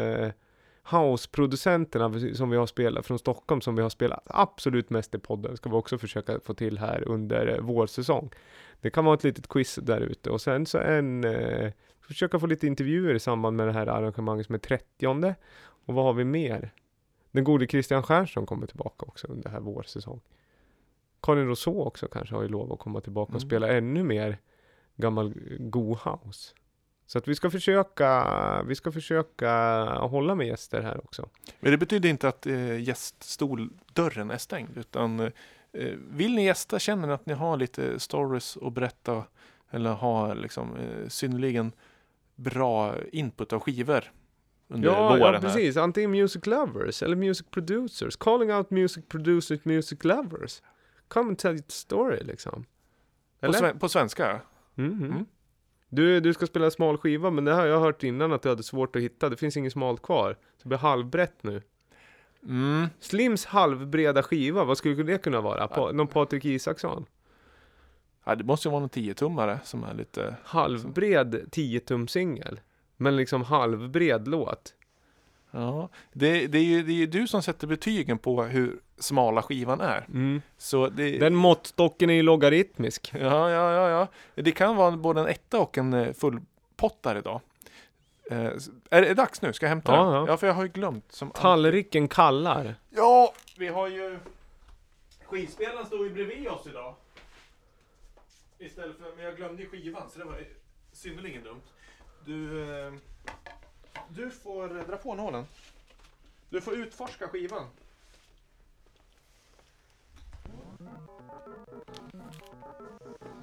house-producenterna 0.90 2.34
som 2.34 2.50
vi 2.50 2.56
har 2.56 2.66
spelat 2.66 3.06
från 3.06 3.18
Stockholm 3.18 3.60
som 3.60 3.76
vi 3.76 3.82
har 3.82 3.88
spelat 3.88 4.22
absolut 4.26 4.90
mest 4.90 5.14
i 5.14 5.18
podden 5.18 5.56
ska 5.56 5.70
vi 5.70 5.76
också 5.76 5.98
försöka 5.98 6.40
få 6.40 6.54
till 6.54 6.78
här 6.78 7.08
under 7.08 7.46
eh, 7.46 7.60
vår 7.60 7.86
säsong. 7.86 8.30
Det 8.80 8.90
kan 8.90 9.04
vara 9.04 9.14
ett 9.14 9.24
litet 9.24 9.48
quiz 9.48 9.74
där 9.82 10.00
ute 10.00 10.30
och 10.30 10.40
sen 10.40 10.66
så 10.66 10.78
en 10.78 11.24
eh, 11.24 11.72
försöka 12.00 12.38
få 12.38 12.46
lite 12.46 12.66
intervjuer 12.66 13.14
i 13.14 13.20
samband 13.20 13.56
med 13.56 13.66
det 13.66 13.72
här 13.72 13.86
arrangemanget 13.86 14.46
som 14.46 14.54
är 14.54 14.58
30 14.58 15.34
och 15.86 15.94
vad 15.94 16.04
har 16.04 16.12
vi 16.12 16.24
mer? 16.24 16.70
Den 17.30 17.44
gode 17.44 17.66
Christian 17.66 18.02
Stjernström 18.02 18.46
kommer 18.46 18.66
tillbaka 18.66 19.06
också 19.06 19.26
under 19.26 19.50
här 19.50 19.60
vår 19.60 19.82
säsong. 19.82 20.20
Karin 21.22 21.46
Rousseau 21.46 21.80
också 21.80 22.08
kanske 22.08 22.34
har 22.34 22.42
ju 22.42 22.48
lov 22.48 22.72
att 22.72 22.78
komma 22.78 23.00
tillbaka 23.00 23.32
och 23.32 23.42
Mm. 23.42 23.48
spela 23.48 23.68
ännu 23.68 24.02
mer 24.02 24.38
gammal 24.96 25.34
go 25.58 25.98
house. 26.04 26.54
Så 27.12 27.18
att 27.18 27.28
vi 27.28 27.34
ska 27.34 27.50
försöka, 27.50 28.62
vi 28.62 28.74
ska 28.74 28.92
försöka 28.92 29.50
hålla 29.84 30.34
med 30.34 30.46
gäster 30.46 30.82
här 30.82 31.04
också. 31.04 31.28
Men 31.60 31.70
det 31.72 31.78
betyder 31.78 32.08
inte 32.08 32.28
att 32.28 32.46
eh, 32.46 32.80
gäststoldörren 32.80 34.30
är 34.30 34.38
stängd. 34.38 34.78
Utan 34.78 35.20
eh, 35.20 35.30
vill 36.10 36.34
ni 36.34 36.44
gästa, 36.44 36.78
känner 36.78 37.06
ni 37.08 37.12
att 37.14 37.26
ni 37.26 37.34
har 37.34 37.56
lite 37.56 38.00
stories 38.00 38.56
att 38.62 38.72
berätta 38.72 39.24
eller 39.70 39.90
har 39.90 40.34
liksom 40.34 40.76
eh, 40.76 41.08
synnerligen 41.08 41.72
bra 42.34 42.94
input 43.12 43.52
av 43.52 43.60
skivor 43.60 44.04
under 44.68 44.88
Ja, 44.88 45.08
våren 45.08 45.20
ja, 45.20 45.32
här. 45.32 45.40
precis. 45.40 45.76
Antingen 45.76 46.10
music 46.10 46.46
lovers 46.46 47.02
eller 47.02 47.16
music 47.16 47.46
producers. 47.50 48.16
Calling 48.16 48.52
out 48.52 48.70
music 48.70 49.04
producers, 49.08 49.64
music 49.64 50.04
lovers. 50.04 50.62
Come 51.08 51.28
and 51.28 51.38
tell 51.38 51.52
your 51.52 51.64
story 51.68 52.20
liksom. 52.24 52.64
På, 53.40 53.52
sven- 53.52 53.78
på 53.78 53.88
svenska? 53.88 54.40
Mhm. 54.74 55.04
Mm. 55.04 55.26
Du, 55.94 56.20
du 56.20 56.34
ska 56.34 56.46
spela 56.46 56.70
smal 56.70 56.98
skiva, 56.98 57.30
men 57.30 57.44
det 57.44 57.54
här 57.54 57.60
har 57.60 57.66
jag 57.66 57.80
hört 57.80 58.02
innan 58.02 58.32
att 58.32 58.42
du 58.42 58.48
hade 58.48 58.62
svårt 58.62 58.96
att 58.96 59.02
hitta. 59.02 59.28
Det 59.28 59.36
finns 59.36 59.56
inget 59.56 59.72
smalt 59.72 60.02
kvar. 60.02 60.32
Så 60.32 60.62
det 60.62 60.68
blir 60.68 60.78
halvbrett 60.78 61.42
nu. 61.42 61.62
Mm. 62.42 62.86
Slims 63.00 63.44
halvbreda 63.44 64.22
skiva, 64.22 64.64
vad 64.64 64.78
skulle 64.78 65.02
det 65.02 65.18
kunna 65.18 65.40
vara? 65.40 65.68
Pa- 65.68 65.92
någon 65.92 66.06
Patrik 66.06 66.44
Isaksson? 66.44 67.06
Ja, 68.24 68.34
det 68.34 68.44
måste 68.44 68.68
ju 68.68 68.72
vara 68.72 68.80
någon 68.80 68.88
10-tummare 68.88 69.58
som 69.64 69.84
är 69.84 69.94
lite... 69.94 70.36
Halvbred 70.44 71.34
10-tum 71.34 72.08
singel. 72.08 72.60
Men 72.96 73.16
liksom 73.16 73.42
halvbred 73.42 74.28
låt. 74.28 74.74
Ja, 75.50 75.88
det, 76.12 76.46
det, 76.46 76.58
är 76.58 76.64
ju, 76.64 76.82
det 76.82 76.92
är 76.92 76.96
ju 76.96 77.06
du 77.06 77.26
som 77.26 77.42
sätter 77.42 77.66
betygen 77.66 78.18
på 78.18 78.42
hur 78.42 78.80
smala 79.02 79.42
skivan 79.42 79.80
är. 79.80 80.04
Mm. 80.08 80.42
Så 80.58 80.88
det, 80.88 81.18
Den 81.18 81.34
måttstocken 81.34 82.10
är 82.10 82.14
ju 82.14 82.22
logaritmisk. 82.22 83.10
Ja, 83.14 83.50
ja, 83.50 83.72
ja, 83.72 83.88
ja. 83.90 84.06
Det 84.42 84.52
kan 84.52 84.76
vara 84.76 84.90
både 84.96 85.20
en 85.20 85.26
etta 85.26 85.60
och 85.60 85.78
en 85.78 85.92
eh, 85.94 86.12
fullpottare 86.12 87.18
idag. 87.18 87.40
Eh, 88.30 88.50
är 88.90 89.02
det 89.02 89.14
dags 89.14 89.42
nu? 89.42 89.52
Ska 89.52 89.66
jag 89.66 89.68
hämta 89.68 89.92
Ja, 89.92 90.04
den? 90.04 90.12
ja. 90.14 90.24
Ja, 90.28 90.36
för 90.36 90.46
jag 90.46 90.54
har 90.54 90.62
ju 90.62 90.68
glömt. 90.68 91.12
Som 91.12 91.28
alltid. 91.28 91.42
Tallriken 91.42 92.08
kallar. 92.08 92.74
Ja, 92.90 93.34
vi 93.58 93.68
har 93.68 93.88
ju... 93.88 94.18
Skivspelaren 95.24 95.86
står 95.86 96.04
ju 96.06 96.14
bredvid 96.14 96.48
oss 96.48 96.66
idag. 96.66 96.94
Istället 98.58 98.96
för... 98.98 99.16
Men 99.16 99.24
jag 99.24 99.36
glömde 99.36 99.62
ju 99.62 99.68
skivan, 99.68 100.10
så 100.10 100.18
det 100.18 100.24
var 100.24 100.44
synnerligen 100.92 101.42
dumt. 101.42 101.60
Du... 102.24 102.62
Eh, 102.86 102.92
du 104.08 104.30
får 104.30 104.68
dra 104.88 104.96
på 104.96 105.14
nålen. 105.14 105.44
Du 106.50 106.60
får 106.60 106.74
utforska 106.74 107.28
skivan. 107.28 107.66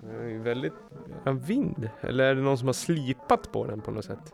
Det 0.01 0.15
är 0.15 0.27
ju 0.27 0.39
väldigt... 0.39 0.73
Ja, 1.23 1.31
vind? 1.31 1.89
Eller 2.01 2.23
är 2.23 2.35
det 2.35 2.41
någon 2.41 2.57
som 2.57 2.67
har 2.67 2.73
slipat 2.73 3.51
på 3.51 3.65
den 3.65 3.81
på 3.81 3.91
något 3.91 4.05
sätt? 4.05 4.33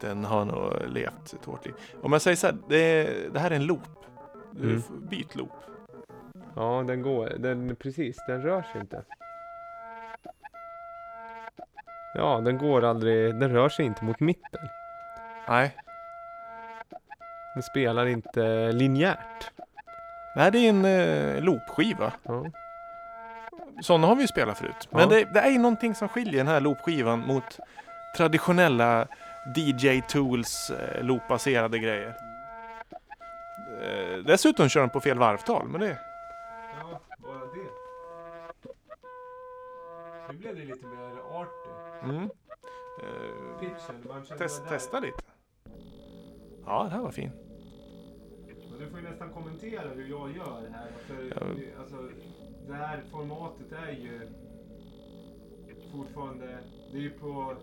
Den 0.00 0.24
har 0.24 0.44
nog 0.44 0.72
levt 0.88 1.32
ett 1.32 1.44
hårt 1.44 1.66
liv. 1.66 1.74
Om 2.02 2.12
jag 2.12 2.22
säger 2.22 2.36
så 2.36 2.46
här, 2.46 2.56
det, 2.68 3.08
det 3.32 3.40
här 3.40 3.50
är 3.50 3.54
en 3.54 3.66
loop. 3.66 3.88
Du 4.50 4.70
Mm. 4.70 4.82
Byt 5.10 5.36
loop. 5.36 5.52
Ja, 6.56 6.84
den 6.86 7.02
går. 7.02 7.28
Den, 7.38 7.76
precis, 7.76 8.24
den 8.26 8.42
rör 8.42 8.62
sig 8.62 8.80
inte. 8.80 9.04
Ja, 12.14 12.40
den 12.40 12.58
går 12.58 12.84
aldrig. 12.84 13.40
Den 13.40 13.50
rör 13.50 13.68
sig 13.68 13.86
inte 13.86 14.04
mot 14.04 14.20
mitten. 14.20 14.68
Nej. 15.48 15.76
Den 17.54 17.62
spelar 17.62 18.06
inte 18.06 18.72
linjärt. 18.72 19.52
Det 20.34 20.40
är 20.40 20.56
en 20.56 20.84
eh, 20.84 21.42
loopskiva. 21.42 22.12
Ja. 22.22 22.44
Sådana 23.82 24.06
har 24.06 24.14
vi 24.14 24.20
ju 24.22 24.28
spelat 24.28 24.58
förut. 24.58 24.88
Men 24.90 25.08
det, 25.08 25.24
det 25.24 25.40
är 25.40 25.50
ju 25.50 25.58
någonting 25.58 25.94
som 25.94 26.08
skiljer 26.08 26.36
den 26.36 26.48
här 26.48 26.60
loopskivan 26.60 27.20
mot 27.20 27.58
traditionella 28.16 29.06
DJ 29.56 30.00
Tools 30.08 30.70
eh, 30.70 31.04
loopbaserade 31.04 31.78
grejer. 31.78 32.16
Eh, 33.82 34.18
dessutom 34.24 34.68
kör 34.68 34.80
den 34.80 34.90
på 34.90 35.00
fel 35.00 35.18
varvtal, 35.18 35.68
men 35.68 35.80
det... 35.80 35.98
Ja, 36.80 37.00
bara 37.18 37.38
det. 37.38 37.70
Nu 40.32 40.38
blev 40.38 40.56
det 40.56 40.64
lite 40.64 40.86
mer 40.86 41.40
arty. 41.40 41.70
Mm. 42.04 42.22
Eh, 42.22 43.60
Pitchen, 43.60 44.04
man 44.08 44.24
känner 44.24 44.38
test, 44.38 44.68
testa 44.68 45.00
lite. 45.00 45.22
Ja, 46.66 46.82
det 46.84 46.90
här 46.90 47.00
var 47.00 47.10
fin. 47.10 47.30
Du 48.80 48.86
får 48.90 48.98
ju 49.00 49.08
nästan 49.10 49.30
kommentera 49.30 49.88
hur 49.94 50.08
jag 50.10 50.36
gör 50.36 50.62
här. 50.72 50.88
För 51.06 51.14
Ja. 51.40 51.46
det, 51.56 51.80
alltså, 51.80 51.96
det 52.68 52.74
här 52.74 53.00
formatet 53.12 53.72
är 53.88 53.92
ju 53.92 54.20
fortfarande... 55.92 56.58
Det 56.92 56.98
är 56.98 57.02
ju 57.02 57.10
på... 57.10 57.54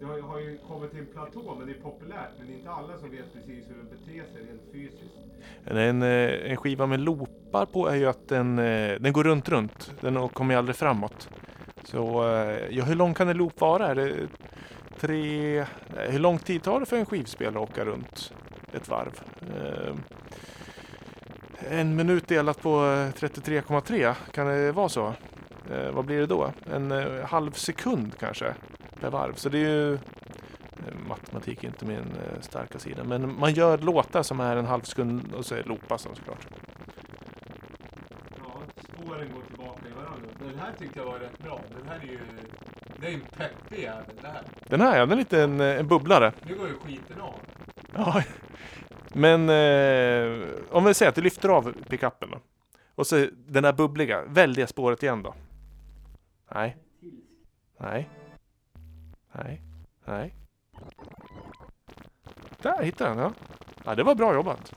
Det 0.00 0.04
har, 0.06 0.20
har 0.20 0.38
ju 0.40 0.58
kommit 0.68 0.90
till 0.90 1.00
en 1.00 1.06
platå, 1.06 1.54
men 1.58 1.66
det 1.66 1.72
är 1.72 1.80
populärt. 1.82 2.30
Men 2.38 2.46
det 2.46 2.52
är 2.52 2.56
inte 2.56 2.70
alla 2.70 2.98
som 2.98 3.10
vet 3.10 3.32
precis 3.32 3.64
hur 3.70 3.76
den 3.76 3.88
beter 3.88 4.32
sig 4.32 4.42
rent 4.50 4.62
fysiskt. 4.72 5.16
En, 5.64 6.02
eh, 6.02 6.50
en 6.50 6.56
skiva 6.56 6.86
med 6.86 7.00
loopar 7.00 7.66
på 7.66 7.86
är 7.88 7.94
ju 7.96 8.06
att 8.06 8.28
den, 8.28 8.58
eh, 8.58 8.94
den 9.00 9.12
går 9.12 9.24
runt, 9.24 9.48
runt. 9.48 9.92
Den 10.00 10.28
kommer 10.28 10.54
ju 10.54 10.58
aldrig 10.58 10.76
framåt. 10.76 11.28
Så 11.84 12.28
eh, 12.34 12.58
ja, 12.70 12.84
hur 12.84 12.94
lång 12.94 13.14
kan 13.14 13.28
en 13.28 13.36
loop 13.36 13.60
vara? 13.60 13.86
Är 13.88 13.94
det 13.94 14.14
tre... 14.98 15.58
eh, 15.58 15.66
Hur 16.10 16.18
lång 16.18 16.38
tid 16.38 16.62
tar 16.62 16.80
det 16.80 16.86
för 16.86 16.96
en 16.96 17.06
skivspelare 17.06 17.62
att 17.64 17.70
åka 17.70 17.84
runt 17.84 18.32
ett 18.72 18.88
varv? 18.88 19.20
Eh, 21.60 21.80
En 21.80 21.96
minut 21.96 22.28
delat 22.28 22.62
på 22.62 22.70
eh, 22.84 23.12
33,3, 23.20 24.14
kan 24.32 24.46
det 24.46 24.72
vara 24.72 24.88
så? 24.88 25.14
Eh, 25.72 25.90
vad 25.92 26.04
blir 26.04 26.18
det 26.20 26.26
då? 26.26 26.52
En 26.74 26.92
eh, 26.92 27.24
halv 27.24 27.52
sekund 27.52 28.18
kanske 28.18 28.54
per 29.00 29.10
varv. 29.10 29.34
Så 29.34 29.48
det 29.48 29.58
är 29.58 29.60
ju... 29.70 29.94
eh, 29.94 29.98
Matematik 31.08 31.64
är 31.64 31.68
inte 31.68 31.84
min 31.84 31.98
eh, 31.98 32.40
starka 32.40 32.78
sida. 32.78 33.04
Men 33.04 33.38
man 33.38 33.52
gör 33.54 33.78
låtar 33.78 34.22
som 34.22 34.40
är 34.40 34.56
en 34.56 34.66
halv 34.66 34.82
sekund 34.82 35.32
och 35.34 35.46
så 35.46 35.54
är 35.54 35.62
loopas 35.62 36.02
de 36.04 36.14
såklart. 36.16 36.46
Ja, 38.38 38.60
spåren 38.78 39.28
går 39.34 39.42
tillbaka 39.48 39.88
i 39.88 39.92
varandra. 39.92 40.28
Den 40.38 40.58
här 40.58 40.72
tyckte 40.78 40.98
jag 40.98 41.06
var 41.06 41.18
rätt 41.18 41.38
bra. 41.38 41.60
Den 41.78 41.88
här 41.88 41.96
är 42.08 42.12
ju... 42.12 42.18
Det 43.00 43.06
är 43.06 43.12
en 43.14 43.20
peppig 43.20 43.82
jävel 43.82 44.04
det 44.22 44.26
här. 44.28 44.42
Den 44.68 44.80
här, 44.80 44.98
ja, 44.98 45.06
den 45.06 45.12
är 45.12 45.16
lite 45.16 45.42
en, 45.42 45.60
eh, 45.60 45.78
en 45.80 45.88
bubblare. 45.88 46.32
Nu 46.42 46.54
går 46.54 46.68
ju 46.68 46.74
skiten 46.74 47.20
av. 47.20 47.34
Ja. 47.94 48.22
Men 49.12 49.48
eh, 49.48 50.48
vi 50.88 50.94
säger 50.94 51.08
att 51.08 51.14
du 51.16 51.22
lyfter 51.22 51.48
av 51.48 51.72
pickuppen 51.88 52.30
då. 52.30 52.38
Och 52.94 53.06
så 53.06 53.26
den 53.46 53.62
där 53.62 53.72
bubbliga, 53.72 54.22
välj 54.28 54.54
det 54.54 54.66
spåret 54.66 55.02
igen 55.02 55.22
då. 55.22 55.34
Nej. 56.54 56.76
Nej. 57.80 58.10
Nej. 59.32 59.62
Nej. 60.04 60.34
Där 62.62 62.82
hittade 62.82 63.10
jag 63.10 63.16
den, 63.18 63.24
ja. 63.24 63.32
Ja, 63.84 63.94
det 63.94 64.02
var 64.02 64.14
bra 64.14 64.34
jobbat. 64.34 64.72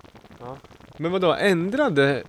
Men 0.97 1.11
vadå, 1.11 1.33
ändrade... 1.33 2.23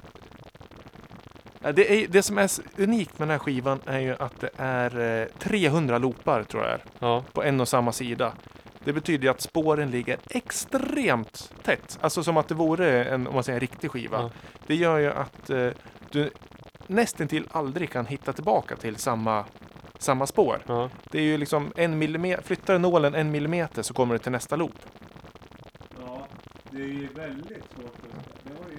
Ja, 1.63 1.73
Det, 1.73 1.93
är, 2.05 2.09
det 2.09 2.23
som 2.23 2.39
är 2.39 2.51
unikt 2.77 3.19
med 3.19 3.29
den 3.29 3.33
här 3.33 3.39
skivan 3.39 3.81
är 3.87 3.99
ju 3.99 4.17
att 4.19 4.41
det 4.41 4.51
är 4.57 5.21
eh, 5.23 5.27
300 5.39 5.99
loopar 5.99 6.43
tror 6.43 6.63
jag 6.63 6.73
är, 6.73 6.85
Ja. 6.99 7.25
på 7.33 7.43
en 7.43 7.61
och 7.61 7.69
samma 7.69 7.93
sida. 7.93 8.33
Det 8.85 8.93
betyder 8.93 9.25
ju 9.25 9.31
att 9.31 9.41
spåren 9.41 9.91
ligger 9.91 10.19
extremt 10.31 11.53
tätt. 11.63 11.99
Alltså 12.01 12.23
som 12.23 12.37
att 12.37 12.49
det 12.49 12.55
vore 12.55 13.05
en, 13.05 13.27
om 13.27 13.35
man 13.35 13.45
säger, 13.45 13.57
en 13.57 13.61
riktig 13.61 13.91
skiva. 13.91 14.21
Ja. 14.21 14.31
Det 14.67 14.75
gör 14.75 14.99
ju 14.99 15.13
att 15.13 15.51
eh, 15.51 15.71
du 16.11 16.31
nästintill 16.87 17.49
aldrig 17.51 17.91
kan 17.91 18.07
hitta 18.07 18.33
tillbaka 18.33 18.77
till 18.77 18.97
samma, 18.97 19.45
samma 19.99 20.27
spår. 20.27 20.59
Ja. 20.67 20.91
Det 21.11 21.19
är 21.19 21.23
ju 21.23 21.39
liksom 21.39 21.73
en 21.77 21.99
millimeter, 21.99 22.43
flyttar 22.43 22.73
du 22.73 22.79
nålen 22.79 23.15
en 23.15 23.31
millimeter 23.31 23.83
så 23.83 23.95
kommer 23.95 24.15
du 24.15 24.19
till 24.19 24.33
nästa 24.33 24.57
loop. 24.57 24.77
Ja, 26.07 26.27
det 26.71 26.83
är 26.83 26.87
ju 26.87 27.09
väldigt 27.15 27.65
svårt 27.75 27.85
att... 27.85 28.45
Det 28.45 28.53
var 28.63 28.71
ju... 28.71 28.79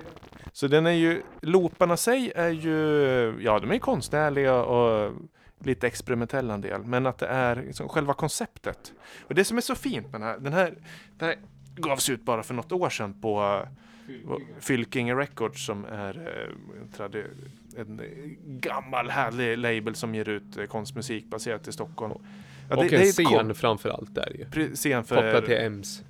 Så 0.54 0.68
den 0.68 0.86
är 0.86 0.92
ju, 0.92 1.22
looparna 1.42 1.98
sig 1.98 2.32
är 2.36 2.50
ju, 2.50 2.78
ja 3.42 3.60
de 3.60 3.72
är 3.72 3.80
konstnärliga 3.80 4.56
och 4.64 5.14
lite 5.64 5.88
experimentella 5.88 6.54
en 6.54 6.62
del. 6.62 6.84
Men 6.84 7.06
att 7.06 7.18
det 7.18 7.28
är 7.28 7.56
liksom 7.56 7.90
själva 7.90 8.14
konceptet. 8.14 8.94
Och 9.28 9.36
det 9.36 9.44
som 9.46 9.58
är 9.58 9.62
så 9.62 9.76
fint 9.76 10.12
med 10.12 10.22
den 10.22 10.28
här, 10.30 10.38
den 10.40 10.54
här, 10.54 10.74
den 11.18 11.28
här 11.30 11.38
gavs 11.76 12.10
ut 12.10 12.24
bara 12.26 12.44
för 12.44 12.54
något 12.54 12.72
år 12.72 12.90
sedan 12.90 13.22
på 13.22 13.62
eh, 14.20 14.38
Fylking 14.60 15.16
Records 15.16 15.66
som 15.66 15.86
är 15.86 16.18
eh, 16.98 17.82
en, 17.82 18.02
gammal 18.46 19.10
härlig 19.10 19.58
label 19.58 19.96
som 19.96 20.16
ger 20.16 20.30
ut 20.30 20.58
eh, 20.58 20.66
konstmusik 20.66 21.26
baserat 21.26 21.68
i 21.68 21.72
Stockholm. 21.72 22.14
Ja, 22.70 22.76
och 22.78 22.84
det- 22.84 22.90
det 22.90 22.96
en 22.96 23.02
är 23.02 23.06
ett 23.06 23.14
scen 23.14 23.26
kon- 23.26 23.54
framför 23.56 23.90
allt 23.90 24.16
där 24.16 24.32
ju. 24.56 24.76
Scen 24.76 25.04
för... 25.04 25.16
Kopplat 25.16 25.46
till 25.46 25.54
EMS. 25.58 26.04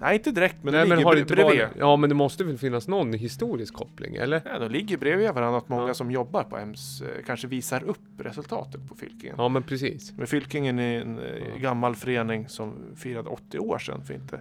Nej, 0.00 0.14
inte 0.16 0.30
direkt, 0.30 0.56
men 0.62 0.72
Nej 0.72 0.82
det 0.82 0.88
men 0.88 0.98
ligger 0.98 1.06
har 1.08 1.14
det 1.14 1.20
inte 1.20 1.34
bredvid. 1.34 1.60
varit... 1.60 1.70
Ja 1.78 1.96
men 1.96 2.08
det 2.08 2.14
måste 2.14 2.44
väl 2.44 2.58
finnas 2.58 2.88
någon 2.88 3.12
historisk 3.12 3.74
koppling, 3.74 4.16
eller? 4.16 4.42
Ja, 4.44 4.58
de 4.58 4.68
ligger 4.70 4.96
bredvid 4.98 5.30
varandra. 5.30 5.58
Att 5.58 5.68
många 5.68 5.86
Ja. 5.86 5.94
som 5.94 6.10
jobbar 6.10 6.42
på 6.44 6.58
EMS 6.58 7.00
eh, 7.00 7.08
kanske 7.26 7.46
visar 7.46 7.84
upp 7.84 7.98
resultatet 8.18 8.88
på 8.88 8.94
Fylkingen. 8.94 9.34
Ja 9.38 9.48
men 9.48 9.62
precis. 9.62 10.12
Men 10.16 10.26
Fylkingen 10.26 10.78
är 10.78 11.00
en 11.00 11.18
eh, 11.18 11.24
Ja. 11.24 11.56
gammal 11.60 11.94
förening 11.94 12.48
som 12.48 12.74
firade 12.96 13.28
80 13.28 13.58
år 13.58 13.78
sedan 13.78 14.02
för 14.04 14.14
inte 14.14 14.40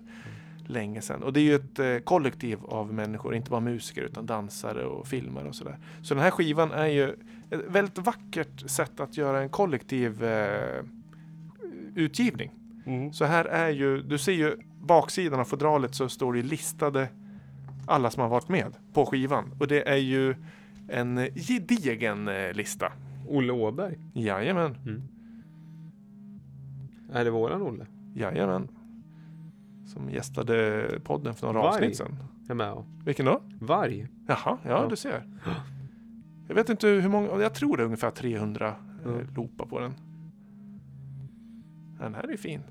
länge 0.69 1.01
sedan. 1.01 1.23
Och 1.23 1.33
det 1.33 1.39
är 1.39 1.43
ju 1.43 1.55
ett 1.55 1.79
eh, 1.79 1.97
kollektiv 1.97 2.57
av 2.65 2.93
människor, 2.93 3.35
inte 3.35 3.51
bara 3.51 3.59
musiker 3.61 4.01
utan 4.01 4.25
dansare 4.25 4.85
och 4.85 5.07
filmare 5.07 5.47
och 5.47 5.55
sådär. 5.55 5.77
Så 6.01 6.13
den 6.13 6.23
här 6.23 6.31
skivan 6.31 6.71
är 6.71 6.87
ju 6.87 7.09
ett 7.49 7.61
väldigt 7.67 7.97
vackert 7.97 8.69
sätt 8.69 8.99
att 8.99 9.17
göra 9.17 9.41
en 9.41 9.49
kollektiv 9.49 10.23
eh, 10.23 10.83
utgivning. 11.95 12.51
Så 13.13 13.25
här 13.25 13.45
är 13.45 13.69
ju, 13.69 14.01
du 14.01 14.17
ser 14.17 14.31
ju 14.33 14.55
baksidan 14.87 15.39
av 15.39 15.43
fodralet 15.45 15.95
så 15.95 16.09
står 16.09 16.33
det 16.33 16.41
listade 16.41 17.07
alla 17.85 18.11
som 18.11 18.21
har 18.21 18.29
varit 18.29 18.49
med 18.49 18.73
på 18.93 19.05
skivan. 19.05 19.53
Och 19.59 19.67
det 19.67 19.89
är 19.89 19.95
ju 19.97 20.35
en 20.87 21.17
gedigen 21.35 22.27
eh, 22.27 22.53
lista. 22.53 22.91
Olle 23.27 23.53
Åberg. 23.53 23.97
Jajamän, 24.13 24.75
Är 27.13 27.25
det 27.25 27.31
våran 27.31 27.61
Olle? 27.61 27.85
jajamän. 28.15 28.67
Som 29.85 30.09
gästade 30.09 30.85
podden 31.03 31.33
för 31.33 31.47
några 31.47 31.59
Varg. 31.59 31.75
avsnitt 31.75 31.97
sedan. 31.97 32.17
Är 32.49 32.53
med. 32.53 32.83
Vilken 33.05 33.25
då? 33.25 33.41
Varg. 33.61 34.07
Jaha, 34.27 34.37
ja, 34.45 34.57
Ja. 34.69 34.87
du 34.89 34.95
ser. 34.95 35.23
Jag 36.47 36.55
vet 36.55 36.69
inte 36.69 36.87
hur 36.87 37.09
många, 37.09 37.27
jag 37.41 37.53
tror 37.53 37.77
det 37.77 37.83
är 37.83 37.85
ungefär 37.85 38.11
300 38.11 38.75
Ja. 39.05 39.09
eh, 39.11 39.33
loopar 39.35 39.65
på 39.65 39.79
den. 39.79 39.93
Den 41.99 42.13
här 42.15 42.33
är 42.33 42.37
fin. 42.37 42.61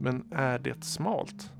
Men 0.00 0.24
är 0.30 0.58
det 0.58 0.84
smalt? 0.84 1.52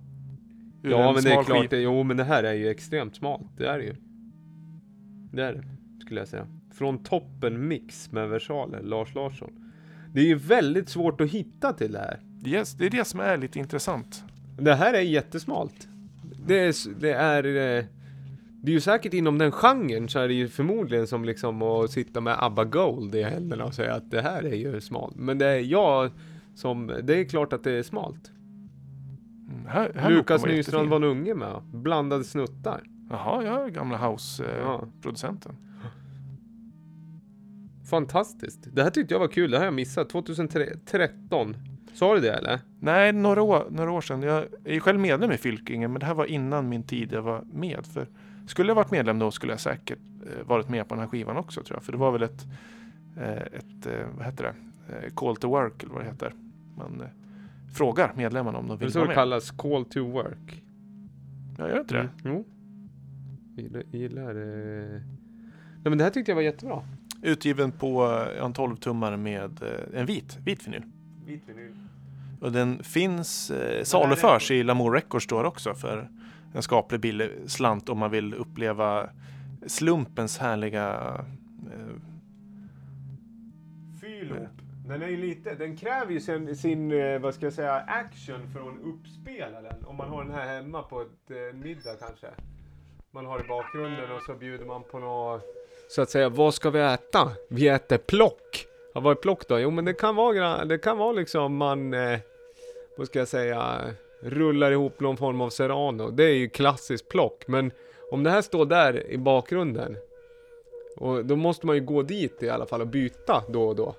Ur 0.82 0.90
Ja 0.90 1.08
en 1.08 1.14
men 1.14 1.24
det 1.24 1.32
är 1.32 1.42
klart, 1.42 1.70
det, 1.70 1.80
jo 1.80 2.02
men 2.02 2.16
det 2.16 2.24
här 2.24 2.44
är 2.44 2.52
ju 2.52 2.68
extremt 2.68 3.16
smalt. 3.16 3.46
Det 3.56 3.68
är 3.68 3.78
det 3.78 3.84
ju. 3.84 3.94
Det 5.32 5.42
är 5.42 5.52
det, 5.52 5.64
skulle 6.00 6.20
jag 6.20 6.28
säga. 6.28 6.46
Från 6.74 7.02
toppen 7.02 7.68
mix 7.68 8.12
med 8.12 8.28
versaler, 8.28 8.82
Lars 8.82 9.14
Larsson. 9.14 9.72
Det 10.14 10.20
är 10.20 10.24
ju 10.24 10.34
väldigt 10.34 10.88
svårt 10.88 11.20
att 11.20 11.30
hitta 11.30 11.72
till 11.72 11.92
det 11.92 11.98
här. 11.98 12.20
Yes, 12.46 12.74
det 12.74 12.86
är 12.86 12.90
det 12.90 13.04
som 13.04 13.20
är 13.20 13.36
lite 13.36 13.58
intressant. 13.58 14.24
Det 14.58 14.74
här 14.74 14.94
är 14.94 15.00
jättesmalt. 15.00 15.88
det 16.46 16.58
är, 16.58 17.00
det 17.00 17.12
är 17.12 17.44
eh, 17.78 17.84
det 18.66 18.70
är 18.70 18.74
ju 18.74 18.80
säkert 18.80 19.14
inom 19.14 19.38
den 19.38 19.52
genren 19.52 20.08
så 20.08 20.18
är 20.18 20.28
det 20.28 20.34
ju 20.34 20.48
förmodligen 20.48 21.06
som 21.06 21.24
liksom 21.24 21.62
att 21.62 21.90
sitta 21.90 22.20
med 22.20 22.36
ABBA 22.38 22.64
Gold 22.64 23.14
i 23.14 23.22
händerna 23.22 23.64
och 23.64 23.74
säga 23.74 23.94
att 23.94 24.10
det 24.10 24.22
här 24.22 24.42
är 24.42 24.54
ju 24.54 24.80
smalt. 24.80 25.16
Men 25.16 25.38
det 25.38 25.46
är 25.46 25.58
jag 25.58 26.10
som, 26.56 26.86
det 27.02 27.14
är 27.20 27.24
klart 27.24 27.52
att 27.52 27.64
det 27.64 27.72
är 27.72 27.82
smalt. 27.82 28.30
Mm, 29.50 29.66
Här, 29.66 29.92
här 29.94 30.10
Lukas 30.10 30.44
Nystrand 30.46 30.88
var 30.88 30.96
en 30.96 31.04
unge 31.04 31.34
med, 31.34 31.62
blandade 31.72 32.24
snuttar. 32.24 32.82
Jaha, 33.10 33.42
jag 33.44 33.64
är 33.64 33.68
gamla 33.68 33.98
Ja. 34.00 34.10
house-producenten. 34.12 35.56
Fantastiskt. 37.90 38.68
Det 38.72 38.82
här 38.82 38.90
tyckte 38.90 39.14
jag 39.14 39.18
var 39.20 39.28
kul, 39.28 39.50
det 39.50 39.56
här 39.56 39.60
har 39.64 39.66
jag 39.66 39.74
missat. 39.74 40.08
2013. 40.10 41.56
Sa 41.94 42.14
du 42.14 42.20
det 42.20 42.32
eller? 42.32 42.60
Nej, 42.80 43.12
några 43.12 43.42
år, 43.42 43.66
några 43.70 43.90
år 43.90 44.00
sedan. 44.00 44.22
Jag 44.22 44.44
är 44.64 44.72
ju 44.74 44.80
själv 44.80 45.00
medlem 45.00 45.32
i 45.32 45.36
Fylkingen, 45.36 45.92
men 45.92 46.00
det 46.00 46.06
här 46.06 46.14
var 46.14 46.24
innan 46.24 46.68
min 46.68 46.82
tid 46.82 47.12
jag 47.12 47.22
var 47.22 47.44
med. 47.52 47.86
För 47.86 48.06
skulle 48.46 48.70
jag 48.70 48.74
varit 48.74 48.90
medlem 48.90 49.18
då 49.18 49.30
skulle 49.30 49.52
jag 49.52 49.60
säkert 49.60 49.98
eh, 50.26 50.46
varit 50.46 50.68
med 50.68 50.88
på 50.88 50.94
den 50.94 51.02
här 51.02 51.08
skivan 51.08 51.36
också 51.36 51.62
tror 51.62 51.76
jag. 51.76 51.82
För 51.84 51.92
det 51.92 51.98
var 51.98 52.12
väl 52.12 52.22
ett, 52.22 52.46
eh, 53.16 53.30
ett 53.32 53.86
eh, 53.86 54.06
vad 54.16 54.26
heter 54.26 54.44
det, 54.44 54.54
eh, 54.96 55.14
call 55.14 55.36
to 55.36 55.48
work 55.48 55.82
eller 55.82 55.94
vad 55.94 56.02
det 56.02 56.08
heter. 56.08 56.32
Man 56.76 57.00
eh, 57.00 57.06
frågar 57.74 58.12
medlemmarna 58.16 58.58
om 58.58 58.68
de 58.68 58.78
Det 58.78 58.84
vill 58.84 58.94
vara 58.94 59.04
det 59.04 59.08
med. 59.08 59.14
kallas, 59.14 59.50
call 59.50 59.84
to 59.84 60.00
work. 60.12 60.62
Ja, 61.58 61.68
gör 61.68 61.80
inte 61.80 61.94
det? 61.94 62.00
Mm. 62.00 62.10
Jo. 62.24 62.44
Gillar, 63.62 63.82
gillar 63.90 64.30
eh... 64.30 65.00
Nej 65.82 65.90
men 65.90 65.98
det 65.98 66.04
här 66.04 66.10
tyckte 66.10 66.30
jag 66.30 66.36
var 66.36 66.42
jättebra. 66.42 66.82
Utgiven 67.22 67.72
på 67.72 68.04
eh, 68.04 68.44
en 68.44 68.54
12-tummare 68.54 69.16
med 69.16 69.62
eh, 69.62 70.00
en 70.00 70.06
vit, 70.06 70.38
vit 70.44 70.66
vinyl. 70.66 70.82
Vit 71.26 71.42
vinyl. 71.48 71.72
Och 72.40 72.52
den 72.52 72.82
finns, 72.82 73.50
eh, 73.50 73.84
saluförs 73.84 74.50
i 74.50 74.62
Lamour 74.62 74.92
Records 74.92 75.24
Store 75.24 75.48
också 75.48 75.74
för 75.74 76.08
en 76.54 76.62
skaplig 76.62 77.00
billig 77.00 77.30
slant 77.46 77.88
om 77.88 77.98
man 77.98 78.10
vill 78.10 78.34
uppleva 78.34 79.10
slumpens 79.66 80.38
härliga 80.38 81.14
eh, 81.72 81.96
Fylop. 84.00 84.48
Den 84.88 85.02
är 85.02 85.08
ju 85.08 85.16
lite, 85.16 85.54
den 85.54 85.76
kräver 85.76 86.12
ju 86.12 86.20
sin, 86.20 86.56
sin, 86.56 86.92
eh, 86.92 87.18
vad 87.18 87.34
ska 87.34 87.46
jag 87.46 87.52
säga, 87.52 87.72
action 87.72 88.48
för 88.52 88.60
att 88.60 88.76
uppspela 88.84 89.60
den. 89.60 89.84
Om 89.86 89.96
man 89.96 90.08
har 90.08 90.24
den 90.24 90.34
här 90.34 90.46
hemma 90.46 90.82
på 90.82 91.00
ett 91.00 91.30
eh, 91.30 91.56
middag 91.56 91.94
kanske. 91.98 92.26
Man 93.10 93.26
har 93.26 93.44
i 93.44 93.48
bakgrunden 93.48 94.12
och 94.12 94.22
så 94.22 94.34
bjuder 94.34 94.64
man 94.64 94.82
på 94.82 94.98
något, 94.98 95.42
så 95.88 96.02
att 96.02 96.10
säga, 96.10 96.28
vad 96.28 96.54
ska 96.54 96.70
vi 96.70 96.80
äta? 96.80 97.32
Vi 97.48 97.68
äter 97.68 97.98
plock. 97.98 98.66
Ja, 98.94 99.00
vad 99.00 99.10
är 99.10 99.20
plock 99.20 99.48
då? 99.48 99.58
Jo 99.58 99.70
men 99.70 99.84
det 99.84 99.92
kan 99.92 100.16
vara, 100.16 100.64
det 100.64 100.78
kan 100.78 100.98
vara 100.98 101.12
liksom 101.12 101.56
man, 101.56 101.94
eh, 101.94 102.18
vad 102.96 103.06
ska 103.06 103.18
jag 103.18 103.28
säga, 103.28 103.80
rullar 104.22 104.70
ihop 104.70 105.00
någon 105.00 105.16
form 105.16 105.40
av 105.40 105.50
serrano. 105.50 106.10
Det 106.10 106.24
är 106.24 106.34
ju 106.34 106.48
klassiskt 106.48 107.08
plock. 107.08 107.44
Men 107.48 107.72
om 108.10 108.22
det 108.22 108.30
här 108.30 108.42
står 108.42 108.66
där 108.66 109.06
i 109.06 109.18
bakgrunden 109.18 109.96
och 110.96 111.24
då 111.24 111.36
måste 111.36 111.66
man 111.66 111.76
ju 111.76 111.82
gå 111.82 112.02
dit 112.02 112.42
i 112.42 112.48
alla 112.48 112.66
fall 112.66 112.80
och 112.80 112.86
byta 112.86 113.42
då 113.48 113.68
och 113.68 113.76
då. 113.76 113.94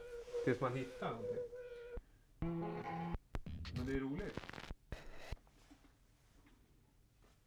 Tills 0.48 0.62
man 0.62 0.76
hittar 0.76 1.10
någonting. 1.10 1.44
Men 3.78 3.86
det 3.86 3.92
är 3.96 4.00
roligt. 4.00 4.40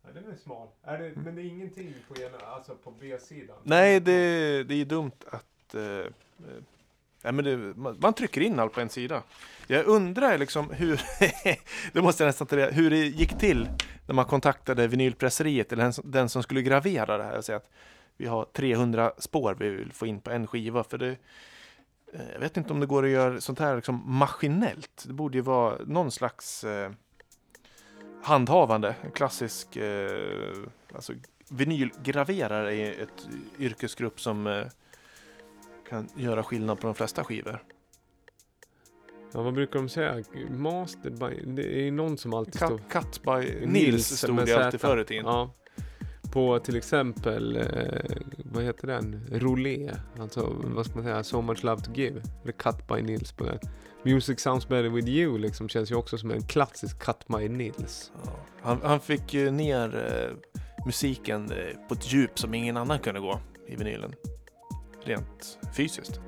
Ja, 0.03 0.09
den 0.14 0.30
är 0.32 0.36
smal. 0.36 0.68
Är 0.82 0.98
det, 0.98 1.12
men 1.16 1.34
det 1.34 1.42
är 1.42 1.44
ingenting 1.44 1.94
på, 2.09 2.20
ena, 2.20 2.38
alltså 2.38 2.74
på 2.74 2.90
B-sidan? 2.90 3.57
Nej, 3.62 4.01
det, 4.01 4.64
det 4.64 4.74
är 4.74 4.84
dumt 4.84 5.12
att... 5.30 5.74
Eh, 5.74 5.82
eh, 5.82 6.07
nej, 7.22 7.32
men 7.32 7.44
det, 7.44 7.57
man, 7.57 7.96
man 8.01 8.14
trycker 8.14 8.40
in 8.40 8.59
allt 8.59 8.72
på 8.72 8.80
en 8.80 8.88
sida. 8.88 9.22
Jag 9.66 9.86
undrar 9.86 10.38
liksom 10.38 10.70
hur... 10.70 11.01
det 11.92 12.03
måste 12.03 12.22
jag 12.22 12.28
nästan 12.28 12.46
ta 12.46 12.57
det, 12.57 12.72
Hur 12.72 12.90
det 12.90 13.07
gick 13.07 13.38
till 13.38 13.68
när 14.07 14.14
man 14.14 14.24
kontaktade 14.24 14.86
vinylpresseriet 14.88 15.72
eller 15.72 15.82
den, 15.82 15.92
som- 15.92 16.11
den 16.11 16.28
som 16.28 16.42
skulle 16.42 16.62
gravera 16.62 17.18
det 17.18 17.24
här 17.24 17.38
och 17.38 17.44
säga 17.44 17.57
att 17.57 17.70
vi 18.16 18.26
har 18.26 18.44
300 18.53 19.12
spår 19.18 19.57
vi 19.61 19.68
vill 19.68 19.92
få 19.92 20.07
in 20.07 20.20
på 20.20 20.30
en 20.30 20.46
skiva. 20.46 20.84
För 20.84 20.98
det, 20.98 21.16
jag 22.12 22.40
vet 22.40 22.56
inte 22.56 22.72
om 22.72 22.80
det 22.80 22.86
går 22.86 23.04
att 23.04 23.11
göra 23.11 23.40
sånt 23.40 23.58
här 23.58 23.76
liksom 23.76 24.02
maskinellt. 24.04 25.04
Det 25.06 25.12
borde 25.12 25.38
ju 25.38 25.42
vara 25.42 25.78
någon 25.86 26.11
slags 26.11 26.64
eh, 26.64 26.90
handhavande. 28.22 28.94
En 29.02 29.11
klassisk 29.11 29.76
eh, 29.76 30.56
alltså 30.94 31.12
vinylgraverare 31.48 32.76
är 32.76 33.02
ett 33.02 33.28
yrkesgrupp 33.58 34.20
som 34.20 34.46
eh, 34.46 34.66
kan 35.88 36.08
göra 36.16 36.42
skillnad 36.42 36.80
på 36.80 36.86
de 36.86 36.94
flesta 36.94 37.24
skivor. 37.24 37.62
Ja, 39.32 39.42
vad 39.42 39.54
brukar 39.54 39.78
de 39.78 39.88
säga? 39.88 40.24
Mastered 40.50 41.18
by... 41.18 41.42
Det 41.44 41.86
är 41.86 41.92
någon 41.92 42.18
som 42.18 42.34
alltid 42.34 42.54
står... 42.54 42.78
Cut, 42.78 42.88
cut 42.88 43.22
by 43.22 43.66
Nils 43.66 44.18
stod 44.18 44.34
med 44.34 44.46
det 44.46 44.64
alltid 44.64 44.80
förr 44.80 45.00
i 45.00 45.04
tiden. 45.04 45.26
Ja. 45.26 45.50
På 46.31 46.59
till 46.59 46.76
exempel, 46.76 47.57
eh, 47.57 48.16
vad 48.45 48.64
heter 48.64 48.87
den? 48.87 49.26
Roulé. 49.33 49.91
Alltså, 50.18 50.57
vad 50.64 50.87
ska 50.87 50.95
man 50.95 51.05
säga? 51.05 51.24
So 51.24 51.43
much 51.43 51.64
love 51.64 51.83
to 51.83 51.93
give. 51.93 52.22
Eller 52.43 52.53
Cut 52.53 52.87
by 52.89 53.03
Nils 53.03 53.33
på 53.33 53.45
den. 53.45 53.59
Music 54.03 54.41
sounds 54.41 54.68
better 54.68 54.89
with 54.89 55.09
you 55.09 55.39
liksom 55.39 55.68
känns 55.68 55.91
ju 55.91 55.95
också 55.95 56.18
som 56.18 56.31
en 56.31 56.43
klassisk 56.43 56.99
Cut 56.99 57.26
by 57.28 57.49
Nils. 57.49 58.12
Ja. 58.24 58.31
Han, 58.62 58.81
han 58.83 59.01
fick 59.01 59.35
ju 59.35 59.51
ner 59.51 59.97
eh, 59.97 60.57
musiken 60.87 61.53
eh, 61.53 61.89
på 61.89 61.95
ett 61.95 62.12
djup 62.12 62.39
som 62.39 62.55
ingen 62.55 62.76
annan 62.76 62.99
kunde 62.99 63.20
gå 63.20 63.41
i 63.68 63.76
vinylen. 63.76 64.14
Rent 65.05 65.59
fysiskt. 65.76 66.20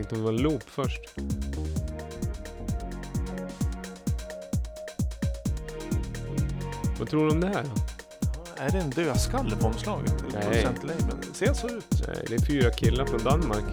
Tänkte 0.00 0.14
om 0.14 0.20
det 0.20 0.24
var 0.24 0.32
en 0.32 0.42
loop 0.42 0.62
först. 0.66 1.00
Vad 6.98 7.08
tror 7.08 7.26
du 7.26 7.30
om 7.30 7.40
det 7.40 7.46
här 7.46 7.64
då? 7.64 7.70
Är 8.56 8.70
det 8.70 8.78
en 8.78 8.90
dödskalle 8.90 9.56
på 9.56 9.66
omslaget? 9.66 10.14
Eller 10.20 10.32
Nej. 10.32 10.42
producentlabeln? 10.42 11.20
Det 11.32 11.38
ser 11.38 11.54
så 11.54 11.68
ut. 11.68 11.84
Nej, 12.06 12.24
det 12.28 12.34
är 12.34 12.38
fyra 12.38 12.70
killar 12.70 13.06
från 13.06 13.24
Danmark. 13.24 13.64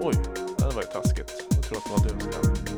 Oj, 0.00 0.14
det 0.58 0.64
var 0.74 0.82
ju 0.82 0.88
taskigt. 0.88 1.32
Jag 1.50 1.62
tror 1.62 1.78
att 1.78 1.84
det 1.84 1.90
var 1.90 1.98
dödskalle. 1.98 2.73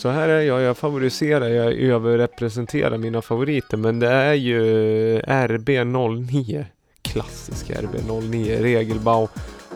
Så 0.00 0.08
här 0.08 0.28
är 0.28 0.40
jag, 0.40 0.60
jag 0.60 0.76
favoriserar, 0.76 1.48
jag 1.48 1.72
överrepresenterar 1.72 2.98
mina 2.98 3.22
favoriter 3.22 3.76
men 3.76 3.98
det 3.98 4.08
är 4.08 4.34
ju 4.34 4.60
RB09 5.20 6.64
Klassisk 7.02 7.70
RB09 7.70 8.62
Regelbau 8.62 9.28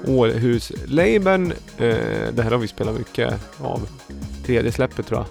Århus 0.06 0.72
Leiben 0.86 1.52
eh, 1.78 1.96
Det 2.32 2.42
här 2.42 2.50
har 2.50 2.58
vi 2.58 2.68
spelat 2.68 2.98
mycket 2.98 3.34
av. 3.58 3.88
Tredje 4.46 4.72
släppet 4.72 5.06
tror 5.06 5.20
jag. 5.20 5.26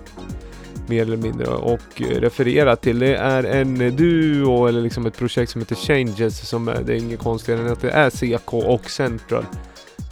Mer 0.89 1.01
eller 1.01 1.17
mindre. 1.17 1.47
Och 1.47 2.01
refererat 2.01 2.81
till 2.81 2.99
det 2.99 3.15
är 3.15 3.43
en 3.43 3.95
duo 3.95 4.67
eller 4.67 4.81
liksom 4.81 5.05
ett 5.05 5.17
projekt 5.17 5.51
som 5.51 5.61
heter 5.61 5.75
Changes 5.75 6.49
som 6.49 6.67
är, 6.67 6.83
det 6.85 6.93
är 6.93 6.97
inget 6.97 7.19
konstigare 7.19 7.61
än 7.61 7.71
att 7.71 7.81
det 7.81 7.91
är 7.91 8.09
CK 8.09 8.53
och 8.53 8.89
Central 8.89 9.45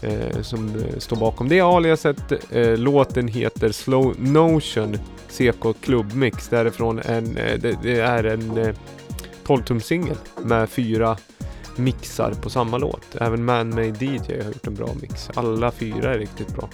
eh, 0.01 0.41
som 0.41 0.75
eh, 0.75 0.99
står 0.99 1.15
bakom 1.15 1.49
det 1.49 1.61
aliaset. 1.61 2.51
Eh, 2.51 2.77
låten 2.77 3.27
heter 3.27 3.71
Slow 3.71 4.15
Notion 4.19 4.97
CK 5.29 5.81
Klubbmix. 5.81 6.47
Därifrån 6.47 6.99
en, 6.99 7.37
eh, 7.37 7.59
det, 7.59 7.77
det 7.83 7.99
är 7.99 8.23
en 8.23 8.57
eh, 8.57 8.75
12-tum 9.43 9.79
singel 9.79 10.17
med 10.43 10.69
fyra 10.69 11.17
mixar 11.75 12.33
på 12.33 12.49
samma 12.49 12.77
låt. 12.77 13.15
Även 13.21 13.45
Man 13.45 13.69
Made 13.69 14.05
DJ 14.05 14.17
har 14.17 14.47
gjort 14.47 14.67
en 14.67 14.75
bra 14.75 14.89
mix. 15.01 15.29
Alla 15.35 15.71
fyra 15.71 16.13
är 16.13 16.19
riktigt 16.19 16.55
bra. 16.55 16.69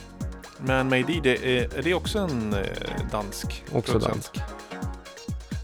Men 0.60 0.90
Made 0.90 1.20
det 1.24 1.60
är, 1.60 1.78
är 1.78 1.84
det 1.84 1.94
också 1.94 2.20
en 2.20 2.54
eh, 2.54 2.60
dansk? 3.12 3.64
Också 3.72 3.92
producent? 3.92 4.32
dansk. 4.34 4.58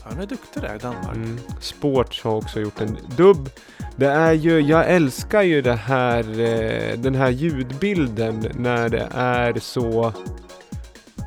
De 0.09 0.19
är 0.19 0.25
duktiga 0.25 0.63
där 0.63 0.75
i 0.75 0.77
Danmark. 0.77 1.15
Mm. 1.15 1.39
Sports 1.61 2.23
har 2.23 2.35
också 2.35 2.59
gjort 2.59 2.81
en 2.81 2.97
dubb. 3.17 3.49
Det 3.95 4.07
är 4.07 4.33
ju, 4.33 4.59
jag 4.59 4.89
älskar 4.89 5.41
ju 5.41 5.61
det 5.61 5.75
här, 5.75 6.39
eh, 6.39 6.97
den 6.97 7.15
här 7.15 7.29
ljudbilden 7.29 8.47
när 8.57 8.89
det 8.89 9.07
är 9.13 9.59
så 9.59 10.13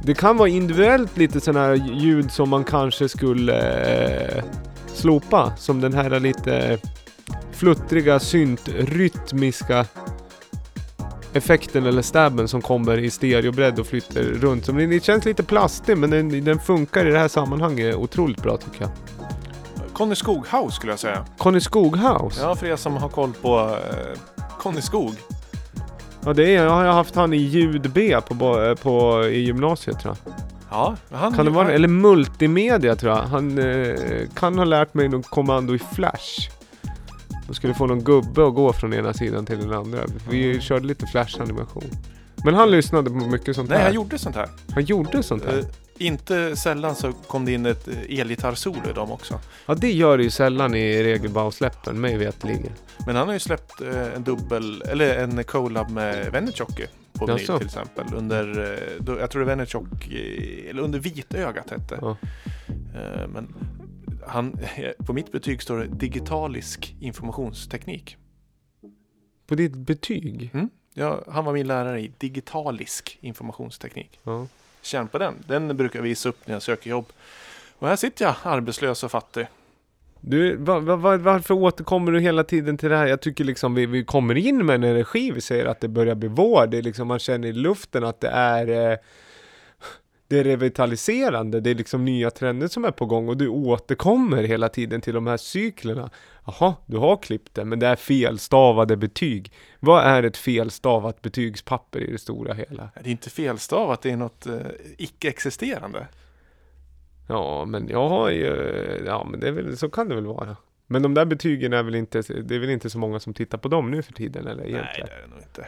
det 0.07 0.15
kan 0.15 0.37
vara 0.37 0.49
individuellt 0.49 1.17
lite 1.17 1.41
sådana 1.41 1.67
här 1.67 1.75
ljud 1.75 2.31
som 2.31 2.49
man 2.49 2.65
kanske 2.65 3.09
skulle 3.09 3.59
eh, 3.85 4.45
slopa. 4.87 5.53
Som 5.57 5.81
den 5.81 5.93
här 5.93 6.21
lite 6.21 6.79
fluttriga 7.53 8.19
syntrytmiska 8.19 9.87
effekten 11.33 11.87
eller 11.87 12.03
stabben 12.03 12.49
som 12.49 12.63
kommer 12.63 12.99
i 12.99 13.11
stereobredd 13.11 13.79
och 13.79 13.87
flyter 13.87 14.23
runt. 14.23 14.65
Som 14.65 14.77
det 14.77 15.05
känns 15.05 15.25
lite 15.25 15.43
plastig 15.43 15.99
men 15.99 16.11
den, 16.11 16.45
den 16.45 16.59
funkar 16.59 17.07
i 17.07 17.11
det 17.11 17.19
här 17.19 17.29
sammanhanget 17.29 17.97
otroligt 17.97 18.43
bra 18.43 18.57
tycker 18.57 18.81
jag. 18.81 18.91
Conny 19.97 20.15
Skoghaus 20.15 20.75
skulle 20.75 20.93
jag 20.93 20.99
säga. 20.99 21.25
Conny 21.39 21.61
Skoghaus? 21.61 22.39
Ja, 22.43 22.55
för 22.57 22.67
er 22.67 22.77
som 22.77 22.97
har 22.97 23.09
koll 23.09 23.33
på 23.43 23.59
eh, 23.59 24.21
Conny 24.59 24.81
Skog. 24.81 25.15
Ja 26.25 26.33
det 26.33 26.57
är, 26.57 26.65
jag 26.65 26.71
har 26.71 26.85
haft 26.85 27.15
han 27.15 27.33
i 27.33 27.37
ljud 27.37 27.91
B 27.95 28.17
på, 28.29 28.35
bo- 28.35 28.77
på, 28.77 29.25
i 29.27 29.39
gymnasiet 29.41 30.01
tror 30.01 30.17
jag. 30.25 30.35
Ja, 30.71 30.97
han, 31.13 31.35
Kan 31.35 31.45
det 31.45 31.51
vara 31.51 31.65
han, 31.65 31.75
Eller 31.75 31.89
multimedia 31.89 32.97
tror 32.97 33.13
jag. 33.13 33.23
Han 33.23 33.59
eh, 33.59 33.95
kan 34.35 34.59
ha 34.59 34.65
lärt 34.65 34.95
mig 34.95 35.09
något 35.09 35.31
kommando 35.31 35.75
i 35.75 35.79
Flash. 35.79 36.51
Man 37.47 37.55
skulle 37.55 37.75
få 37.75 37.87
någon 37.87 38.01
gubbe 38.05 38.47
att 38.47 38.55
gå 38.55 38.73
från 38.73 38.95
ena 38.95 39.15
sidan 39.15 39.47
till 39.47 39.59
den 39.59 39.73
andra. 39.73 39.99
Vi 40.31 40.61
körde 40.61 40.87
lite 40.87 41.07
Flash-animation. 41.07 41.85
Men 42.45 42.55
han 42.55 42.71
lyssnade 42.71 43.11
på 43.11 43.17
mycket 43.17 43.57
sånt 43.57 43.69
Nej, 43.69 43.79
här. 43.79 43.85
han 43.85 43.95
gjorde 43.95 44.19
sånt 44.19 44.37
här. 44.37 44.49
han 44.75 44.85
gjorde 44.85 45.23
sånt 45.23 45.45
här. 45.45 45.59
Eh, 45.59 45.65
inte 45.99 46.57
sällan 46.57 46.97
så 46.97 47.13
kom 47.13 47.45
det 47.45 47.53
in 47.53 47.67
ett 47.67 47.89
elgitarrsolo 48.09 48.91
i 48.91 48.93
dem 48.93 49.11
också. 49.11 49.41
Ja 49.67 49.75
det 49.75 49.93
gör 49.93 50.19
det 50.19 50.25
ju 50.25 50.31
sällan 50.31 50.75
i 50.75 51.03
regelbausläppen, 51.03 52.01
mig 52.01 52.17
veterligen. 52.17 52.73
Men 53.07 53.17
han 53.17 53.27
har 53.27 53.35
ju 53.35 53.41
släppt 53.41 53.81
eh, 53.81 54.15
en 54.15 54.25
dubbel, 54.25 54.83
eller 54.83 55.17
en 55.17 55.45
collab 55.45 55.91
med 55.91 56.33
Venetjoki 56.33 56.87
på 57.13 57.27
vinyl 57.27 57.41
Jaså? 57.41 57.59
till 57.59 57.67
exempel. 57.67 58.15
Under, 58.15 58.73
eh, 59.09 59.17
jag 59.21 59.31
tror 59.31 59.41
det 59.41 59.47
Venetjoki, 59.47 60.67
eller 60.71 60.83
under 60.83 60.99
Vitögat 60.99 61.71
hette. 61.71 61.99
Ja. 62.01 62.17
Eh, 62.69 63.29
men 63.29 63.55
han, 64.27 64.59
på 64.99 65.13
mitt 65.13 65.33
betyg 65.33 65.63
står 65.63 65.79
det 65.79 65.87
digitalisk 65.87 66.97
informationsteknik. 67.01 68.17
På 69.47 69.55
ditt 69.55 69.75
betyg? 69.77 70.51
Ja, 70.95 71.25
han 71.29 71.45
var 71.45 71.53
min 71.53 71.67
lärare 71.67 72.01
i 72.01 72.13
digitalisk 72.19 73.19
informationsteknik. 73.21 74.21
Ja. 74.23 74.47
Känn 74.87 75.09
på 75.09 75.19
den. 75.19 75.35
Den 75.47 75.77
brukar 75.77 75.99
jag 75.99 76.05
visa 76.05 76.29
upp 76.29 76.47
när 76.47 76.55
jag 76.55 76.63
söker 76.63 76.91
jobb. 76.91 77.07
Och 77.79 77.89
här 77.89 77.97
sitter 77.97 78.25
jag 78.25 78.35
arbetslös 78.43 79.05
och 79.05 79.11
fattig. 79.11 79.47
Du, 80.21 80.57
var, 80.57 80.81
var, 80.81 81.17
varför 81.17 81.55
återkommer 81.55 82.13
du 82.13 82.21
hela 82.21 82.45
tiden 82.45 82.79
till 82.79 82.91
det 82.91 82.97
här? 82.97 83.07
Jag 83.07 83.21
tycker 83.21 83.45
liksom 83.45 83.75
vi, 83.75 83.87
vi 83.87 84.05
kommer 84.05 84.35
in 84.35 84.67
med 84.67 84.75
en 84.75 84.85
energi, 84.85 85.31
vi 85.31 85.41
säger 85.41 85.67
att 85.67 85.81
det 85.81 85.89
börjar 85.89 86.15
bli 86.15 86.29
vår, 86.29 86.67
det 86.67 86.79
är 86.79 86.83
liksom 86.83 87.09
man 87.09 87.19
känner 87.19 87.49
i 87.49 87.53
luften 87.53 88.05
att 88.05 88.21
det 88.21 88.29
är 88.29 88.91
eh, 88.93 88.99
det 90.29 90.39
är 90.39 90.45
revitaliserande, 90.45 91.61
det 91.61 91.71
är 91.71 91.75
liksom 91.75 92.05
nya 92.05 92.31
trender 92.31 92.69
som 92.69 92.85
är 92.85 92.91
på 92.91 93.07
gång 93.07 93.29
och 93.29 93.37
du 93.37 93.49
återkommer 93.49 94.43
hela 94.43 94.69
tiden 94.69 95.01
till 95.01 95.15
de 95.15 95.27
här 95.27 95.37
cyklerna. 95.37 96.11
Jaha, 96.47 96.75
du 96.87 96.97
har 96.97 97.17
klippt 97.17 97.55
det, 97.55 97.65
men 97.65 97.79
det 97.79 97.87
är 97.87 97.97
felstavade 97.97 98.97
betyg. 98.97 99.53
Vad 99.81 100.05
är 100.05 100.23
ett 100.23 100.37
felstavat 100.37 101.23
betygspapper 101.23 102.01
i 102.01 102.13
det 102.13 102.19
stora 102.19 102.55
hela? 102.55 102.91
Det 102.95 103.09
är 103.09 103.13
inte 103.13 103.31
felstavat, 103.31 104.03
det 104.03 104.11
är 104.11 104.17
något 104.17 104.47
eh, 104.47 104.55
icke-existerande. 104.99 106.07
Ja, 107.29 107.65
men 107.65 107.89
jag 107.89 108.09
har 108.09 108.31
ju, 108.31 108.47
ja 109.07 109.25
men 109.31 109.41
det 109.41 109.49
är 109.49 109.53
väl, 109.53 109.77
så 109.77 109.89
kan 109.91 110.09
det 110.09 110.15
väl 110.15 110.27
vara. 110.27 110.57
Men 110.87 111.03
de 111.03 111.15
där 111.15 111.25
betygen 111.25 111.73
är 111.73 111.83
väl 111.83 111.95
inte, 111.95 112.23
det 112.43 112.55
är 112.55 112.59
väl 112.59 112.71
inte 112.71 112.91
så 112.91 112.99
många 112.99 113.21
som 113.21 113.35
tittar 113.35 113.59
på 113.59 113.69
dem 113.69 113.91
nu 113.91 114.03
för 114.03 114.13
tiden 114.13 114.47
eller 114.47 114.63
Nej, 114.63 114.73
egentligen? 114.73 115.09
det 115.09 115.15
är 115.15 115.23
det 115.23 115.29
nog 115.35 115.39
inte. 115.39 115.67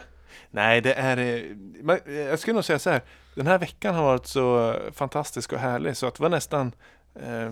Nej, 0.51 0.81
det 0.81 0.93
är... 0.93 1.17
eh, 1.17 1.95
eh, 2.05 2.13
Jag 2.13 2.39
skulle 2.39 2.53
nog 2.53 2.65
säga 2.65 2.79
så 2.79 2.89
här. 2.89 3.01
Den 3.35 3.47
här 3.47 3.57
veckan 3.59 3.95
har 3.95 4.03
varit 4.03 4.25
så 4.25 4.75
fantastisk 4.91 5.53
och 5.53 5.59
härlig 5.59 5.97
så 5.97 6.07
att 6.07 6.15
det 6.15 6.23
var 6.23 6.29
nästan... 6.29 6.71
Eh, 7.15 7.51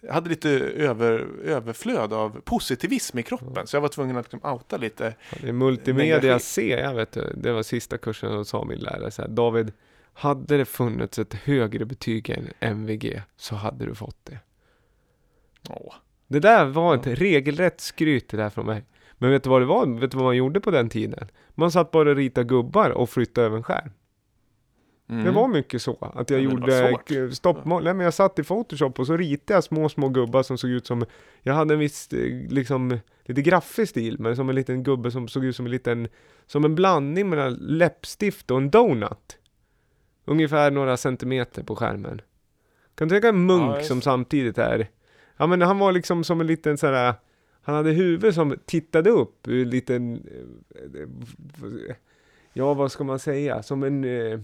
jag 0.00 0.12
hade 0.12 0.30
lite 0.30 0.50
över, 0.60 1.26
överflöd 1.44 2.12
av 2.12 2.40
positivism 2.44 3.18
i 3.18 3.22
kroppen. 3.22 3.66
Så 3.66 3.76
jag 3.76 3.80
var 3.80 3.88
tvungen 3.88 4.16
att 4.16 4.32
liksom 4.32 4.52
outa 4.52 4.76
lite. 4.76 5.14
Det 5.40 5.48
är 5.48 5.52
multimedia. 5.52 6.38
C, 6.38 6.80
jag 6.82 6.94
vet 6.94 7.18
det, 7.34 7.52
var 7.52 7.62
sista 7.62 7.98
kursen 7.98 8.32
och 8.36 8.46
sa 8.46 8.64
min 8.64 8.78
lärare 8.78 9.10
så 9.10 9.22
här, 9.22 9.28
David, 9.28 9.72
hade 10.12 10.56
det 10.56 10.64
funnits 10.64 11.18
ett 11.18 11.34
högre 11.34 11.84
betyg 11.84 12.30
än 12.30 12.48
MVG 12.60 13.22
så 13.36 13.54
hade 13.54 13.86
du 13.86 13.94
fått 13.94 14.24
det. 14.24 14.38
Åh. 15.70 15.94
Det 16.26 16.40
där 16.40 16.64
var 16.64 16.94
ett 16.94 17.06
regelrätt 17.06 17.80
skryt 17.80 18.28
det 18.28 18.36
där 18.36 18.50
från 18.50 18.66
mig. 18.66 18.84
Men 19.18 19.30
vet 19.30 19.42
du 19.44 19.50
vad 19.50 19.62
det 19.62 19.66
var? 19.66 20.00
Vet 20.00 20.10
du 20.10 20.16
vad 20.16 20.26
man 20.26 20.36
gjorde 20.36 20.60
på 20.60 20.70
den 20.70 20.88
tiden? 20.88 21.28
Man 21.54 21.70
satt 21.72 21.90
bara 21.90 22.10
och 22.10 22.16
ritade 22.16 22.44
gubbar 22.46 22.90
och 22.90 23.10
flyttade 23.10 23.46
över 23.46 23.56
en 23.56 23.62
skärm. 23.62 23.90
Mm. 25.10 25.24
Det 25.24 25.30
var 25.30 25.48
mycket 25.48 25.82
så. 25.82 26.10
Att 26.14 26.30
jag 26.30 26.40
Ja, 26.40 26.44
gjorde 26.50 26.88
svårt. 26.90 27.08
k- 27.08 27.30
stopp, 27.34 27.64
nej 27.64 27.80
men 27.94 28.00
jag 28.00 28.14
satt 28.14 28.38
i 28.38 28.44
Photoshop 28.44 28.98
och 28.98 29.06
så 29.06 29.16
ritade 29.16 29.56
jag 29.56 29.64
små, 29.64 29.88
små 29.88 30.08
gubbar 30.08 30.42
som 30.42 30.58
såg 30.58 30.70
ut 30.70 30.86
som, 30.86 31.04
jag 31.42 31.54
hade 31.54 31.74
en 31.74 31.80
viss, 31.80 32.08
eh, 32.12 32.50
liksom, 32.50 32.98
lite 33.24 33.42
graffig 33.42 33.88
stil, 33.88 34.16
men 34.18 34.36
som 34.36 34.48
en 34.48 34.54
liten 34.54 34.82
gubbe 34.82 35.10
som 35.10 35.28
såg 35.28 35.44
ut 35.44 35.56
som 35.56 35.66
en 35.66 35.70
liten, 35.72 36.08
som 36.46 36.64
en 36.64 36.74
blandning 36.74 37.28
mellan 37.28 37.54
läppstift 37.54 38.50
och 38.50 38.56
en 38.56 38.70
donut. 38.70 39.38
Ungefär 40.24 40.70
några 40.70 40.96
centimeter 40.96 41.62
på 41.62 41.76
skärmen. 41.76 42.20
Kan 42.94 43.08
du 43.08 43.14
tänka 43.14 43.28
en 43.28 43.46
munk 43.46 43.76
Ja, 43.76 43.82
som 43.82 44.02
samtidigt 44.02 44.58
är, 44.58 44.88
ja 45.36 45.46
men 45.46 45.62
han 45.62 45.78
var 45.78 45.92
liksom 45.92 46.24
som 46.24 46.40
en 46.40 46.46
liten 46.46 46.78
sån 46.78 46.94
här, 46.94 47.14
han 47.68 47.76
hade 47.76 47.90
huvud 47.90 48.34
som 48.34 48.56
tittade 48.66 49.10
upp, 49.10 49.48
ur 49.48 49.62
en 49.62 49.70
liten, 49.70 50.28
eh, 50.74 51.94
ja 52.52 52.74
vad 52.74 52.92
ska 52.92 53.04
man 53.04 53.18
säga, 53.18 53.62
som 53.62 53.82
en, 53.82 54.04
eh, 54.04 54.40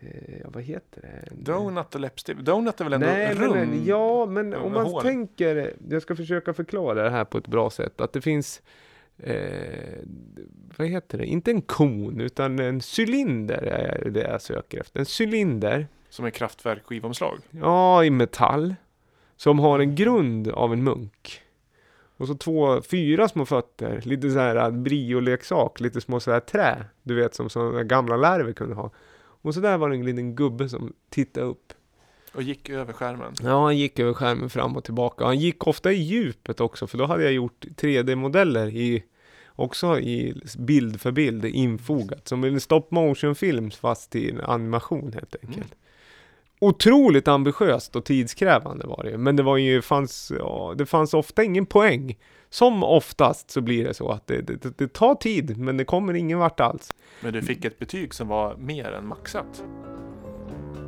eh, 0.00 0.38
ja 0.42 0.48
vad 0.52 0.62
heter 0.62 1.00
det? 1.02 1.34
Donut 1.52 1.94
och 1.94 2.00
läppstift. 2.00 2.40
Donut 2.40 2.80
är 2.80 2.84
väl 2.84 2.92
ändå 2.92 3.06
Nej, 3.06 3.34
rund? 3.34 3.54
men, 3.54 3.84
ja, 3.84 4.26
men 4.26 4.54
om 4.54 4.72
man 4.72 4.86
hål. 4.86 5.02
tänker, 5.02 5.72
jag 5.90 6.02
ska 6.02 6.16
försöka 6.16 6.54
förklara 6.54 7.02
det 7.02 7.10
här 7.10 7.24
på 7.24 7.38
ett 7.38 7.46
bra 7.48 7.70
sätt, 7.70 8.00
att 8.00 8.12
det 8.12 8.20
finns, 8.20 8.62
eh, 9.18 9.98
vad 10.76 10.86
heter 10.88 11.18
det, 11.18 11.26
inte 11.26 11.50
en 11.50 11.62
kon, 11.62 12.20
utan 12.20 12.58
en 12.58 12.80
cylinder 12.98 13.62
är 13.62 14.10
det 14.10 14.20
jag 14.20 14.42
söker 14.42 14.80
efter. 14.80 15.00
En 15.00 15.06
cylinder, 15.20 15.86
Som 16.08 16.24
är 16.24 16.30
kraftverk 16.30 16.82
skivomslag. 16.84 17.38
ja, 17.50 18.04
i 18.04 18.10
metall, 18.10 18.74
som 19.36 19.58
har 19.58 19.78
en 19.78 19.94
grund 19.94 20.48
av 20.48 20.72
en 20.72 20.84
munk. 20.84 21.42
Och 22.20 22.26
så 22.26 22.34
två, 22.34 22.82
fyra 22.82 23.28
små 23.28 23.46
fötter, 23.46 24.00
lite 24.04 24.30
så 24.30 24.38
här 24.38 24.70
brio-leksak, 24.70 25.80
lite 25.80 26.00
små 26.00 26.20
så 26.20 26.32
här 26.32 26.40
trä, 26.40 26.84
du 27.02 27.14
vet 27.14 27.34
som 27.34 27.50
sådana 27.50 27.84
gamla 27.84 28.16
larver 28.16 28.52
kunde 28.52 28.74
ha. 28.74 28.90
Och 29.18 29.54
så 29.54 29.60
där 29.60 29.78
var 29.78 29.90
det 29.90 29.96
en 29.96 30.04
liten 30.04 30.34
gubbe 30.34 30.68
som 30.68 30.92
tittade 31.10 31.46
upp. 31.46 31.72
Och 32.34 32.42
gick 32.42 32.68
över 32.68 32.92
skärmen. 32.92 33.34
Ja, 33.42 33.64
han 33.64 33.78
gick 33.78 33.98
över 33.98 34.12
skärmen 34.12 34.50
fram 34.50 34.76
och 34.76 34.84
tillbaka. 34.84 35.24
Han 35.24 35.38
gick 35.38 35.66
ofta 35.66 35.92
i 35.92 35.96
djupet 35.96 36.60
också, 36.60 36.86
för 36.86 36.98
då 36.98 37.06
hade 37.06 37.22
jag 37.22 37.32
gjort 37.32 37.64
3D-modeller 37.64 38.68
i 38.68 39.04
också 39.48 39.98
i 39.98 40.42
bild 40.58 41.00
för 41.00 41.12
bild 41.12 41.44
infogat. 41.44 42.28
Som 42.28 42.44
en 42.44 42.60
stop 42.60 42.86
motion 42.90 43.34
film 43.34 43.70
fast 43.70 44.16
i 44.16 44.30
en 44.30 44.40
animation 44.40 45.12
helt 45.12 45.34
enkelt. 45.34 45.56
Mm. 45.56 45.68
Otroligt 46.62 47.28
ambitiöst 47.28 47.96
och 47.96 48.04
tidskrävande 48.04 48.86
var 48.86 49.04
det 49.04 49.18
Men 49.18 49.36
det 49.36 49.42
var 49.42 49.56
ju, 49.56 49.82
fanns, 49.82 50.32
ja, 50.38 50.74
det 50.78 50.86
fanns 50.86 51.14
ofta 51.14 51.44
ingen 51.44 51.66
poäng. 51.66 52.18
Som 52.50 52.82
oftast 52.82 53.50
så 53.50 53.60
blir 53.60 53.84
det 53.84 53.94
så 53.94 54.08
att 54.08 54.26
det, 54.26 54.42
det, 54.42 54.78
det 54.78 54.92
tar 54.92 55.14
tid, 55.14 55.58
men 55.58 55.76
det 55.76 55.84
kommer 55.84 56.14
ingen 56.14 56.38
vart 56.38 56.60
alls. 56.60 56.94
Men 57.20 57.32
du 57.32 57.42
fick 57.42 57.64
ett 57.64 57.78
betyg 57.78 58.14
som 58.14 58.28
var 58.28 58.56
mer 58.56 58.92
än 58.92 59.06
maxat. 59.06 59.64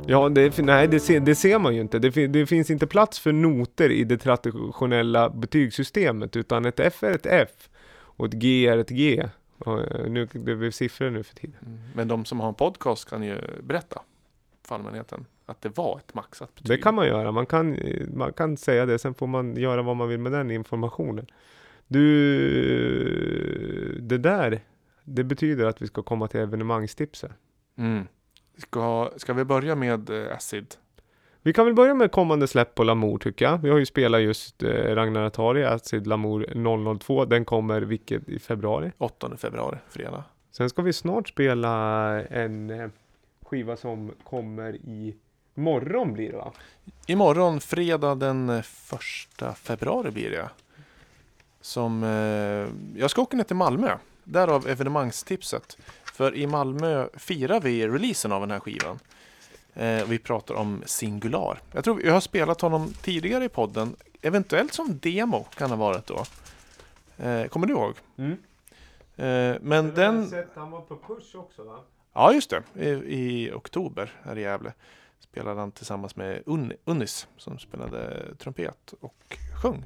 Ja, 0.07 0.29
det, 0.29 0.57
nej 0.57 0.87
det 0.87 0.99
ser, 0.99 1.19
det 1.19 1.35
ser 1.35 1.59
man 1.59 1.75
ju 1.75 1.81
inte. 1.81 1.99
Det, 1.99 2.27
det 2.27 2.45
finns 2.45 2.69
inte 2.69 2.87
plats 2.87 3.19
för 3.19 3.31
noter 3.31 3.89
i 3.89 4.03
det 4.03 4.17
traditionella 4.17 5.29
betygssystemet 5.29 6.35
utan 6.35 6.65
ett 6.65 6.79
F 6.79 7.03
är 7.03 7.11
ett 7.11 7.25
F 7.25 7.69
och 7.93 8.25
ett 8.25 8.33
G 8.33 8.67
är 8.67 8.77
ett 8.77 8.89
G. 8.89 9.27
Och, 9.57 9.79
nu, 10.11 10.27
det 10.31 10.55
blir 10.55 10.71
siffror 10.71 11.09
nu 11.09 11.23
för 11.23 11.35
tiden. 11.35 11.59
Mm. 11.65 11.79
Men 11.95 12.07
de 12.07 12.25
som 12.25 12.39
har 12.39 12.47
en 12.47 12.55
podcast 12.55 13.09
kan 13.09 13.23
ju 13.23 13.37
berätta 13.63 14.01
för 14.67 14.75
allmänheten 14.75 15.25
att 15.45 15.61
det 15.61 15.77
var 15.77 15.97
ett 15.97 16.13
maxat 16.13 16.55
betyg. 16.55 16.77
Det 16.77 16.77
kan 16.77 16.95
man 16.95 17.07
göra. 17.07 17.31
Man 17.31 17.45
kan, 17.45 17.77
man 18.13 18.33
kan 18.33 18.57
säga 18.57 18.85
det, 18.85 18.99
sen 18.99 19.13
får 19.13 19.27
man 19.27 19.55
göra 19.55 19.81
vad 19.81 19.95
man 19.95 20.07
vill 20.07 20.19
med 20.19 20.31
den 20.31 20.51
informationen. 20.51 21.27
Du, 21.87 22.09
det 24.01 24.17
där, 24.17 24.59
det 25.03 25.23
betyder 25.23 25.65
att 25.65 25.81
vi 25.81 25.87
ska 25.87 26.03
komma 26.03 26.27
till 26.27 26.39
evenemangstipset. 26.39 27.31
Mm. 27.77 28.07
Ska, 28.57 29.11
ska 29.17 29.33
vi 29.33 29.43
börja 29.43 29.75
med 29.75 30.09
eh, 30.09 30.35
Acid? 30.35 30.75
Vi 31.41 31.53
kan 31.53 31.65
väl 31.65 31.73
börja 31.73 31.93
med 31.93 32.11
kommande 32.11 32.47
släpp 32.47 32.75
på 32.75 32.83
Lamour 32.83 33.17
tycker 33.17 33.45
jag. 33.45 33.57
Vi 33.57 33.69
har 33.69 33.77
ju 33.77 33.85
spelat 33.85 34.21
just 34.21 34.63
eh, 34.63 34.69
Ragnar 34.69 35.23
Atari, 35.23 35.63
Acid 35.63 36.07
Lamour 36.07 36.99
002. 36.99 37.25
Den 37.25 37.45
kommer 37.45 37.81
vilket 37.81 38.29
i 38.29 38.39
februari. 38.39 38.91
8 38.97 39.37
februari, 39.37 39.77
fredag. 39.89 40.23
Sen 40.51 40.69
ska 40.69 40.81
vi 40.81 40.93
snart 40.93 41.29
spela 41.29 41.71
en 42.21 42.69
eh, 42.69 42.89
skiva 43.41 43.75
som 43.75 44.11
kommer 44.23 44.75
i 44.75 45.15
morgon 45.53 46.13
blir 46.13 46.31
det 46.31 46.37
va? 46.37 46.51
Imorgon, 47.07 47.61
fredag 47.61 48.15
den 48.15 48.49
eh, 48.49 48.61
första 48.61 49.53
februari 49.53 50.11
blir 50.11 50.29
det. 50.29 50.49
Som, 51.61 52.03
eh, 52.03 52.99
jag 53.01 53.11
ska 53.11 53.21
åka 53.21 53.37
ner 53.37 53.43
till 53.43 53.55
Malmö. 53.55 53.97
Därav 54.23 54.67
evenemangstipset. 54.67 55.77
För 56.03 56.35
i 56.35 56.47
Malmö 56.47 57.07
firar 57.13 57.61
vi 57.61 57.87
releasen 57.87 58.31
av 58.31 58.41
den 58.41 58.51
här 58.51 58.59
skivan. 58.59 58.99
Eh, 59.73 60.05
vi 60.05 60.19
pratar 60.19 60.55
om 60.55 60.83
Singular. 60.85 61.61
Jag 61.71 61.83
tror 61.83 62.03
jag 62.03 62.13
har 62.13 62.21
spelat 62.21 62.61
honom 62.61 62.93
tidigare 63.01 63.45
i 63.45 63.49
podden. 63.49 63.95
Eventuellt 64.21 64.73
som 64.73 64.99
demo 65.01 65.43
kan 65.43 65.69
det 65.69 65.75
ha 65.75 65.85
varit 65.85 66.07
då. 66.07 66.23
Eh, 67.17 67.47
kommer 67.47 67.67
du 67.67 67.73
ihåg? 67.73 67.93
Mm. 68.17 68.31
Eh, 69.15 69.57
men 69.61 69.93
den... 69.95 70.33
Han 70.55 70.71
var 70.71 70.81
på 70.81 70.95
Push 70.95 71.35
också 71.35 71.63
va? 71.63 71.79
Ja, 72.13 72.33
just 72.33 72.49
det. 72.49 72.63
I, 72.75 72.89
i 72.89 73.51
oktober 73.51 74.13
här 74.23 74.37
i 74.37 74.41
Gävle 74.41 74.73
spelade 75.23 75.59
han 75.59 75.71
tillsammans 75.71 76.15
med 76.15 76.43
Un, 76.45 76.73
Unnis 76.85 77.27
som 77.37 77.59
spelade 77.59 78.35
trumpet 78.35 78.93
och 78.99 79.37
sjöng. 79.61 79.85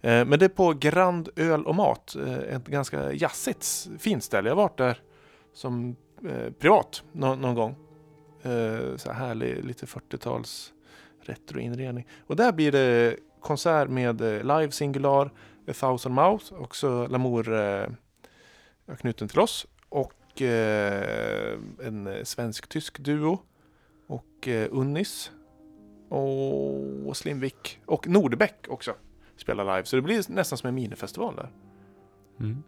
Eh, 0.00 0.24
men 0.24 0.38
det 0.38 0.44
är 0.44 0.48
på 0.48 0.72
Grand 0.72 1.28
Öl 1.36 1.64
och 1.66 1.74
Mat, 1.74 2.16
eh, 2.16 2.34
ett 2.34 2.66
ganska 2.66 3.12
jazzigt 3.12 3.88
fint 3.98 4.24
ställe. 4.24 4.48
Jag 4.48 4.56
har 4.56 4.62
varit 4.62 4.78
där 4.78 5.00
som 5.52 5.96
eh, 6.28 6.52
privat 6.58 7.02
någon 7.12 7.54
gång. 7.54 7.76
Så 8.96 9.12
här 9.12 9.12
härlig, 9.12 9.64
lite 9.64 9.86
40-tals 9.86 10.72
retroinredning. 11.20 12.06
Och 12.26 12.36
där 12.36 12.52
blir 12.52 12.72
det 12.72 13.16
konsert 13.40 13.88
med 13.88 14.20
live 14.20 14.70
singular, 14.70 15.30
A 15.68 15.72
Thousand 15.80 16.14
Mouth, 16.14 16.54
också 16.54 17.06
Lamour 17.06 17.96
knuten 18.98 19.28
till 19.28 19.38
oss. 19.38 19.66
Och 19.88 20.42
en 21.82 22.20
svensk-tysk 22.24 22.98
duo. 22.98 23.38
Och 24.06 24.48
eh, 24.48 24.68
Unnis. 24.70 25.30
Och 26.08 27.16
Slimvik. 27.16 27.80
Och 27.86 28.08
Nordbäck 28.08 28.66
också. 28.68 28.94
Spelar 29.36 29.64
live. 29.64 29.84
Så 29.84 29.96
det 29.96 30.02
blir 30.02 30.22
nästan 30.32 30.58
som 30.58 30.68
en 30.68 30.74
minifestival 30.74 31.36
där. 31.36 31.48
Mm. 32.40 32.62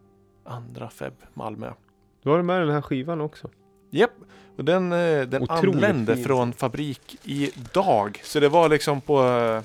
Andra 0.44 0.90
feb, 0.90 1.14
Malmö. 1.34 1.72
Du 2.22 2.30
har 2.30 2.42
med 2.42 2.60
den 2.60 2.70
här 2.70 2.82
skivan 2.82 3.20
också. 3.20 3.50
Japp, 3.90 4.10
och 4.56 4.64
den, 4.64 4.92
eh, 4.92 5.22
den 5.22 5.42
Otroligt 5.42 5.74
anlände 5.74 6.14
fin. 6.14 6.24
från 6.24 6.52
fabrik 6.52 7.16
idag. 7.24 8.20
Så 8.24 8.40
det 8.40 8.48
var 8.48 8.68
liksom 8.68 9.00
på... 9.00 9.22
eh, 9.24 9.62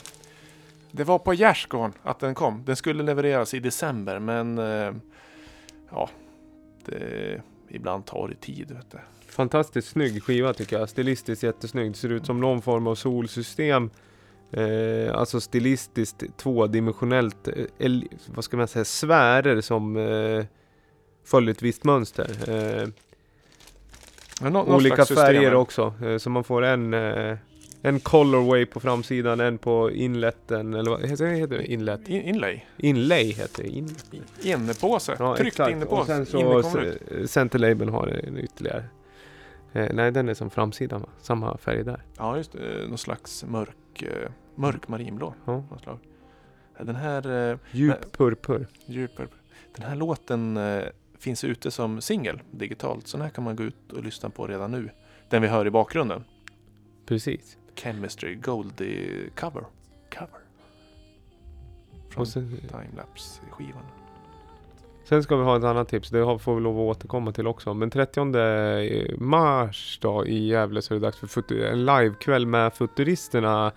Det 0.92 1.04
var 1.04 1.20
på 1.20 1.34
gärdsgården 1.34 1.94
att 2.04 2.20
den 2.20 2.36
kom. 2.36 2.64
Den 2.66 2.76
skulle 2.76 3.04
levereras 3.04 3.54
i 3.54 3.60
december 3.60 4.20
men... 4.20 4.58
eh, 4.58 4.94
Ja, 5.92 6.10
det, 6.86 7.42
ibland 7.70 8.06
tar 8.06 8.28
det 8.28 8.36
tid. 8.36 8.72
Vet 8.72 8.92
du. 8.92 8.98
Fantastiskt 9.34 9.88
snygg 9.88 10.24
skiva 10.24 10.54
tycker 10.54 10.80
jag. 10.80 10.90
Stilistiskt 10.90 11.44
jättesnygg. 11.44 11.96
Ser 11.96 12.10
ut 12.10 12.26
som 12.26 12.40
någon 12.40 12.62
form 12.62 12.88
av 12.88 12.96
solsystem. 12.96 13.90
Eh, 14.52 15.16
alltså 15.16 15.42
stilistiskt 15.42 16.24
tvådimensionellt. 16.38 17.48
Eh, 17.80 17.92
vad 18.36 18.44
ska 18.44 18.58
man 18.58 18.68
säga? 18.68 18.86
Sfärer 18.86 19.62
som 19.62 19.98
eh, 19.98 20.46
följer 21.26 21.52
ett 21.52 21.62
visst 21.62 21.84
mönster. 21.84 22.30
Eh, 22.48 22.88
någon 24.50 24.68
olika 24.76 25.06
system 25.06 25.18
färger 25.26 25.42
här. 25.42 25.54
också. 25.56 25.94
Eh, 26.06 26.18
så 26.18 26.30
man 26.30 26.44
får 26.44 26.62
en, 26.62 26.94
eh, 26.94 27.38
en 27.82 28.00
colorway 28.00 28.66
på 28.66 28.80
framsidan, 28.80 29.40
en 29.40 29.58
på 29.58 29.92
inletten. 29.92 30.74
Eller 30.74 30.92
vad 30.92 31.06
heter 31.10 31.48
det? 31.48 31.66
Inlet? 31.66 32.10
In, 32.10 32.22
inlay. 32.22 32.60
Inlay 32.78 33.32
heter 33.32 33.64
det. 33.64 33.70
In, 33.70 33.96
Innepåse. 34.42 35.16
ja, 35.20 35.36
Tryckt 35.36 35.48
exakt. 35.48 35.72
innepåse. 35.72 36.02
Och 36.02 36.06
sen 36.08 36.26
så 36.26 37.28
centerlabeln 37.28 37.92
har 37.92 38.08
en 38.08 38.38
ytterligare. 38.38 38.84
Eh, 39.74 39.90
nej, 39.94 40.12
den 40.12 40.30
är 40.30 40.34
som 40.34 40.50
framsidan 40.50 41.02
va? 41.02 41.10
Samma 41.22 41.58
färg 41.58 41.84
där. 41.84 42.04
Ja, 42.18 42.38
just 42.38 42.52
det. 42.52 42.88
Någon 42.88 42.98
slags 42.98 43.44
mörk, 43.44 44.02
eh, 44.02 44.32
mörk 44.56 44.88
marinblå. 44.88 45.34
Ja. 45.46 45.64
Något 45.72 45.82
slag. 45.82 46.00
Den 46.80 46.96
här 46.96 47.52
eh, 47.52 47.58
Djup 47.72 48.18
purpur. 48.18 48.68
Djuper. 48.86 49.28
Den 49.76 49.86
här 49.86 49.96
låten 49.96 50.58
eh, 50.58 50.84
finns 51.18 51.44
ute 51.44 51.72
som 51.72 52.02
singel 52.02 52.42
digitalt. 52.52 53.08
Så 53.08 53.18
den 53.18 53.24
här 53.24 53.32
kan 53.32 53.44
man 53.44 53.56
gå 53.56 53.64
ut 53.64 53.92
och 53.92 54.04
lyssna 54.04 54.30
på 54.30 54.48
redan 54.48 54.72
nu. 54.72 54.90
Den 55.30 55.42
vi 55.42 55.48
hör 55.48 55.68
i 55.68 55.72
bakgrunden. 55.72 56.24
Precis. 57.06 57.58
Chemistry 57.76 58.36
Goldie 58.36 59.30
cover. 59.36 59.64
Cover. 60.10 60.40
Från 62.10 62.26
timelapse-skivan 62.26 64.03
sen 65.04 65.24
ska 65.24 65.36
vi 65.36 65.44
ha 65.44 65.58
ett 65.58 65.64
annat 65.64 65.90
tips. 65.90 66.10
Det 66.10 66.40
får 66.40 66.56
vi 66.56 66.62
lov 66.62 66.80
att 66.80 66.98
återkomma 66.98 67.32
till 67.32 67.48
också. 67.48 67.74
Men 67.74 67.90
30 67.90 68.20
eh, 68.20 69.18
mars 69.18 70.00
då 70.02 70.26
i 70.26 70.48
Gävle 70.48 70.82
så 70.82 70.94
är 70.94 71.00
det 71.00 71.06
dags 71.06 71.18
för 71.18 71.54
en 71.54 71.86
livekväll 71.86 72.46
med 72.46 72.74
Futuristerna 72.74 73.72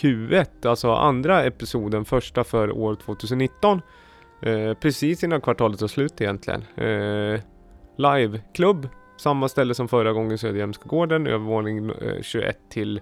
Q1. 0.00 0.66
Alltså 0.66 0.92
andra 0.92 1.44
episoden, 1.44 2.04
första 2.04 2.44
för 2.44 2.72
år 2.78 2.94
2019. 2.94 3.82
Eh, 4.42 4.74
precis 4.74 5.24
innan 5.24 5.40
kvartalet 5.40 5.78
tar 5.78 5.86
slut 5.86 6.20
egentligen. 6.20 6.62
Eh, 6.76 7.40
liveklubb. 7.96 8.88
Samma 9.16 9.48
ställe 9.48 9.74
som 9.74 9.88
förra 9.88 10.12
gången 10.12 10.38
Söderhjälmska 10.38 10.88
gården. 10.88 11.26
Övervåning 11.26 11.90
eh, 11.90 12.22
21 12.22 12.58
till 12.70 13.00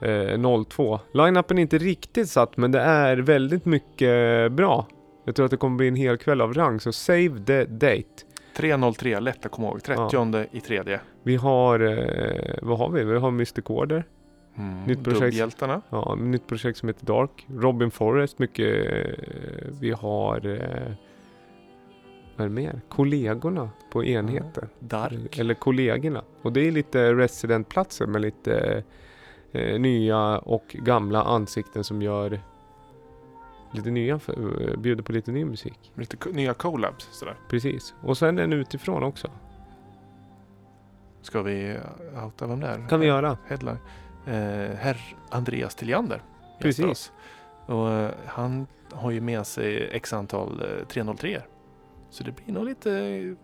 eh, 0.00 0.64
02. 0.68 1.00
Line-upen 1.12 1.58
är 1.58 1.62
inte 1.62 1.78
riktigt 1.78 2.28
satt 2.28 2.56
men 2.56 2.72
det 2.72 2.80
är 2.80 3.16
väldigt 3.16 3.64
mycket 3.64 4.52
bra. 4.52 4.86
Jag 5.30 5.34
tror 5.34 5.44
att 5.44 5.50
det 5.50 5.56
kommer 5.56 5.76
bli 5.76 5.88
en 5.88 5.96
hel 5.96 6.16
kväll 6.16 6.40
av 6.40 6.54
rang, 6.54 6.80
så 6.80 6.92
save 6.92 7.44
the 7.46 7.64
date. 7.64 8.24
303, 8.56 9.20
lätt 9.20 9.46
att 9.46 9.52
komma 9.52 9.68
ihåg. 9.68 9.82
30 9.82 10.46
i 10.52 10.60
tredje. 10.60 11.00
Vi 11.22 11.36
har, 11.36 11.80
eh, 11.80 12.54
vad 12.62 12.78
har 12.78 12.90
vi? 12.90 13.04
Vi 13.04 13.18
har 13.18 13.30
Mystic 13.30 13.64
Order. 13.68 14.04
Mm. 14.56 14.84
Nytt 14.84 15.04
projekt. 15.04 15.20
Dubbhjältarna. 15.20 15.82
Ja, 15.90 16.14
nytt 16.14 16.46
projekt 16.46 16.78
som 16.78 16.88
heter 16.88 17.06
Dark. 17.06 17.46
Robin 17.48 17.90
Forrest, 17.90 18.38
mycket. 18.38 18.92
Eh, 18.92 19.14
vi 19.80 19.90
har, 19.90 20.46
eh, 20.46 20.92
vad 22.36 22.44
är 22.44 22.48
det 22.48 22.54
mer? 22.54 22.80
Kollegorna 22.88 23.70
på 23.92 24.04
enheter. 24.04 24.68
Dark. 24.78 25.38
Eller 25.38 25.54
kollegorna. 25.54 26.24
Och 26.42 26.52
det 26.52 26.68
är 26.68 26.72
lite 26.72 27.14
residentplatser 27.14 28.06
med 28.06 28.22
lite 28.22 28.84
eh, 29.52 29.80
nya 29.80 30.38
och 30.38 30.64
gamla 30.68 31.22
ansikten 31.22 31.84
som 31.84 32.02
gör 32.02 32.40
lite 33.72 33.90
nya, 33.90 34.18
för, 34.18 34.70
eh, 34.70 34.76
bjuder 34.76 35.02
på 35.02 35.12
lite 35.12 35.32
ny 35.32 35.44
musik. 35.44 35.92
Lite 35.94 36.28
nya 36.30 36.54
collabs. 36.54 37.08
Sådär. 37.12 37.36
Precis. 37.48 37.94
Och 38.02 38.18
sen 38.18 38.38
en 38.38 38.52
utifrån 38.52 39.02
också. 39.02 39.30
Ska 41.22 41.42
vi 41.42 41.78
outa 42.24 42.46
vem 42.46 42.60
det 42.60 42.66
är? 42.66 42.88
Kan 42.88 43.00
vi 43.00 43.06
göra. 43.06 43.38
Headline. 43.46 43.78
Eh, 44.26 44.76
herr 44.76 45.16
Andreas 45.28 45.74
Tilliander. 45.74 46.22
Precis. 46.60 47.12
Och 47.66 47.90
eh, 47.90 48.10
han 48.26 48.66
har 48.92 49.10
ju 49.10 49.20
med 49.20 49.46
sig 49.46 49.88
x 49.92 50.12
antal 50.12 50.60
eh, 50.60 50.86
303 50.86 51.42
Så 52.10 52.24
det 52.24 52.32
blir 52.32 52.54
nog 52.54 52.64
lite 52.64 52.92
eh, 52.92 53.34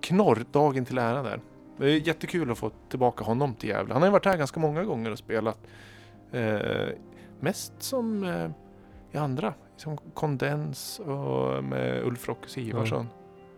knorr 0.00 0.44
dagen 0.52 0.84
till 0.84 0.98
ära 0.98 1.22
där. 1.22 1.40
Det 1.76 1.86
är 1.86 2.06
jättekul 2.06 2.50
att 2.50 2.58
få 2.58 2.70
tillbaka 2.88 3.24
honom 3.24 3.54
till 3.54 3.68
Gävle. 3.68 3.92
Han 3.92 4.02
har 4.02 4.08
ju 4.08 4.12
varit 4.12 4.24
här 4.24 4.36
ganska 4.36 4.60
många 4.60 4.84
gånger 4.84 5.10
och 5.10 5.18
spelat. 5.18 5.58
Eh, 6.32 6.88
mest 7.40 7.72
som 7.78 8.24
eh, 8.24 8.50
i 9.12 9.16
andra. 9.16 9.54
Som 9.76 9.96
kondens 10.14 10.98
och 10.98 11.64
med 11.64 12.02
Ulf 12.04 12.28
Rockes 12.28 12.58
Ivarsson. 12.58 13.06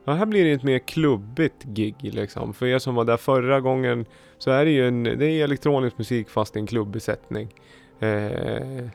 Ja, 0.05 0.13
här 0.13 0.27
blir 0.27 0.45
det 0.45 0.53
ett 0.53 0.63
mer 0.63 0.79
klubbigt 0.79 1.65
gig 1.65 1.97
liksom. 2.01 2.55
För 2.55 2.67
er 2.67 2.79
som 2.79 2.95
var 2.95 3.05
där 3.05 3.17
förra 3.17 3.61
gången 3.61 4.07
så 4.39 4.51
är 4.51 4.65
det 4.65 4.71
ju 4.71 4.89
en, 4.89 5.03
det 5.03 5.27
är 5.27 5.45
elektronisk 5.45 5.99
musik 5.99 6.29
fast 6.29 6.57
i 6.57 6.59
en 6.59 6.67
klubbesättning. 6.67 7.55
Eh, 8.01 8.89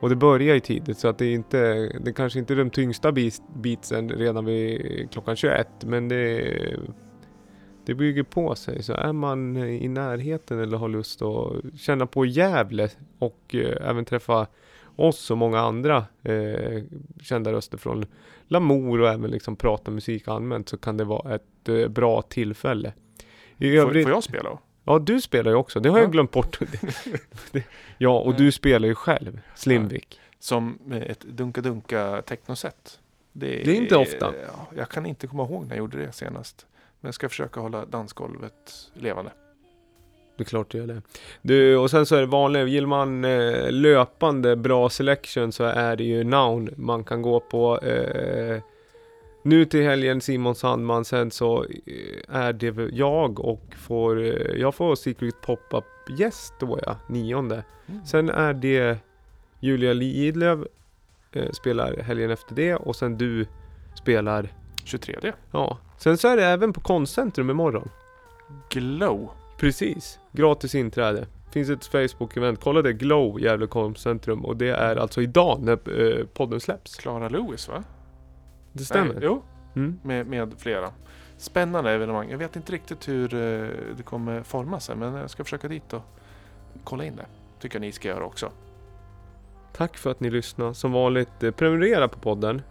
och 0.00 0.08
det 0.08 0.16
börjar 0.16 0.54
ju 0.54 0.60
tidigt 0.60 0.98
så 0.98 1.08
att 1.08 1.18
det 1.18 1.26
är 1.26 1.34
inte, 1.34 1.92
det 2.00 2.12
kanske 2.12 2.38
inte 2.38 2.54
är 2.54 2.56
de 2.56 2.70
tyngsta 2.70 3.12
beats, 3.12 3.42
beatsen 3.54 4.08
redan 4.08 4.44
vid 4.44 5.08
klockan 5.10 5.36
21 5.36 5.68
men 5.84 6.08
det 6.08 6.76
det 7.84 7.94
bygger 7.94 8.22
på 8.22 8.54
sig. 8.54 8.82
Så 8.82 8.92
är 8.92 9.12
man 9.12 9.56
i 9.56 9.88
närheten 9.88 10.60
eller 10.60 10.76
har 10.76 10.88
lust 10.88 11.22
att 11.22 11.80
känna 11.80 12.06
på 12.06 12.26
Gävle 12.26 12.88
och 13.18 13.54
eh, 13.54 13.90
även 13.90 14.04
träffa 14.04 14.46
oss 15.02 15.30
och 15.30 15.38
många 15.38 15.60
andra 15.60 16.04
eh, 16.22 16.82
kända 17.22 17.52
röster 17.52 17.78
från 17.78 18.06
Lamour 18.46 19.00
och 19.00 19.08
även 19.08 19.30
liksom 19.30 19.56
prata 19.56 19.90
musik 19.90 20.28
allmänt 20.28 20.68
så 20.68 20.78
kan 20.78 20.96
det 20.96 21.04
vara 21.04 21.34
ett 21.34 21.68
eh, 21.68 21.88
bra 21.88 22.22
tillfälle. 22.22 22.92
I 23.58 23.70
Får, 23.70 23.78
övrigt, 23.78 24.04
får 24.04 24.12
jag 24.12 24.24
spela 24.24 24.58
ja 24.84 24.98
du 24.98 25.20
spelar 25.20 25.50
ju 25.50 25.56
också, 25.56 25.80
det 25.80 25.88
har 25.88 25.98
Ja. 25.98 26.02
jag 26.04 26.12
glömt 26.12 26.30
bort. 26.30 26.58
Ja, 27.98 28.18
och 28.20 28.34
du 28.36 28.52
spelar 28.52 28.88
ju 28.88 28.94
själv, 28.94 29.40
Slimvik. 29.54 30.20
Som 30.38 30.78
ett 30.92 31.20
dunka-dunka 31.24 32.22
technoset. 32.22 33.00
Det, 33.32 33.46
Det 33.46 33.70
är 33.70 33.74
inte 33.74 33.96
ofta. 33.96 34.34
Ja, 34.46 34.66
jag 34.76 34.88
kan 34.88 35.06
inte 35.06 35.26
komma 35.26 35.42
ihåg 35.42 35.62
när 35.62 35.70
jag 35.70 35.78
gjorde 35.78 35.98
det 36.06 36.12
senast. 36.12 36.66
Men 37.00 37.08
jag 37.08 37.14
ska 37.14 37.28
försöka 37.28 37.60
hålla 37.60 37.84
dansgolvet 37.86 38.90
levande. 38.94 39.30
Det 40.42 40.46
är 40.46 40.48
klart 40.48 40.70
du 40.70 40.78
gör 40.78 40.86
det. 40.86 41.02
Du, 41.42 41.76
och 41.76 41.90
sen 41.90 42.06
så 42.06 42.16
är 42.16 42.20
det 42.20 42.26
vanligt, 42.26 42.68
gillar 42.68 42.88
man 42.88 43.24
eh, 43.24 43.70
löpande 43.70 44.56
bra 44.56 44.90
selection 44.90 45.52
så 45.52 45.64
är 45.64 45.96
det 45.96 46.04
ju 46.04 46.24
Noun 46.24 46.70
man 46.76 47.04
kan 47.04 47.22
gå 47.22 47.40
på. 47.40 47.78
Eh, 47.78 48.62
nu 49.42 49.64
till 49.64 49.82
helgen 49.82 50.20
Simon 50.20 50.54
Sandman, 50.54 51.04
sen 51.04 51.30
så 51.30 51.64
eh, 51.64 52.36
är 52.36 52.52
det 52.52 52.88
jag 52.92 53.40
och 53.40 53.74
får, 53.78 54.22
eh, 54.22 54.60
jag 54.60 54.74
får 54.74 54.94
Secret 54.94 55.34
Pop-Up 55.42 55.84
gäst 56.18 56.54
då 56.60 56.78
ja, 56.86 56.96
nionde. 57.06 57.64
Mm. 57.86 58.06
Sen 58.06 58.30
är 58.30 58.54
det 58.54 58.98
Julia 59.60 59.92
Lidlöv 59.92 60.68
eh, 61.32 61.50
spelar 61.50 61.96
helgen 61.96 62.30
efter 62.30 62.54
det 62.54 62.74
och 62.74 62.96
sen 62.96 63.18
du 63.18 63.46
spelar, 63.94 64.48
23. 64.84 65.32
ja. 65.50 65.78
Sen 65.98 66.18
så 66.18 66.28
är 66.28 66.36
det 66.36 66.44
även 66.44 66.72
på 66.72 66.80
Konstcentrum 66.80 67.50
imorgon. 67.50 67.88
Glow. 68.68 69.30
Precis, 69.62 70.18
gratis 70.32 70.74
inträde. 70.74 71.26
Finns 71.50 71.70
ett 71.70 71.86
Facebook-event, 71.92 72.56
kolla 72.62 72.82
det, 72.82 72.92
Glow 72.92 73.40
Gävle 73.40 73.66
Konstcentrum 73.66 74.44
och 74.44 74.56
det 74.56 74.68
är 74.68 74.96
alltså 74.96 75.22
idag 75.22 75.62
när 75.62 75.72
eh, 76.18 76.26
podden 76.26 76.60
släpps. 76.60 76.96
Clara 76.96 77.28
Lewis 77.28 77.68
va? 77.68 77.84
Det 78.72 78.84
stämmer. 78.84 79.14
Nej, 79.14 79.22
jo, 79.22 79.42
Mm. 79.74 79.98
med, 80.02 80.26
med 80.26 80.54
flera. 80.58 80.90
Spännande 81.36 81.90
evenemang. 81.90 82.30
Jag 82.30 82.38
vet 82.38 82.56
inte 82.56 82.72
riktigt 82.72 83.08
hur 83.08 83.34
eh, 83.34 83.68
det 83.96 84.02
kommer 84.04 84.42
forma 84.42 84.80
sig. 84.80 84.96
Men 84.96 85.14
jag 85.14 85.30
ska 85.30 85.44
försöka 85.44 85.68
dit 85.68 85.92
och 85.92 86.02
kolla 86.84 87.04
in 87.04 87.16
det. 87.16 87.26
Tycker 87.60 87.76
jag 87.76 87.80
ni 87.80 87.92
ska 87.92 88.08
göra 88.08 88.24
också. 88.24 88.50
Tack 89.72 89.96
för 89.96 90.10
att 90.10 90.20
ni 90.20 90.30
lyssnade. 90.30 90.74
Som 90.74 90.92
vanligt, 90.92 91.42
eh, 91.42 91.50
prenumerera 91.50 92.08
på 92.08 92.18
podden. 92.18 92.62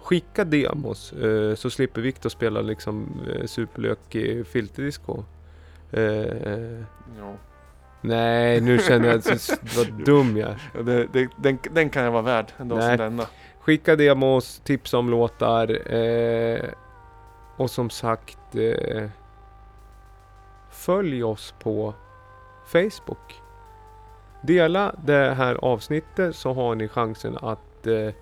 Skicka 0.00 0.44
demos 0.44 1.12
eh, 1.12 1.54
så 1.54 1.70
slipper 1.70 2.00
Viktor 2.00 2.28
spela 2.30 2.60
liksom 2.60 3.20
eh, 3.34 3.46
superlök 3.46 4.14
i 4.14 4.44
filterdisco. 4.44 5.24
Eh, 5.92 6.02
eh, 6.02 6.82
Jo. 7.18 7.36
nej, 8.00 8.60
nu 8.60 8.78
känner 8.78 9.08
jag 9.08 9.16
att 9.16 9.50
vad 9.76 10.04
dum 10.04 10.36
jag 10.36 10.50
är. 10.50 10.70
Ja, 10.74 10.82
Det, 10.82 11.06
det, 11.12 11.28
den, 11.36 11.58
den 11.70 11.90
kan 11.90 12.04
jag 12.04 12.10
vara 12.10 12.22
värd 12.22 12.52
en 12.56 12.68
dag 12.68 12.82
som 12.82 12.96
denna. 12.96 13.26
Skicka 13.60 13.96
demos, 13.96 14.60
tipsa 14.64 14.98
om 14.98 15.10
låtar 15.10 15.92
eh, 15.94 16.60
och 17.56 17.70
som 17.70 17.90
sagt 17.90 18.54
eh, 18.54 19.08
Följ 20.70 21.24
oss 21.24 21.54
på 21.58 21.94
Facebook. 22.66 23.40
Dela 24.42 24.94
det 25.04 25.34
här 25.34 25.54
avsnittet 25.54 26.36
så 26.36 26.52
har 26.52 26.74
ni 26.74 26.88
chansen 26.88 27.38
att 27.42 27.86
eh, 27.86 28.14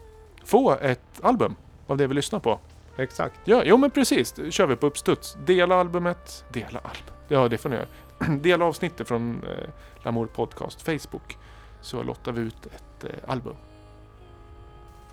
Få 0.45 0.77
ett 0.81 1.21
album 1.23 1.55
av 1.87 1.97
det 1.97 2.07
vi 2.07 2.15
lyssnar 2.15 2.41
på. 2.41 2.59
Exakt 2.97 3.41
Ja, 3.45 3.63
jo 3.65 3.77
men 3.77 3.91
precis. 3.91 4.33
Det 4.33 4.51
kör 4.51 4.67
vi 4.67 4.77
på 4.77 4.87
uppstuds. 4.87 5.37
Dela 5.45 5.75
albumet. 5.75 6.45
Dela 6.53 6.79
album. 6.79 7.15
Ja, 7.29 7.49
det 7.49 7.59
får 7.59 7.69
ni 7.69 7.77
göra. 7.77 7.87
Dela 8.41 8.65
avsnittet 8.65 9.09
från 9.09 9.45
eh, 9.45 9.69
Lamour 10.05 10.27
Podcast 10.27 10.83
Facebook. 10.83 11.39
Så 11.81 12.03
lottar 12.03 12.33
vi 12.33 12.41
ut 12.41 12.67
ett 12.67 13.05
eh, 13.05 13.31
album. 13.31 13.57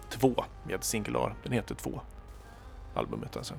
Två 0.09 0.43
med 0.63 0.83
singular. 0.83 1.35
Den 1.43 1.51
heter 1.51 1.75
två. 1.75 2.01
Albumet 2.93 3.37
alltså. 3.37 3.53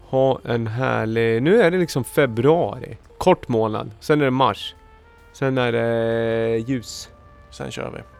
ha 0.00 0.40
en 0.44 0.66
härlig... 0.66 1.42
Nu 1.42 1.62
är 1.62 1.70
det 1.70 1.78
liksom 1.78 2.04
februari. 2.04 2.98
Kort 3.18 3.48
månad. 3.48 3.90
Sen 4.00 4.20
är 4.20 4.24
det 4.24 4.30
mars. 4.30 4.74
Sen 5.32 5.58
är 5.58 5.72
det 5.72 6.58
ljus. 6.58 7.08
Sen 7.50 7.70
kör 7.70 7.90
vi. 7.90 8.19